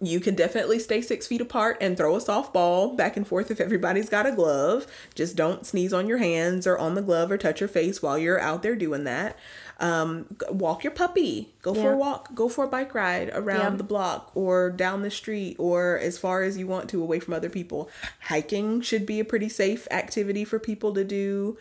you 0.00 0.18
can 0.18 0.34
definitely 0.34 0.78
stay 0.78 1.02
six 1.02 1.26
feet 1.26 1.42
apart 1.42 1.76
and 1.80 1.96
throw 1.96 2.16
a 2.16 2.18
softball 2.18 2.96
back 2.96 3.16
and 3.18 3.26
forth 3.28 3.50
if 3.50 3.60
everybody's 3.60 4.08
got 4.08 4.24
a 4.26 4.32
glove. 4.32 4.86
Just 5.14 5.36
don't 5.36 5.66
sneeze 5.66 5.92
on 5.92 6.08
your 6.08 6.18
hands 6.18 6.66
or 6.66 6.78
on 6.78 6.94
the 6.94 7.02
glove 7.02 7.30
or 7.30 7.36
touch 7.36 7.60
your 7.60 7.68
face 7.68 8.02
while 8.02 8.18
you're 8.18 8.40
out 8.40 8.62
there 8.62 8.74
doing 8.74 9.04
that. 9.04 9.38
Um, 9.80 10.36
walk 10.48 10.84
your 10.84 10.92
puppy. 10.92 11.52
Go 11.60 11.74
for 11.74 11.92
a 11.92 11.96
walk. 11.96 12.34
Go 12.34 12.48
for 12.48 12.64
a 12.64 12.68
bike 12.68 12.94
ride 12.94 13.28
around 13.34 13.72
Yeah. 13.72 13.76
the 13.76 13.84
block 13.84 14.30
or 14.34 14.70
down 14.70 15.02
the 15.02 15.10
street 15.10 15.56
or 15.58 15.98
as 15.98 16.16
far 16.16 16.42
as 16.42 16.56
you 16.56 16.66
want 16.66 16.88
to 16.90 17.02
away 17.02 17.20
from 17.20 17.34
other 17.34 17.50
people. 17.50 17.90
Hiking 18.28 18.80
should 18.80 19.04
be 19.04 19.20
a 19.20 19.24
pretty 19.24 19.48
safe 19.50 19.86
activity 19.90 20.44
for 20.44 20.58
people 20.58 20.94
to 20.94 21.04
do. 21.04 21.58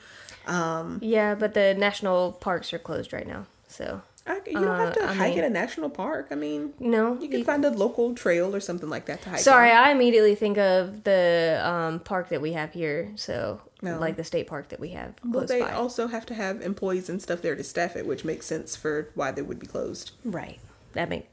Um, 0.47 0.99
yeah, 1.01 1.35
but 1.35 1.53
the 1.55 1.73
national 1.73 2.33
parks 2.33 2.71
are 2.73 2.79
closed 2.79 3.11
right 3.11 3.27
now. 3.27 3.47
So 3.67 4.01
I, 4.25 4.35
you 4.47 4.53
don't 4.53 4.63
have 4.79 4.93
to 4.93 5.03
Uh, 5.03 5.09
I 5.09 5.13
hike 5.13 5.35
mean- 5.35 5.43
at 5.43 5.51
a 5.51 5.53
national 5.53 5.89
park. 5.89 6.27
I 6.31 6.35
mean, 6.35 6.73
no, 6.79 7.17
you 7.19 7.27
can 7.27 7.43
find 7.43 7.65
a 7.65 7.69
local 7.69 8.13
trail 8.15 8.55
or 8.55 8.59
something 8.61 8.89
like 8.89 9.05
that 9.07 9.21
to 9.23 9.29
hike. 9.31 9.39
Sorry, 9.39 9.69
on. 9.71 9.77
I 9.83 9.91
immediately 9.91 10.33
think 10.35 10.57
of 10.57 11.03
the 11.03 11.61
um, 11.63 11.99
park 11.99 12.29
that 12.29 12.41
we 12.41 12.53
have 12.53 12.71
here. 12.71 13.11
So, 13.15 13.59
No. 13.81 13.99
like 13.99 14.15
the 14.15 14.23
state 14.23 14.47
park 14.47 14.69
that 14.69 14.79
we 14.79 14.89
have 14.89 15.13
Well, 15.25 15.45
they 15.45 15.59
by. 15.61 15.71
also 15.73 16.07
have 16.07 16.25
to 16.27 16.33
have 16.35 16.61
employees 16.61 17.09
and 17.09 17.21
stuff 17.21 17.41
there 17.41 17.55
to 17.55 17.63
staff 17.65 17.97
it, 17.97 18.05
which 18.05 18.23
makes 18.23 18.45
sense 18.45 18.77
for 18.77 19.09
why 19.13 19.31
they 19.31 19.41
would 19.41 19.59
be 19.59 19.67
closed. 19.67 20.11
right. 20.23 20.59
That 20.93 21.09
make 21.09 21.27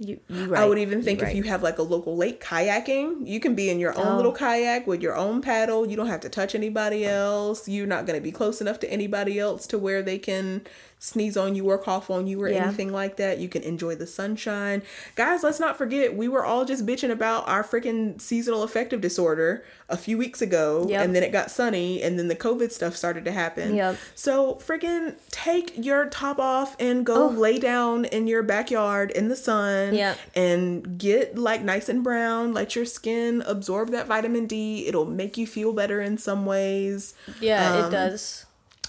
you. 0.00 0.18
You 0.28 0.46
right. 0.46 0.62
I 0.62 0.66
would 0.66 0.78
even 0.78 1.02
think 1.02 1.20
You 1.20 1.26
if 1.28 1.34
you 1.36 1.42
have 1.44 1.62
like 1.62 1.78
a 1.78 1.82
local 1.82 2.16
lake 2.16 2.42
kayaking, 2.42 3.28
you 3.28 3.38
can 3.38 3.54
be 3.54 3.70
in 3.70 3.78
your 3.78 3.96
own 3.96 4.14
Oh. 4.14 4.16
little 4.16 4.32
kayak 4.32 4.88
with 4.88 5.00
your 5.02 5.14
own 5.14 5.40
paddle. 5.40 5.86
You 5.88 5.94
don't 5.96 6.08
have 6.08 6.20
to 6.22 6.28
touch 6.28 6.54
anybody 6.56 7.04
else. 7.06 7.68
You're 7.68 7.86
not 7.86 8.06
going 8.06 8.18
to 8.18 8.22
be 8.22 8.32
close 8.32 8.60
enough 8.60 8.80
to 8.80 8.90
anybody 8.90 9.38
else 9.38 9.68
to 9.68 9.78
where 9.78 10.02
they 10.02 10.18
can 10.18 10.62
sneeze 11.04 11.36
on 11.36 11.54
you 11.54 11.68
or 11.68 11.76
cough 11.76 12.08
on 12.10 12.26
you 12.26 12.40
or 12.42 12.48
Yeah. 12.48 12.64
anything 12.64 12.90
like 12.90 13.16
that. 13.16 13.38
You 13.38 13.46
can 13.48 13.62
enjoy 13.62 13.94
the 13.94 14.06
sunshine. 14.06 14.80
Guys, 15.16 15.42
let's 15.42 15.60
not 15.60 15.76
forget 15.76 16.16
we 16.16 16.28
were 16.28 16.44
all 16.44 16.64
just 16.64 16.86
bitching 16.86 17.10
about 17.10 17.46
our 17.46 17.62
freaking 17.62 18.18
seasonal 18.18 18.62
affective 18.62 19.02
disorder 19.02 19.64
a 19.90 19.98
few 19.98 20.16
weeks 20.16 20.40
ago 20.40 20.86
Yep. 20.88 21.04
and 21.04 21.14
then 21.14 21.22
it 21.22 21.30
got 21.30 21.50
sunny 21.50 22.02
and 22.02 22.18
then 22.18 22.28
the 22.28 22.34
COVID 22.34 22.72
stuff 22.72 22.96
started 22.96 23.22
to 23.26 23.32
happen. 23.32 23.74
Yep. 23.74 23.96
So 24.14 24.54
freaking 24.66 25.16
take 25.30 25.74
your 25.76 26.06
top 26.06 26.38
off 26.38 26.74
and 26.80 27.04
go 27.04 27.24
Oh. 27.24 27.28
lay 27.28 27.58
down 27.58 28.06
in 28.06 28.26
your 28.26 28.42
backyard 28.42 29.10
in 29.10 29.28
the 29.28 29.36
sun 29.36 29.94
Yep. 29.94 30.16
and 30.34 30.96
get 30.98 31.36
like 31.36 31.62
nice 31.62 31.90
and 31.90 32.02
brown. 32.02 32.54
Let 32.54 32.74
your 32.74 32.86
skin 32.86 33.42
absorb 33.46 33.90
that 33.90 34.06
vitamin 34.06 34.46
D. 34.46 34.86
It'll 34.86 35.04
make 35.04 35.36
you 35.36 35.46
feel 35.46 35.74
better 35.74 36.00
in 36.00 36.16
some 36.16 36.46
ways. 36.46 37.12
Yeah, 37.40 37.74
um, 37.76 37.84
it 37.84 37.90
does. 37.90 38.46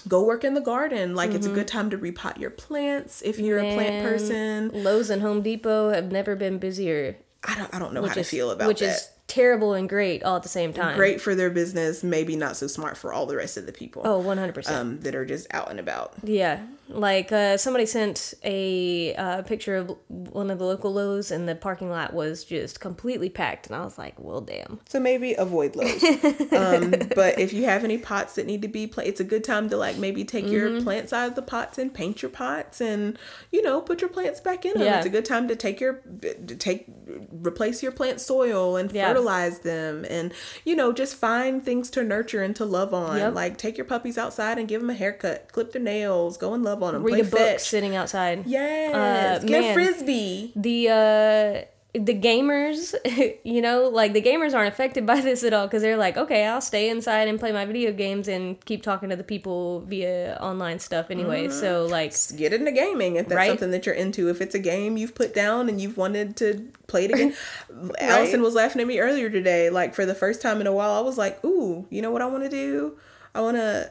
Go 0.08 0.22
work 0.24 0.44
in 0.44 0.54
the 0.54 0.60
garden. 0.60 1.14
Like 1.14 1.28
Mm-hmm. 1.30 1.36
it's 1.36 1.46
a 1.46 1.50
good 1.50 1.68
time 1.68 1.90
to 1.90 1.98
repot 1.98 2.38
your 2.38 2.50
plants 2.50 3.22
if 3.22 3.38
you're 3.38 3.58
a 3.58 3.74
plant 3.74 4.04
person. 4.06 4.70
Lowe's 4.84 5.10
and 5.10 5.22
Home 5.22 5.42
Depot 5.42 5.90
have 5.90 6.12
never 6.12 6.36
been 6.36 6.58
busier. 6.58 7.16
I 7.44 7.54
don't 7.56 7.74
I 7.74 7.78
don't 7.78 7.92
know 7.92 8.04
how 8.04 8.14
to 8.14 8.20
is 8.20 8.30
feel 8.30 8.50
about 8.50 8.68
which 8.68 8.80
that. 8.80 8.86
is 8.96 9.08
terrible 9.28 9.74
and 9.74 9.88
great 9.88 10.22
all 10.22 10.36
at 10.36 10.42
the 10.42 10.48
same 10.48 10.72
time. 10.72 10.96
Great 10.96 11.20
for 11.20 11.34
their 11.34 11.50
business, 11.50 12.02
maybe 12.04 12.36
not 12.36 12.56
so 12.56 12.66
smart 12.66 12.96
for 12.96 13.12
all 13.12 13.26
the 13.26 13.36
rest 13.36 13.56
of 13.56 13.66
the 13.66 13.72
people. 13.72 14.02
Oh, 14.04 14.22
100%. 14.22 14.68
Um, 14.70 15.00
that 15.00 15.14
are 15.14 15.24
just 15.26 15.46
out 15.52 15.70
and 15.70 15.78
about. 15.80 16.14
Yeah, 16.22 16.60
like 16.88 17.32
uh, 17.32 17.56
somebody 17.56 17.86
sent 17.86 18.34
a 18.44 19.14
uh, 19.16 19.42
picture 19.42 19.76
of 19.76 19.96
one 20.08 20.50
of 20.50 20.58
the 20.58 20.64
local 20.64 20.92
Lowe's, 20.92 21.30
and 21.30 21.48
the 21.48 21.54
parking 21.54 21.90
lot 21.90 22.14
was 22.14 22.44
just 22.44 22.80
completely 22.80 23.28
packed, 23.28 23.66
and 23.66 23.74
I 23.76 23.84
was 23.84 23.98
like, 23.98 24.14
"Well, 24.18 24.40
damn." 24.40 24.80
So 24.88 25.00
maybe 25.00 25.34
avoid 25.34 25.74
those. 25.74 26.02
um, 26.52 26.90
but 27.14 27.38
if 27.38 27.52
you 27.52 27.64
have 27.64 27.82
any 27.84 27.98
pots 27.98 28.34
that 28.36 28.46
need 28.46 28.62
to 28.62 28.68
be 28.68 28.86
pla 28.86 29.02
it's 29.04 29.20
a 29.20 29.24
good 29.24 29.42
time 29.44 29.68
to 29.70 29.76
like 29.76 29.96
maybe 29.96 30.24
take 30.24 30.44
Mm-hmm. 30.46 30.52
your 30.54 30.82
plants 30.82 31.12
out 31.12 31.28
of 31.30 31.34
the 31.34 31.42
pots 31.42 31.76
and 31.78 31.92
paint 31.92 32.22
your 32.22 32.30
pots 32.30 32.80
and 32.80 33.18
you 33.50 33.62
know 33.62 33.80
put 33.80 34.00
your 34.00 34.10
plants 34.10 34.40
back 34.40 34.64
in 34.64 34.74
them. 34.74 34.82
Yeah. 34.84 34.98
It's 34.98 35.06
a 35.06 35.10
good 35.10 35.24
time 35.24 35.48
to 35.48 35.56
take 35.56 35.80
your 35.80 35.94
to 36.22 36.54
take 36.56 36.86
replace 37.32 37.82
your 37.82 37.92
plant 37.92 38.20
soil 38.20 38.76
and 38.76 38.92
Yeah. 38.92 39.08
fertilize 39.08 39.60
them 39.60 40.04
and 40.08 40.32
you 40.64 40.76
know 40.76 40.92
just 40.92 41.16
find 41.16 41.64
things 41.64 41.90
to 41.90 42.04
nurture 42.04 42.42
and 42.42 42.54
to 42.56 42.64
love 42.64 42.94
on. 42.94 43.16
Yep. 43.18 43.34
Like 43.34 43.56
take 43.56 43.76
your 43.76 43.86
puppies 43.86 44.16
outside 44.18 44.58
and 44.58 44.68
give 44.68 44.80
them 44.80 44.90
a 44.90 44.94
haircut, 44.94 45.50
clip 45.52 45.72
their 45.72 45.82
nails, 45.82 46.36
go 46.36 46.54
and 46.54 46.62
love 46.62 46.75
on 46.82 46.94
them, 46.94 47.02
Read 47.02 47.12
play 47.12 47.20
a 47.20 47.24
book 47.24 47.38
fetch. 47.38 47.60
sitting 47.60 47.94
outside. 47.96 48.44
Yes, 48.46 48.94
Uh, 48.94 49.46
get 49.46 49.60
man. 49.62 49.74
frisbee. 49.74 50.52
the 50.56 50.88
uh 50.88 51.64
the 51.98 52.12
gamers 52.14 52.94
you 53.42 53.62
know 53.62 53.88
like 53.88 54.12
the 54.12 54.20
gamers 54.20 54.52
aren't 54.54 54.68
affected 54.70 55.06
by 55.06 55.18
this 55.28 55.42
at 55.42 55.54
all 55.54 55.66
because 55.66 55.80
they're 55.80 55.96
like 55.96 56.18
okay 56.18 56.44
i'll 56.44 56.60
stay 56.60 56.90
inside 56.90 57.26
and 57.26 57.40
play 57.40 57.52
my 57.52 57.64
video 57.64 57.90
games 57.90 58.28
and 58.28 58.62
keep 58.66 58.82
talking 58.82 59.08
to 59.08 59.16
the 59.16 59.24
people 59.24 59.80
via 59.80 60.36
online 60.42 60.78
stuff 60.78 61.06
anyway 61.10 61.48
so 61.48 61.86
like 61.86 62.12
get 62.36 62.52
into 62.52 62.70
gaming 62.70 63.16
if 63.16 63.28
that's 63.28 63.36
Right? 63.36 63.48
something 63.48 63.70
that 63.70 63.86
you're 63.86 63.94
into. 63.94 64.28
If 64.28 64.42
it's 64.42 64.54
a 64.54 64.58
game 64.58 64.98
you've 64.98 65.14
put 65.14 65.34
down 65.34 65.70
and 65.70 65.80
you've 65.80 65.96
wanted 65.96 66.36
to 66.36 66.68
play 66.86 67.06
it 67.06 67.12
again. 67.12 67.34
Allison 67.98 68.42
was 68.42 68.54
laughing 68.54 68.82
at 68.82 68.86
me 68.86 68.98
earlier 69.00 69.30
today. 69.30 69.70
Like 69.70 69.94
for 69.94 70.04
the 70.04 70.14
first 70.14 70.42
time 70.42 70.60
in 70.60 70.66
a 70.66 70.72
while, 70.72 70.90
I 70.90 71.00
was 71.00 71.16
like, 71.16 71.42
"Ooh, 71.46 71.86
you 71.88 72.02
know 72.02 72.10
what 72.10 72.20
I 72.20 72.26
want 72.26 72.44
to 72.44 72.50
do? 72.50 72.98
I 73.34 73.40
want 73.40 73.56
to 73.56 73.90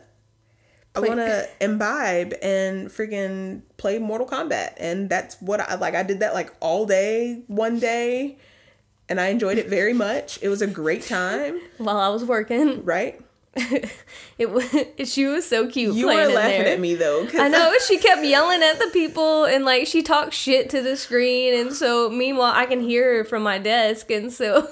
I 0.96 1.00
want 1.02 1.20
to 1.20 1.48
imbibe 1.62 2.34
and 2.42 2.88
freaking 2.90 3.62
play 3.78 4.00
Mortal 4.00 4.28
Kombat. 4.28 4.74
And 4.78 5.10
that's 5.10 5.36
what 5.42 5.60
I 5.60 5.76
like. 5.76 5.96
I 5.96 6.04
did 6.04 6.20
that 6.22 6.34
like 6.34 6.54
all 6.60 6.86
day, 6.86 7.44
one 7.48 7.80
day, 7.80 8.38
and 9.10 9.20
I 9.20 9.28
enjoyed 9.28 9.58
it 9.58 9.68
very 9.68 9.94
much. 9.94 10.40
It 10.42 10.50
was 10.50 10.62
a 10.62 10.68
great 10.68 11.04
time, 11.04 11.60
while 11.78 11.98
I 11.98 12.10
was 12.10 12.24
working. 12.24 12.84
right? 12.86 13.22
It 14.38 14.52
was 14.52 14.66
she 15.06 15.26
was 15.26 15.48
so 15.48 15.68
cute. 15.68 15.96
You 15.96 16.08
were 16.08 16.28
laughing 16.28 16.66
at 16.66 16.78
me 16.80 16.96
though. 16.96 17.26
I 17.36 17.48
know 17.48 17.74
she 17.88 17.98
kept 17.98 18.24
yelling 18.26 18.62
at 18.62 18.80
the 18.80 18.90
people 18.92 19.46
and 19.46 19.64
like 19.64 19.88
she 19.88 20.04
talked 20.04 20.34
shit 20.34 20.70
to 20.72 20.82
the 20.82 20.98
screen 20.98 21.54
and 21.54 21.72
so 21.74 22.10
meanwhile 22.10 22.52
I 22.54 22.66
can 22.66 22.82
hear 22.82 23.20
her 23.20 23.24
from 23.24 23.44
my 23.44 23.58
desk 23.58 24.12
and 24.12 24.34
so 24.34 24.68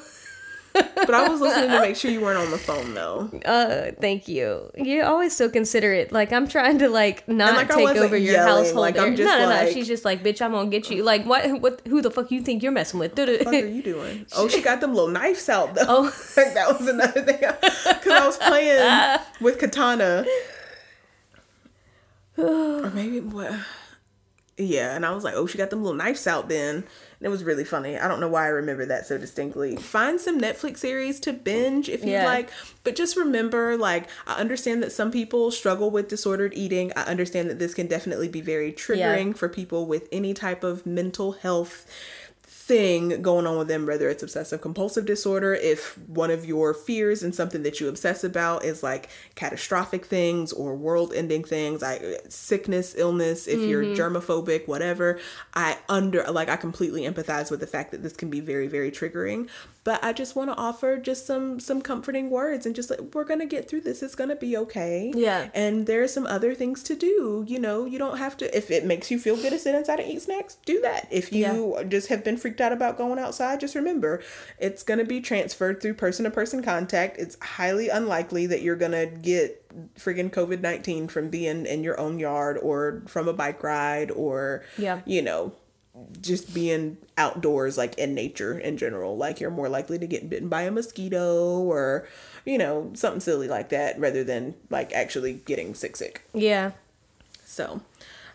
but 0.96 1.14
I 1.14 1.30
was 1.30 1.40
listening 1.40 1.70
to 1.70 1.80
make 1.82 1.96
sure 1.96 2.10
you 2.10 2.22
weren't 2.22 2.40
on 2.40 2.50
the 2.52 2.58
phone 2.58 2.94
though. 2.94 3.30
uh 3.46 3.92
thank 4.02 4.28
you. 4.28 4.72
You're 4.76 5.06
always 5.06 5.36
so 5.36 5.50
considerate. 5.50 6.12
Like 6.12 6.32
I'm 6.34 6.48
trying 6.48 6.80
to 6.80 6.90
like 6.90 7.28
not 7.28 7.56
like, 7.56 7.70
take 7.70 7.88
over 7.98 8.18
your 8.18 8.34
yelling, 8.34 8.66
household. 8.66 8.82
like, 8.82 8.98
I'm 8.98 9.16
just 9.16 9.28
no, 9.28 9.38
no, 9.38 9.44
no. 9.44 9.50
like- 9.50 9.74
She's 9.74 9.88
just 9.88 10.04
like, 10.06 10.24
bitch, 10.24 10.42
I'm 10.42 10.52
gonna 10.52 10.70
get 10.70 10.90
you. 10.90 11.04
Like 11.04 11.26
what 11.26 11.62
what 11.62 11.82
who 11.88 12.02
the 12.02 12.10
fuck 12.12 12.32
you 12.32 12.42
think 12.42 12.64
you're 12.64 12.72
messing 12.72 13.00
with? 13.00 13.18
What 13.18 13.30
are 13.30 13.68
you 13.68 13.84
doing? 13.94 14.26
Oh, 14.36 14.48
she 14.48 14.62
got 14.62 14.82
them 14.82 14.94
little 14.96 15.10
knives 15.10 15.48
out 15.50 15.76
though. 15.76 15.86
Oh. 15.88 16.04
like 16.38 16.54
that 16.56 16.68
was 16.80 16.88
another 16.88 17.22
thing. 17.22 17.38
Because 17.40 18.12
I 18.12 18.26
was 18.26 18.38
playing 18.38 19.20
with 19.42 19.60
Kitana, 19.60 20.26
or 22.38 22.90
maybe 22.92 23.20
what? 23.20 23.54
Yeah, 24.56 24.96
and 24.96 25.04
I 25.04 25.12
was 25.12 25.24
like, 25.24 25.34
oh, 25.34 25.48
she 25.48 25.58
got 25.58 25.72
them 25.72 25.82
little 25.84 25.98
knives 25.98 26.28
out 26.28 26.48
then. 26.48 26.76
And 26.76 26.86
it 27.22 27.30
was 27.30 27.44
really 27.44 27.64
funny. 27.64 27.98
I 27.98 28.08
don't 28.08 28.20
know 28.20 28.28
why 28.28 28.46
I 28.46 28.50
remember 28.50 28.86
that 28.86 29.08
so 29.08 29.18
distinctly. 29.18 29.76
Find 29.78 30.22
some 30.22 30.40
Netflix 30.40 30.78
series 30.78 31.20
to 31.22 31.34
binge 31.34 31.90
if 31.90 32.04
you 32.04 32.12
Yeah. 32.12 32.26
like, 32.26 32.50
but 32.84 32.96
just 32.96 33.18
remember, 33.18 33.76
like, 33.78 34.08
I 34.28 34.36
understand 34.40 34.84
that 34.84 34.92
some 34.92 35.10
people 35.10 35.50
struggle 35.50 35.90
with 35.90 36.08
disordered 36.08 36.54
eating. 36.54 36.92
I 36.96 37.04
understand 37.04 37.50
that 37.50 37.58
this 37.58 37.74
can 37.74 37.88
definitely 37.88 38.28
be 38.28 38.42
very 38.42 38.72
triggering 38.72 39.36
for 39.36 39.50
people 39.50 39.88
with 39.88 40.08
any 40.12 40.36
type 40.36 40.64
of 40.64 40.86
mental 40.86 41.32
health 41.32 41.88
thing 42.66 43.22
going 43.22 43.46
on 43.46 43.58
with 43.58 43.68
them, 43.68 43.86
whether 43.86 44.10
it's 44.10 44.24
obsessive 44.24 44.62
compulsive 44.62 45.06
disorder, 45.06 45.54
if 45.54 45.98
one 46.08 46.32
of 46.32 46.46
your 46.46 46.74
fears 46.74 47.22
and 47.22 47.36
something 47.36 47.62
that 47.64 47.82
you 47.82 47.90
obsess 47.90 48.24
about 48.24 48.64
is 48.64 48.82
like 48.82 49.10
catastrophic 49.36 50.06
things 50.06 50.54
or 50.54 50.74
world 50.74 51.12
ending 51.14 51.44
things, 51.44 51.82
like 51.82 52.02
sickness, 52.30 52.96
illness, 52.96 53.48
if 53.48 53.60
you're 53.60 53.84
mm-hmm. 53.84 54.02
germophobic, 54.02 54.66
whatever, 54.66 55.20
I 55.54 55.78
under 55.90 56.24
like 56.32 56.48
I 56.48 56.56
completely 56.56 57.02
empathize 57.02 57.52
with 57.52 57.60
the 57.60 57.68
fact 57.68 57.92
that 57.92 58.02
this 58.02 58.14
can 58.14 58.30
be 58.30 58.40
very, 58.40 58.68
very 58.68 58.92
triggering. 58.92 59.50
But 59.84 60.02
I 60.04 60.14
just 60.14 60.36
want 60.36 60.50
to 60.50 60.56
offer 60.56 60.98
just 60.98 61.26
some 61.26 61.60
some 61.60 61.82
comforting 61.82 62.30
words 62.30 62.66
and 62.66 62.74
just 62.74 62.90
like 62.90 63.02
we're 63.14 63.26
gonna 63.26 63.46
get 63.46 63.70
through 63.70 63.82
this. 63.82 64.02
It's 64.02 64.16
gonna 64.16 64.36
be 64.36 64.56
okay. 64.56 65.12
Yeah. 65.14 65.50
And 65.54 65.86
there 65.88 66.02
are 66.04 66.08
some 66.08 66.26
other 66.26 66.56
things 66.56 66.84
to 66.84 66.96
do. 66.96 67.44
You 67.48 67.60
know, 67.60 67.84
you 67.86 68.00
don't 68.00 68.18
have 68.18 68.38
to 68.38 68.58
if 68.58 68.72
it 68.72 68.86
makes 68.86 69.12
you 69.12 69.20
feel 69.20 69.36
good 69.36 69.50
to 69.52 69.60
sit 69.60 69.76
inside 69.76 70.00
and 70.00 70.10
eat 70.10 70.22
snacks, 70.22 70.56
do 70.66 70.80
that. 70.82 71.08
If 71.12 71.34
you 71.34 71.84
just 71.90 72.08
have 72.08 72.24
been 72.24 72.38
freaked 72.38 72.62
out 72.62 72.72
about 72.72 72.98
going 72.98 73.20
outside, 73.20 73.60
just 73.60 73.76
remember 73.76 74.22
it's 74.58 74.84
gonna 74.84 75.04
be 75.04 75.20
transferred 75.20 75.82
through 75.82 75.96
person 75.96 76.24
to 76.24 76.32
person 76.32 76.64
contact. 76.64 77.18
It's 77.20 77.38
highly 77.42 77.90
unlikely 77.90 78.46
that 78.48 78.62
you're 78.62 78.78
gonna 78.78 79.06
get 79.06 79.60
friggin' 80.00 80.32
COVID 80.32 80.62
nineteen 80.62 81.08
from 81.08 81.30
being 81.30 81.66
in 81.66 81.84
your 81.84 82.00
own 82.00 82.20
yard 82.20 82.58
or 82.62 83.04
from 83.08 83.28
a 83.28 83.34
bike 83.34 83.62
ride 83.64 84.12
or 84.12 84.64
Yeah. 84.78 85.02
you 85.06 85.22
know, 85.22 85.54
just 86.20 86.54
being 86.54 86.98
outdoors 87.18 87.78
like 87.78 87.98
in 87.98 88.16
nature 88.16 88.58
in 88.58 88.78
general. 88.78 89.16
Like 89.16 89.40
you're 89.40 89.52
more 89.52 89.70
likely 89.70 90.00
to 90.00 90.08
get 90.08 90.30
bitten 90.30 90.50
by 90.50 90.64
a 90.64 90.72
mosquito 90.72 91.60
or 91.60 92.08
you 92.46 92.58
know 92.58 92.92
something 92.94 93.22
silly 93.22 93.48
like 93.48 93.70
that 93.70 94.00
rather 94.00 94.24
than 94.24 94.56
like 94.70 94.92
actually 94.94 95.34
getting 95.46 95.76
sick 95.76 95.96
sick. 95.96 96.24
Yeah. 96.34 96.72
so 97.46 97.82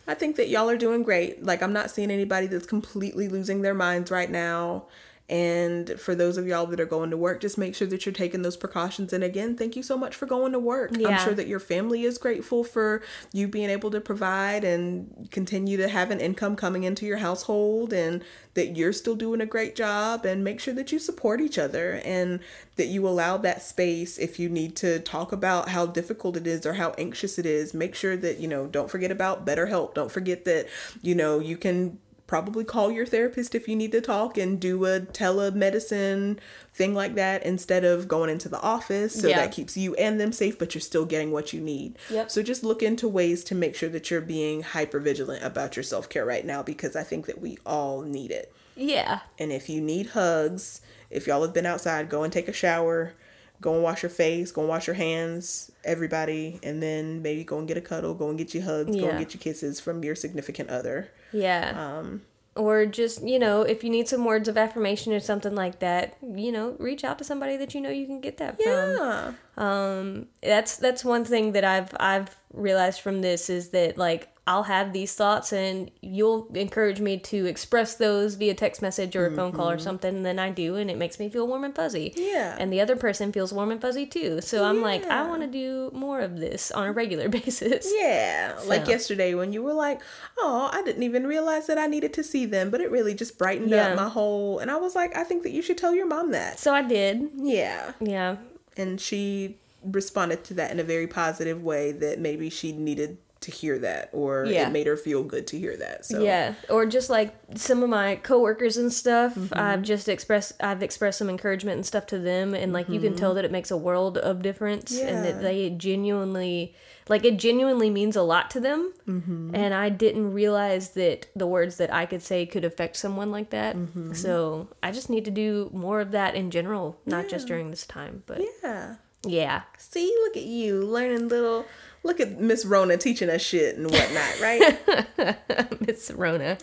i 0.07 0.15
think 0.15 0.37
that 0.37 0.49
y'all 0.49 0.71
are 0.71 0.77
doing 0.77 1.03
great. 1.03 1.45
Like 1.45 1.63
i'm 1.63 1.73
not 1.73 1.91
seeing 1.91 2.11
anybody 2.11 2.47
that's 2.47 2.67
completely 2.67 3.29
losing 3.29 3.63
their 3.63 3.75
minds 3.75 4.11
right 4.11 4.31
now 4.31 4.85
and 5.29 6.01
for 6.01 6.15
those 6.15 6.39
of 6.39 6.47
y'all 6.47 6.67
that 6.67 6.81
are 6.81 6.87
going 6.87 7.11
to 7.11 7.17
work 7.17 7.41
just 7.41 7.59
make 7.59 7.75
sure 7.75 7.87
that 7.87 8.07
you're 8.07 8.13
taking 8.13 8.43
those 8.43 8.57
precautions. 8.57 9.13
And 9.13 9.23
again 9.23 9.57
thank 9.57 9.77
you 9.77 9.83
so 9.83 9.97
much 9.97 10.17
for 10.17 10.27
going 10.27 10.53
to 10.53 10.59
work. 10.59 10.93
I'm 10.97 11.25
sure 11.25 11.35
that 11.35 11.47
your 11.47 11.61
family 11.61 12.05
is 12.05 12.19
grateful 12.19 12.65
for 12.65 13.03
you 13.33 13.49
being 13.49 13.71
able 13.71 13.91
to 13.91 14.01
provide 14.01 14.65
and 14.65 15.29
continue 15.31 15.77
to 15.77 15.89
have 15.89 16.11
an 16.11 16.21
income 16.21 16.57
coming 16.57 16.85
into 16.85 17.05
your 17.05 17.19
household 17.19 17.93
and 17.93 18.25
that 18.55 18.77
you're 18.77 18.93
still 18.93 19.15
doing 19.15 19.41
a 19.41 19.47
great 19.47 19.77
job. 19.77 20.25
And 20.25 20.43
make 20.43 20.61
sure 20.61 20.75
that 20.75 20.93
you 20.93 20.99
support 20.99 21.41
each 21.41 21.59
other 21.59 22.01
and 22.05 22.41
that 22.77 22.87
you 22.87 23.07
allow 23.07 23.37
that 23.39 23.63
space 23.63 24.19
if 24.19 24.39
you 24.39 24.49
need 24.49 24.77
to 24.77 24.99
talk 25.01 25.33
about 25.33 25.69
how 25.69 25.87
difficult 25.87 26.37
it 26.37 26.47
is 26.47 26.65
or 26.65 26.75
how 26.75 26.91
anxious 26.99 27.39
it 27.39 27.47
is. 27.47 27.75
Make 27.75 27.95
sure 27.95 28.17
that 28.17 28.39
you 28.39 28.49
know 28.49 28.67
don't 28.67 28.91
forget 28.91 29.11
about 29.11 29.45
BetterHelp 29.45 29.95
don't 29.95 30.11
forget 30.11 30.45
that 30.45 30.67
you 31.03 31.15
know 31.15 31.39
you 31.39 31.57
can 31.57 31.99
probably 32.29 32.63
call 32.63 32.93
your 32.93 33.07
therapist 33.07 33.55
if 33.57 33.67
you 33.67 33.75
need 33.75 33.91
to 33.91 34.01
talk 34.01 34.39
and 34.39 34.61
do 34.61 34.85
a 34.85 35.01
telemedicine 35.01 36.39
thing 36.73 36.95
like 36.95 37.15
that 37.17 37.43
instead 37.43 37.85
of 37.85 38.07
going 38.07 38.31
into 38.31 38.49
the 38.49 38.61
office 38.61 39.21
so 39.21 39.27
Yeah. 39.29 39.39
that 39.39 39.53
keeps 39.53 39.77
you 39.77 39.95
and 39.97 40.21
them 40.21 40.31
safe 40.33 40.59
but 40.59 40.75
you're 40.75 40.81
still 40.83 41.05
getting 41.05 41.33
what 41.33 41.53
you 41.53 41.61
need 41.61 41.97
Yep. 42.11 42.31
so 42.31 42.43
just 42.43 42.63
look 42.63 42.83
into 42.83 43.09
ways 43.09 43.43
to 43.45 43.55
make 43.55 43.75
sure 43.75 43.89
that 43.89 44.11
you're 44.11 44.21
being 44.21 44.63
hyper 44.63 45.01
vigilant 45.01 45.43
about 45.45 45.75
your 45.77 45.83
self-care 45.83 46.25
right 46.25 46.45
now 46.45 46.63
because 46.63 46.95
i 46.95 47.03
think 47.03 47.27
that 47.27 47.41
we 47.41 47.59
all 47.67 48.03
need 48.03 48.31
it 48.31 48.53
Yeah. 48.77 49.21
and 49.39 49.51
if 49.51 49.69
you 49.69 49.81
need 49.81 50.09
hugs 50.09 50.81
if 51.11 51.27
y'all 51.27 51.43
have 51.43 51.55
been 51.55 51.67
outside 51.67 52.09
go 52.09 52.23
and 52.23 52.33
take 52.33 52.47
a 52.49 52.53
shower 52.53 53.15
go 53.61 53.75
and 53.75 53.83
wash 53.83 54.03
your 54.03 54.11
face 54.11 54.53
go 54.53 54.61
and 54.63 54.69
wash 54.69 54.87
your 54.87 54.95
hands 54.95 55.73
everybody 55.85 56.61
and 56.63 56.83
then 56.83 57.23
maybe 57.23 57.45
go 57.45 57.59
and 57.59 57.67
get 57.67 57.77
a 57.77 57.81
cuddle 57.81 58.15
go 58.15 58.29
and 58.29 58.39
get 58.39 58.55
your 58.55 58.63
hugs 58.63 58.97
go 58.97 59.09
and 59.09 59.19
get 59.19 59.35
your 59.35 59.41
kisses 59.41 59.81
from 59.81 60.03
your 60.05 60.15
significant 60.15 60.69
other 60.71 61.11
Yeah. 61.33 61.99
Um, 61.99 62.23
or 62.57 62.87
just, 62.87 63.23
you 63.23 63.39
know, 63.39 63.63
if 63.63 63.85
you 63.85 63.91
need 63.91 64.09
some 64.09 64.25
words 64.25 64.49
of 64.49 64.59
affirmation 64.59 65.13
or 65.13 65.21
something 65.21 65.55
like 65.55 65.79
that, 65.79 66.17
you 66.21 66.51
know, 66.51 66.75
reach 66.79 67.05
out 67.05 67.19
to 67.19 67.25
somebody 67.25 67.57
that 67.57 67.73
you 67.73 67.81
know 67.81 67.91
you 67.91 68.05
can 68.05 68.21
get 68.21 68.39
that 68.39 68.61
from. 68.61 68.67
yeah 68.67 69.33
Um, 69.57 70.27
that's 70.43 70.77
that's 70.77 71.05
one 71.05 71.25
thing 71.25 71.53
that 71.53 71.65
I've 71.65 71.95
I've 72.01 72.37
realized 72.53 73.01
from 73.01 73.21
this 73.21 73.49
is 73.49 73.71
that 73.71 73.97
like 73.97 74.29
I'll 74.49 74.63
have 74.63 74.95
these 74.95 75.15
thoughts 75.15 75.53
and 75.53 75.91
you'll 76.01 76.49
encourage 76.55 77.01
me 77.01 77.19
to 77.19 77.45
express 77.45 77.97
those 77.97 78.35
via 78.37 78.55
text 78.55 78.81
message 78.81 79.15
or 79.15 79.27
a 79.27 79.31
phone 79.31 79.53
call 79.53 79.69
or 79.69 79.75
mm-hmm. 79.75 79.83
something, 79.83 80.17
and 80.17 80.25
then 80.25 80.39
I 80.39 80.49
do, 80.49 80.77
and 80.77 80.91
it 80.91 80.97
makes 80.97 81.21
me 81.21 81.29
feel 81.29 81.47
warm 81.47 81.65
and 81.65 81.77
fuzzy. 81.77 82.15
Yeah. 82.17 82.57
And 82.59 82.73
the 82.73 82.81
other 82.81 82.97
person 82.97 83.31
feels 83.31 83.53
warm 83.53 83.71
and 83.71 83.79
fuzzy 83.79 84.07
too. 84.07 84.41
So 84.41 84.65
I'm 84.65 84.81
like, 84.81 85.05
I 85.05 85.29
want 85.29 85.43
to 85.43 85.49
do 85.49 85.91
more 85.93 86.21
of 86.21 86.39
this 86.41 86.71
on 86.71 86.87
a 86.87 86.93
regular 86.93 87.29
basis. 87.41 87.93
Yeah, 87.95 88.59
like 88.65 88.89
yesterday 88.89 89.35
when 89.35 89.53
you 89.53 89.63
were 89.63 89.75
like, 89.75 90.01
"Oh, 90.39 90.71
I 90.73 90.83
didn't 90.83 91.03
even 91.03 91.27
realize 91.27 91.67
that 91.67 91.77
I 91.77 91.87
needed 91.87 92.15
to 92.15 92.25
see 92.25 92.47
them," 92.47 92.71
but 92.71 92.81
it 92.81 92.91
really 92.91 93.13
just 93.13 93.37
brightened 93.37 93.69
Yeah. 93.71 93.89
up 93.89 93.97
my 93.97 94.09
whole. 94.09 94.61
And 94.61 94.71
I 94.71 94.77
was 94.77 94.95
like, 94.95 95.15
"I 95.15 95.25
think 95.25 95.43
that 95.43 95.51
you 95.51 95.61
should 95.61 95.77
tell 95.77 95.95
your 95.95 96.07
mom 96.07 96.31
that." 96.31 96.59
So 96.59 96.73
I 96.73 96.81
did. 96.81 97.33
Yeah, 97.37 97.93
Yeah. 98.01 98.37
and 98.79 98.99
she 98.99 99.59
responded 99.85 100.43
to 100.45 100.55
that 100.55 100.71
in 100.71 100.81
a 100.81 100.85
very 100.85 101.07
positive 101.07 101.63
way. 101.63 101.93
That 101.93 102.19
maybe 102.19 102.49
she 102.49 102.73
needed 102.73 103.19
to 103.41 103.51
hear 103.51 103.79
that, 103.79 104.11
or 104.13 104.45
Yeah. 104.47 104.69
it 104.69 104.73
made 104.73 104.87
her 104.87 104.97
feel 104.97 105.23
good 105.23 105.47
to 105.49 105.59
hear 105.59 105.77
that. 105.77 106.05
So 106.05 106.23
Yeah, 106.23 106.55
or 106.69 106.87
just 106.87 107.09
like 107.09 107.35
some 107.55 107.83
of 107.83 107.89
my 107.89 108.17
coworkers 108.17 108.77
and 108.77 108.93
stuff, 108.93 109.35
Mm-hmm. 109.35 109.55
I've 109.59 109.83
just 109.83 110.09
expressed 110.09 110.53
I've 110.61 110.83
expressed 110.83 111.19
some 111.19 111.31
encouragement 111.31 111.77
and 111.77 111.87
stuff 111.87 112.07
to 112.07 112.19
them 112.19 112.55
and 112.55 112.73
like 112.73 112.89
you 112.89 113.01
can 113.01 113.15
tell 113.15 113.35
that 113.35 113.45
it 113.45 113.53
makes 113.53 113.71
a 113.71 113.77
world 113.77 114.19
of 114.19 114.43
difference 114.43 114.99
and 114.99 115.09
Mm-hmm. 115.09 115.23
That 115.25 115.43
they 115.43 115.71
genuinely 115.71 116.75
like 117.09 117.25
it 117.25 117.39
genuinely 117.39 117.91
means 117.91 118.17
a 118.17 118.23
lot 118.23 118.51
to 118.51 118.61
them. 118.61 118.93
Mm-hmm. 119.09 119.55
And 119.55 119.73
I 119.73 119.89
didn't 119.89 120.33
realize 120.33 120.91
that 120.91 121.27
the 121.35 121.47
words 121.47 121.77
that 121.79 121.93
I 121.93 122.05
could 122.07 122.23
say 122.23 122.45
could 122.45 122.65
affect 122.65 122.97
someone 122.97 123.31
like 123.31 123.51
that. 123.51 123.77
Mm-hmm. 123.77 124.13
So, 124.13 124.69
I 124.83 124.91
just 124.93 125.09
need 125.09 125.25
to 125.25 125.31
do 125.31 125.71
more 125.73 126.01
of 126.03 126.11
that 126.11 126.35
in 126.35 126.51
general, 126.51 126.99
not 127.07 127.29
just 127.29 127.47
during 127.49 127.71
this 127.71 127.87
time, 127.87 128.25
but 128.27 128.43
yeah. 128.63 128.97
yeah. 129.25 129.63
See, 129.79 130.15
look 130.25 130.37
at 130.37 130.43
you 130.45 130.85
learning 130.85 131.29
little. 131.29 131.65
Look 132.03 132.21
at 132.21 132.41
Miss 132.41 132.65
Rona 132.65 132.97
teaching 132.97 133.29
us 133.31 133.43
shit 133.43 133.77
and 133.77 133.91
whatnot, 133.91 134.41
right? 134.41 135.81
Miss 135.87 136.11
Rona. 136.11 136.59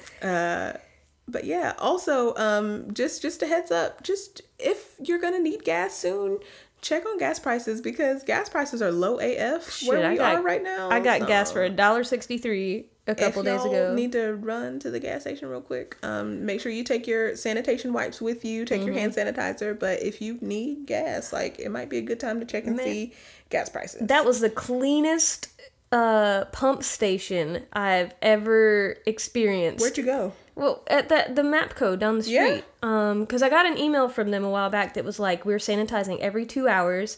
but 1.27 1.43
yeah 1.43 1.73
also 1.79 2.35
um 2.35 2.93
just 2.93 3.21
just 3.21 3.41
a 3.41 3.47
heads 3.47 3.71
up 3.71 4.03
just 4.03 4.41
if 4.59 4.95
you're 4.99 5.19
gonna 5.19 5.39
need 5.39 5.63
gas 5.63 5.95
soon 5.95 6.39
check 6.81 7.05
on 7.05 7.17
gas 7.17 7.39
prices 7.39 7.81
because 7.81 8.23
gas 8.23 8.47
prices 8.47 8.81
are 8.81 8.91
low 8.91 9.19
af 9.19 9.81
where 9.87 10.09
we 10.11 10.17
got, 10.17 10.35
are 10.35 10.41
right 10.43 10.63
now 10.63 10.89
I 10.89 10.99
got 10.99 11.27
gas 11.27 11.51
for 11.51 11.63
a 11.63 11.69
dollar 11.69 12.03
sixty 12.03 12.37
three 12.37 12.85
a 13.07 13.13
couple 13.15 13.43
days 13.43 13.63
ago. 13.63 13.93
need 13.93 14.11
to 14.11 14.33
run 14.33 14.79
to 14.79 14.89
the 14.89 14.99
gas 14.99 15.21
station 15.21 15.47
real 15.47 15.61
quick 15.61 15.95
um 16.03 16.45
make 16.45 16.59
sure 16.59 16.71
you 16.71 16.83
take 16.83 17.05
your 17.05 17.35
sanitation 17.35 17.93
wipes 17.93 18.19
with 18.19 18.43
you 18.43 18.65
take 18.65 18.83
your 18.83 18.93
hand 18.93 19.13
Mm-hmm. 19.13 19.39
sanitizer 19.39 19.77
but 19.79 20.01
if 20.01 20.21
you 20.21 20.37
need 20.41 20.87
gas 20.87 21.31
like 21.31 21.59
it 21.59 21.69
might 21.69 21.89
be 21.89 21.97
a 21.97 22.01
good 22.01 22.19
time 22.19 22.39
to 22.39 22.45
check 22.45 22.65
and 22.65 22.77
Man. 22.77 22.85
see 22.85 23.13
gas 23.49 23.69
prices 23.69 24.07
That 24.07 24.25
was 24.25 24.39
the 24.39 24.49
cleanest 24.49 25.49
uh 25.91 26.45
pump 26.45 26.83
station 26.83 27.63
I've 27.71 28.11
ever 28.23 28.97
experienced. 29.05 29.81
where'd 29.81 29.97
you 29.97 30.05
go 30.05 30.33
well, 30.55 30.83
at 30.87 31.09
the 31.09 31.25
the 31.33 31.41
Mapco 31.41 31.99
down 31.99 32.17
the 32.17 32.23
street. 32.23 32.63
Yeah. 32.81 33.09
Um, 33.09 33.21
because 33.25 33.43
I 33.43 33.49
got 33.49 33.65
an 33.65 33.77
email 33.77 34.07
from 34.07 34.31
them 34.31 34.45
a 34.45 34.49
while 34.49 34.69
back 34.69 34.93
that 34.93 35.03
was 35.03 35.19
like, 35.19 35.43
we're 35.45 35.57
sanitizing 35.57 36.17
every 36.19 36.45
two 36.45 36.69
hours. 36.69 37.17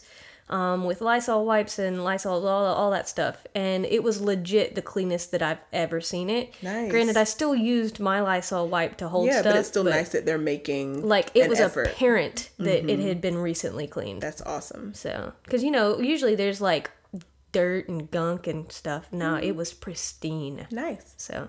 Um, 0.50 0.84
with 0.84 1.00
Lysol 1.00 1.44
wipes 1.44 1.78
and 1.78 2.02
Lysol, 2.04 2.46
all, 2.46 2.64
all 2.66 2.90
that 2.90 3.08
stuff. 3.08 3.46
And 3.54 3.84
it 3.84 4.02
was 4.02 4.20
legit 4.20 4.74
the 4.74 4.82
cleanest 4.82 5.30
that 5.32 5.42
I've 5.42 5.58
ever 5.72 6.00
seen 6.00 6.30
it. 6.30 6.54
Nice. 6.62 6.90
Granted, 6.90 7.16
I 7.16 7.24
still 7.24 7.54
used 7.54 8.00
my 8.00 8.20
Lysol 8.20 8.68
wipe 8.68 8.96
to 8.98 9.08
hold 9.08 9.26
Yeah, 9.26 9.40
stuff. 9.40 9.52
but 9.52 9.58
it's 9.58 9.68
still 9.68 9.84
nice 9.84 10.08
that 10.10 10.24
they're 10.26 10.38
making 10.38 11.06
Like, 11.06 11.30
it 11.34 11.48
was 11.48 11.60
effort. 11.60 11.86
Mm-hmm. 11.88 11.94
apparent 11.94 12.50
that 12.58 12.90
it 12.90 13.00
had 13.00 13.20
been 13.20 13.38
recently 13.38 13.86
cleaned. 13.86 14.22
That's 14.22 14.42
awesome. 14.42 14.94
So, 14.94 15.32
because 15.44 15.62
you 15.62 15.70
know, 15.70 15.98
usually 16.00 16.34
there's 16.34 16.60
like 16.60 16.90
dirt 17.52 17.88
and 17.88 18.10
gunk 18.10 18.46
and 18.46 18.70
stuff. 18.72 19.12
No, 19.12 19.34
Mm-hmm. 19.34 19.44
it 19.44 19.56
was 19.56 19.72
pristine. 19.72 20.66
Nice. 20.70 21.14
So, 21.16 21.48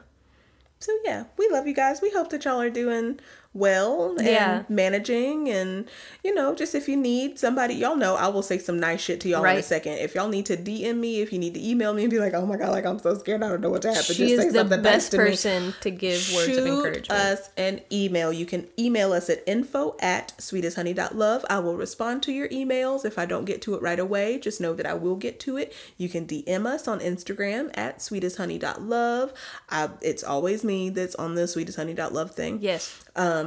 So 0.80 0.92
yeah, 1.04 1.26
we 1.38 1.48
love 1.50 1.68
you 1.68 1.74
guys. 1.74 2.02
We 2.02 2.10
hope 2.12 2.30
that 2.30 2.46
y'all 2.46 2.62
are 2.62 2.70
doing 2.70 3.20
well 3.54 4.16
and 4.18 4.28
Yeah. 4.28 4.64
managing 4.70 5.50
and 5.50 5.86
you 6.24 6.34
know, 6.36 6.54
just 6.54 6.76
if 6.76 6.88
you 6.88 6.96
need 6.96 7.40
somebody, 7.40 7.74
y'all 7.74 7.96
know 7.96 8.16
I 8.16 8.28
will 8.28 8.44
say 8.44 8.58
some 8.60 8.80
nice 8.80 9.02
shit 9.02 9.20
to 9.22 9.30
y'all 9.30 9.44
in 9.46 9.58
a 9.58 9.64
second. 9.64 9.94
If 9.94 10.14
y'all 10.16 10.30
need 10.30 10.46
to 10.48 10.56
DM 10.58 10.98
me, 11.00 11.22
if 11.22 11.34
you 11.34 11.40
need 11.40 11.54
to 11.56 11.68
email 11.68 11.94
me 11.94 12.04
and 12.04 12.12
be 12.12 12.20
like, 12.20 12.34
"Oh 12.36 12.46
my 12.46 12.58
god, 12.58 12.70
like 12.72 12.86
I'm 12.86 13.00
so 13.00 13.18
scared, 13.18 13.42
I 13.44 13.50
don't 13.50 13.62
know 13.62 13.70
what 13.72 13.82
to 13.84 13.90
happen." 13.90 14.04
she 14.16 14.28
just 14.28 14.42
say 14.42 14.48
is 14.48 14.54
the 14.54 14.60
something 14.60 14.82
nice 14.82 14.94
best 14.94 15.12
to 15.12 15.18
me. 15.18 15.24
person 15.26 15.74
to 15.82 15.90
give 15.90 16.20
words 16.36 16.48
of 16.50 16.54
Shoot 16.56 16.68
encouragement. 16.68 17.12
us 17.12 17.50
an 17.58 17.82
email. 17.92 18.32
You 18.32 18.46
can 18.46 18.68
email 18.78 19.14
us 19.14 19.30
at 19.30 19.42
info 19.48 19.96
at 20.00 20.34
sweetesthoney.love. 20.38 21.46
I 21.50 21.60
will 21.60 21.76
respond 21.76 22.22
to 22.24 22.32
your 22.32 22.48
emails. 22.50 23.04
If 23.06 23.18
I 23.18 23.26
don't 23.26 23.46
get 23.46 23.62
to 23.64 23.74
it 23.76 23.82
right 23.82 24.00
away, 24.00 24.38
just 24.38 24.62
know 24.62 24.74
that 24.74 24.86
I 24.86 24.94
will 24.94 25.16
get 25.16 25.40
to 25.42 25.58
it. 25.58 25.74
You 25.98 26.08
can 26.10 26.28
DM 26.28 26.66
us 26.66 26.88
on 26.88 27.00
Instagram 27.00 27.72
at 27.76 28.00
sweetesthoney.love. 28.00 29.34
I, 29.70 29.90
it's 30.02 30.24
always 30.24 30.64
me 30.64 30.90
that's 30.90 31.16
on 31.16 31.36
the 31.36 31.42
sweetesthoney.love 31.44 32.32
thing 32.32 32.60
yes. 32.62 33.00
Um, 33.16 33.39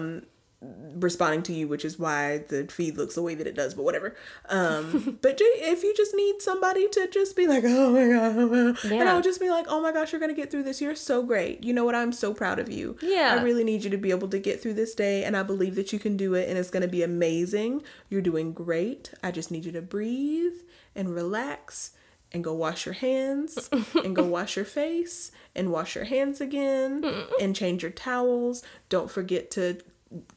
responding 0.94 1.42
to 1.42 1.52
you, 1.52 1.66
which 1.66 1.84
is 1.84 1.98
why 1.98 2.38
the 2.38 2.64
feed 2.70 2.96
looks 2.96 3.16
the 3.16 3.22
way 3.22 3.34
that 3.34 3.46
it 3.46 3.54
does, 3.54 3.74
but 3.74 3.82
whatever. 3.82 4.14
Um, 4.48 5.18
but 5.22 5.38
if 5.40 5.82
you 5.82 5.94
just 5.96 6.14
need 6.14 6.40
somebody 6.40 6.88
to 6.88 7.08
just 7.08 7.34
be 7.34 7.46
like, 7.48 7.64
oh 7.66 7.90
my 7.90 8.08
God, 8.08 8.36
oh 8.36 8.48
my 8.48 8.72
God," 8.72 8.92
and 8.92 9.08
I'll 9.08 9.22
just 9.22 9.40
be 9.40 9.50
like, 9.50 9.66
oh 9.68 9.80
my 9.80 9.92
gosh, 9.92 10.12
you're 10.12 10.20
going 10.20 10.34
to 10.34 10.40
get 10.40 10.50
through 10.50 10.62
this. 10.62 10.80
You're 10.80 10.94
so 10.94 11.22
great. 11.22 11.64
You 11.64 11.72
know 11.72 11.84
what? 11.84 11.94
I'm 11.94 12.12
so 12.12 12.32
proud 12.32 12.58
of 12.58 12.70
you. 12.70 12.96
Yeah. 13.02 13.36
I 13.38 13.42
really 13.42 13.64
need 13.64 13.84
you 13.84 13.90
to 13.90 13.98
be 13.98 14.10
able 14.10 14.28
to 14.28 14.38
get 14.38 14.62
through 14.62 14.74
this 14.74 14.94
day, 14.94 15.24
and 15.24 15.36
I 15.36 15.42
believe 15.42 15.74
that 15.74 15.92
you 15.92 15.98
can 15.98 16.16
do 16.16 16.34
it, 16.34 16.48
and 16.48 16.58
it's 16.58 16.70
going 16.70 16.82
to 16.82 16.88
be 16.88 17.02
amazing. 17.02 17.82
You're 18.08 18.22
doing 18.22 18.52
great. 18.52 19.12
I 19.22 19.30
just 19.30 19.50
need 19.50 19.64
you 19.64 19.72
to 19.72 19.82
breathe 19.82 20.60
and 20.94 21.14
relax. 21.14 21.92
And 22.34 22.42
go 22.42 22.54
wash 22.54 22.86
your 22.86 22.94
hands, 22.94 23.68
and 23.94 24.16
go 24.16 24.24
wash 24.36 24.56
your 24.56 24.64
face, 24.64 25.32
and 25.54 25.70
wash 25.70 25.94
your 25.94 26.04
hands 26.04 26.40
again, 26.40 27.04
and 27.40 27.54
change 27.54 27.82
your 27.82 27.92
towels. 27.92 28.62
Don't 28.88 29.10
forget 29.10 29.50
to 29.52 29.80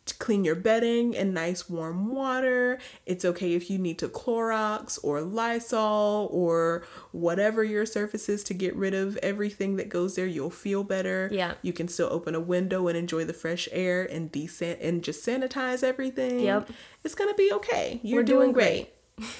to 0.05 0.13
clean 0.15 0.43
your 0.45 0.55
bedding 0.55 1.13
in 1.13 1.33
nice 1.33 1.69
warm 1.69 2.13
water. 2.13 2.79
It's 3.05 3.25
okay 3.25 3.53
if 3.53 3.69
you 3.69 3.77
need 3.77 3.99
to 3.99 4.07
Clorox 4.07 4.97
or 5.03 5.21
Lysol 5.21 6.29
or 6.31 6.85
whatever 7.11 7.63
your 7.63 7.85
surface 7.85 8.29
is 8.29 8.43
to 8.45 8.53
get 8.53 8.75
rid 8.75 8.93
of 8.93 9.17
everything 9.17 9.75
that 9.77 9.89
goes 9.89 10.15
there. 10.15 10.27
You'll 10.27 10.49
feel 10.49 10.83
better. 10.83 11.29
Yeah. 11.31 11.55
You 11.61 11.73
can 11.73 11.87
still 11.87 12.07
open 12.11 12.35
a 12.35 12.39
window 12.39 12.87
and 12.87 12.97
enjoy 12.97 13.25
the 13.25 13.33
fresh 13.33 13.67
air 13.71 14.05
and 14.05 14.31
desan 14.31 14.77
and 14.81 15.03
just 15.03 15.25
sanitize 15.25 15.83
everything. 15.83 16.41
Yep. 16.41 16.71
It's 17.03 17.15
gonna 17.15 17.33
be 17.33 17.51
okay. 17.53 17.99
You're 18.03 18.21
We're 18.21 18.23
doing, 18.23 18.39
doing 18.39 18.53
great. 18.53 18.89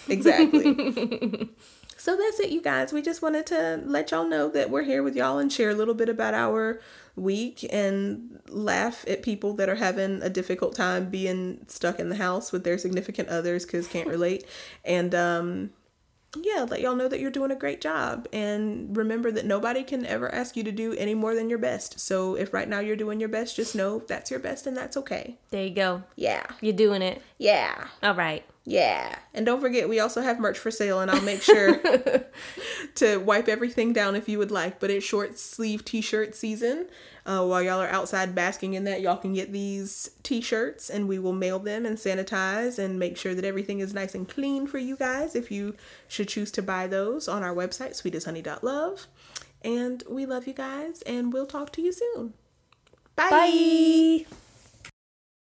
Exactly. 0.07 1.49
So 2.05 2.15
that's 2.15 2.39
it, 2.39 2.51
you 2.51 2.61
guys. 2.61 2.93
We 2.93 3.01
just 3.01 3.23
wanted 3.23 3.47
to 3.47 3.81
let 3.83 4.11
y'all 4.11 4.27
know 4.27 4.47
that 4.49 4.69
we're 4.69 4.83
here 4.83 5.01
with 5.01 5.15
y'all 5.15 5.39
and 5.39 5.51
share 5.51 5.71
a 5.71 5.73
little 5.73 5.95
bit 5.95 6.07
about 6.07 6.35
our 6.35 6.79
week 7.15 7.65
and 7.71 8.39
laugh 8.47 9.03
at 9.07 9.23
people 9.23 9.53
that 9.53 9.69
are 9.69 9.77
having 9.77 10.21
a 10.21 10.29
difficult 10.29 10.75
time 10.75 11.09
being 11.09 11.65
stuck 11.65 11.99
in 11.99 12.09
the 12.09 12.17
house 12.17 12.51
with 12.51 12.63
their 12.63 12.77
significant 12.77 13.29
others 13.29 13.65
because 13.65 13.87
can't 13.87 14.07
relate. 14.17 14.45
And 14.83 15.15
um, 15.15 15.71
yeah, 16.39 16.67
let 16.69 16.79
y'all 16.79 16.95
know 16.95 17.07
that 17.07 17.19
you're 17.19 17.31
doing 17.31 17.49
a 17.49 17.55
great 17.55 17.81
job. 17.81 18.27
And 18.31 18.95
remember 18.95 19.31
that 19.31 19.47
nobody 19.47 19.83
can 19.83 20.05
ever 20.05 20.31
ask 20.31 20.55
you 20.55 20.63
to 20.63 20.71
do 20.71 20.93
any 20.93 21.15
more 21.15 21.33
than 21.33 21.49
your 21.49 21.57
best. 21.57 21.99
So 21.99 22.35
if 22.35 22.53
right 22.53 22.69
now 22.69 22.81
you're 22.81 22.95
doing 22.95 23.19
your 23.19 23.29
best, 23.29 23.55
just 23.55 23.73
know 23.73 24.03
that's 24.07 24.29
your 24.29 24.39
best 24.39 24.67
and 24.67 24.77
that's 24.77 24.95
okay. 24.95 25.39
There 25.49 25.63
you 25.63 25.73
go. 25.73 26.03
Yeah. 26.15 26.45
You're 26.61 26.73
doing 26.73 27.01
it. 27.01 27.23
Yeah. 27.39 27.87
All 28.03 28.13
right. 28.13 28.45
Yeah. 28.65 29.15
And 29.33 29.45
don't 29.45 29.61
forget, 29.61 29.87
we 29.87 29.99
also 29.99 30.21
have 30.21 30.39
merch 30.39 30.57
for 30.57 30.71
sale, 30.71 30.99
and 30.99 31.11
I'll 31.11 31.21
make 31.21 31.43
sure 31.43 31.77
to 32.95 33.17
wipe 33.17 33.47
everything 33.47 33.93
down 33.93 34.15
if 34.15 34.27
you 34.27 34.39
would 34.39 34.49
like. 34.49 34.79
But 34.79 34.89
it's 34.89 35.05
short 35.05 35.37
sleeve 35.37 35.85
t 35.85 36.01
shirt 36.01 36.35
season. 36.35 36.87
Uh, 37.27 37.45
while 37.45 37.61
y'all 37.61 37.81
are 37.81 37.87
outside 37.87 38.35
basking 38.35 38.73
in 38.73 38.83
that, 38.83 39.01
y'all 39.01 39.17
can 39.17 39.33
get 39.33 39.51
these 39.51 40.09
t 40.23 40.41
shirts, 40.41 40.89
and 40.89 41.07
we 41.07 41.19
will 41.19 41.33
mail 41.33 41.59
them 41.59 41.85
and 41.85 41.97
sanitize 41.97 42.79
and 42.79 42.97
make 42.97 43.17
sure 43.17 43.35
that 43.35 43.45
everything 43.45 43.79
is 43.79 43.93
nice 43.93 44.15
and 44.15 44.27
clean 44.27 44.65
for 44.65 44.79
you 44.79 44.97
guys 44.97 45.35
if 45.35 45.51
you 45.51 45.75
should 46.07 46.27
choose 46.27 46.51
to 46.51 46.63
buy 46.63 46.87
those 46.87 47.27
on 47.27 47.43
our 47.43 47.53
website, 47.53 48.01
sweetesthoney.love. 48.01 49.07
And 49.63 50.03
we 50.09 50.25
love 50.25 50.47
you 50.47 50.53
guys, 50.53 51.03
and 51.03 51.31
we'll 51.31 51.47
talk 51.47 51.71
to 51.73 51.81
you 51.81 51.91
soon. 51.91 52.33
Bye. 53.15 53.29
Bye. 53.29 54.25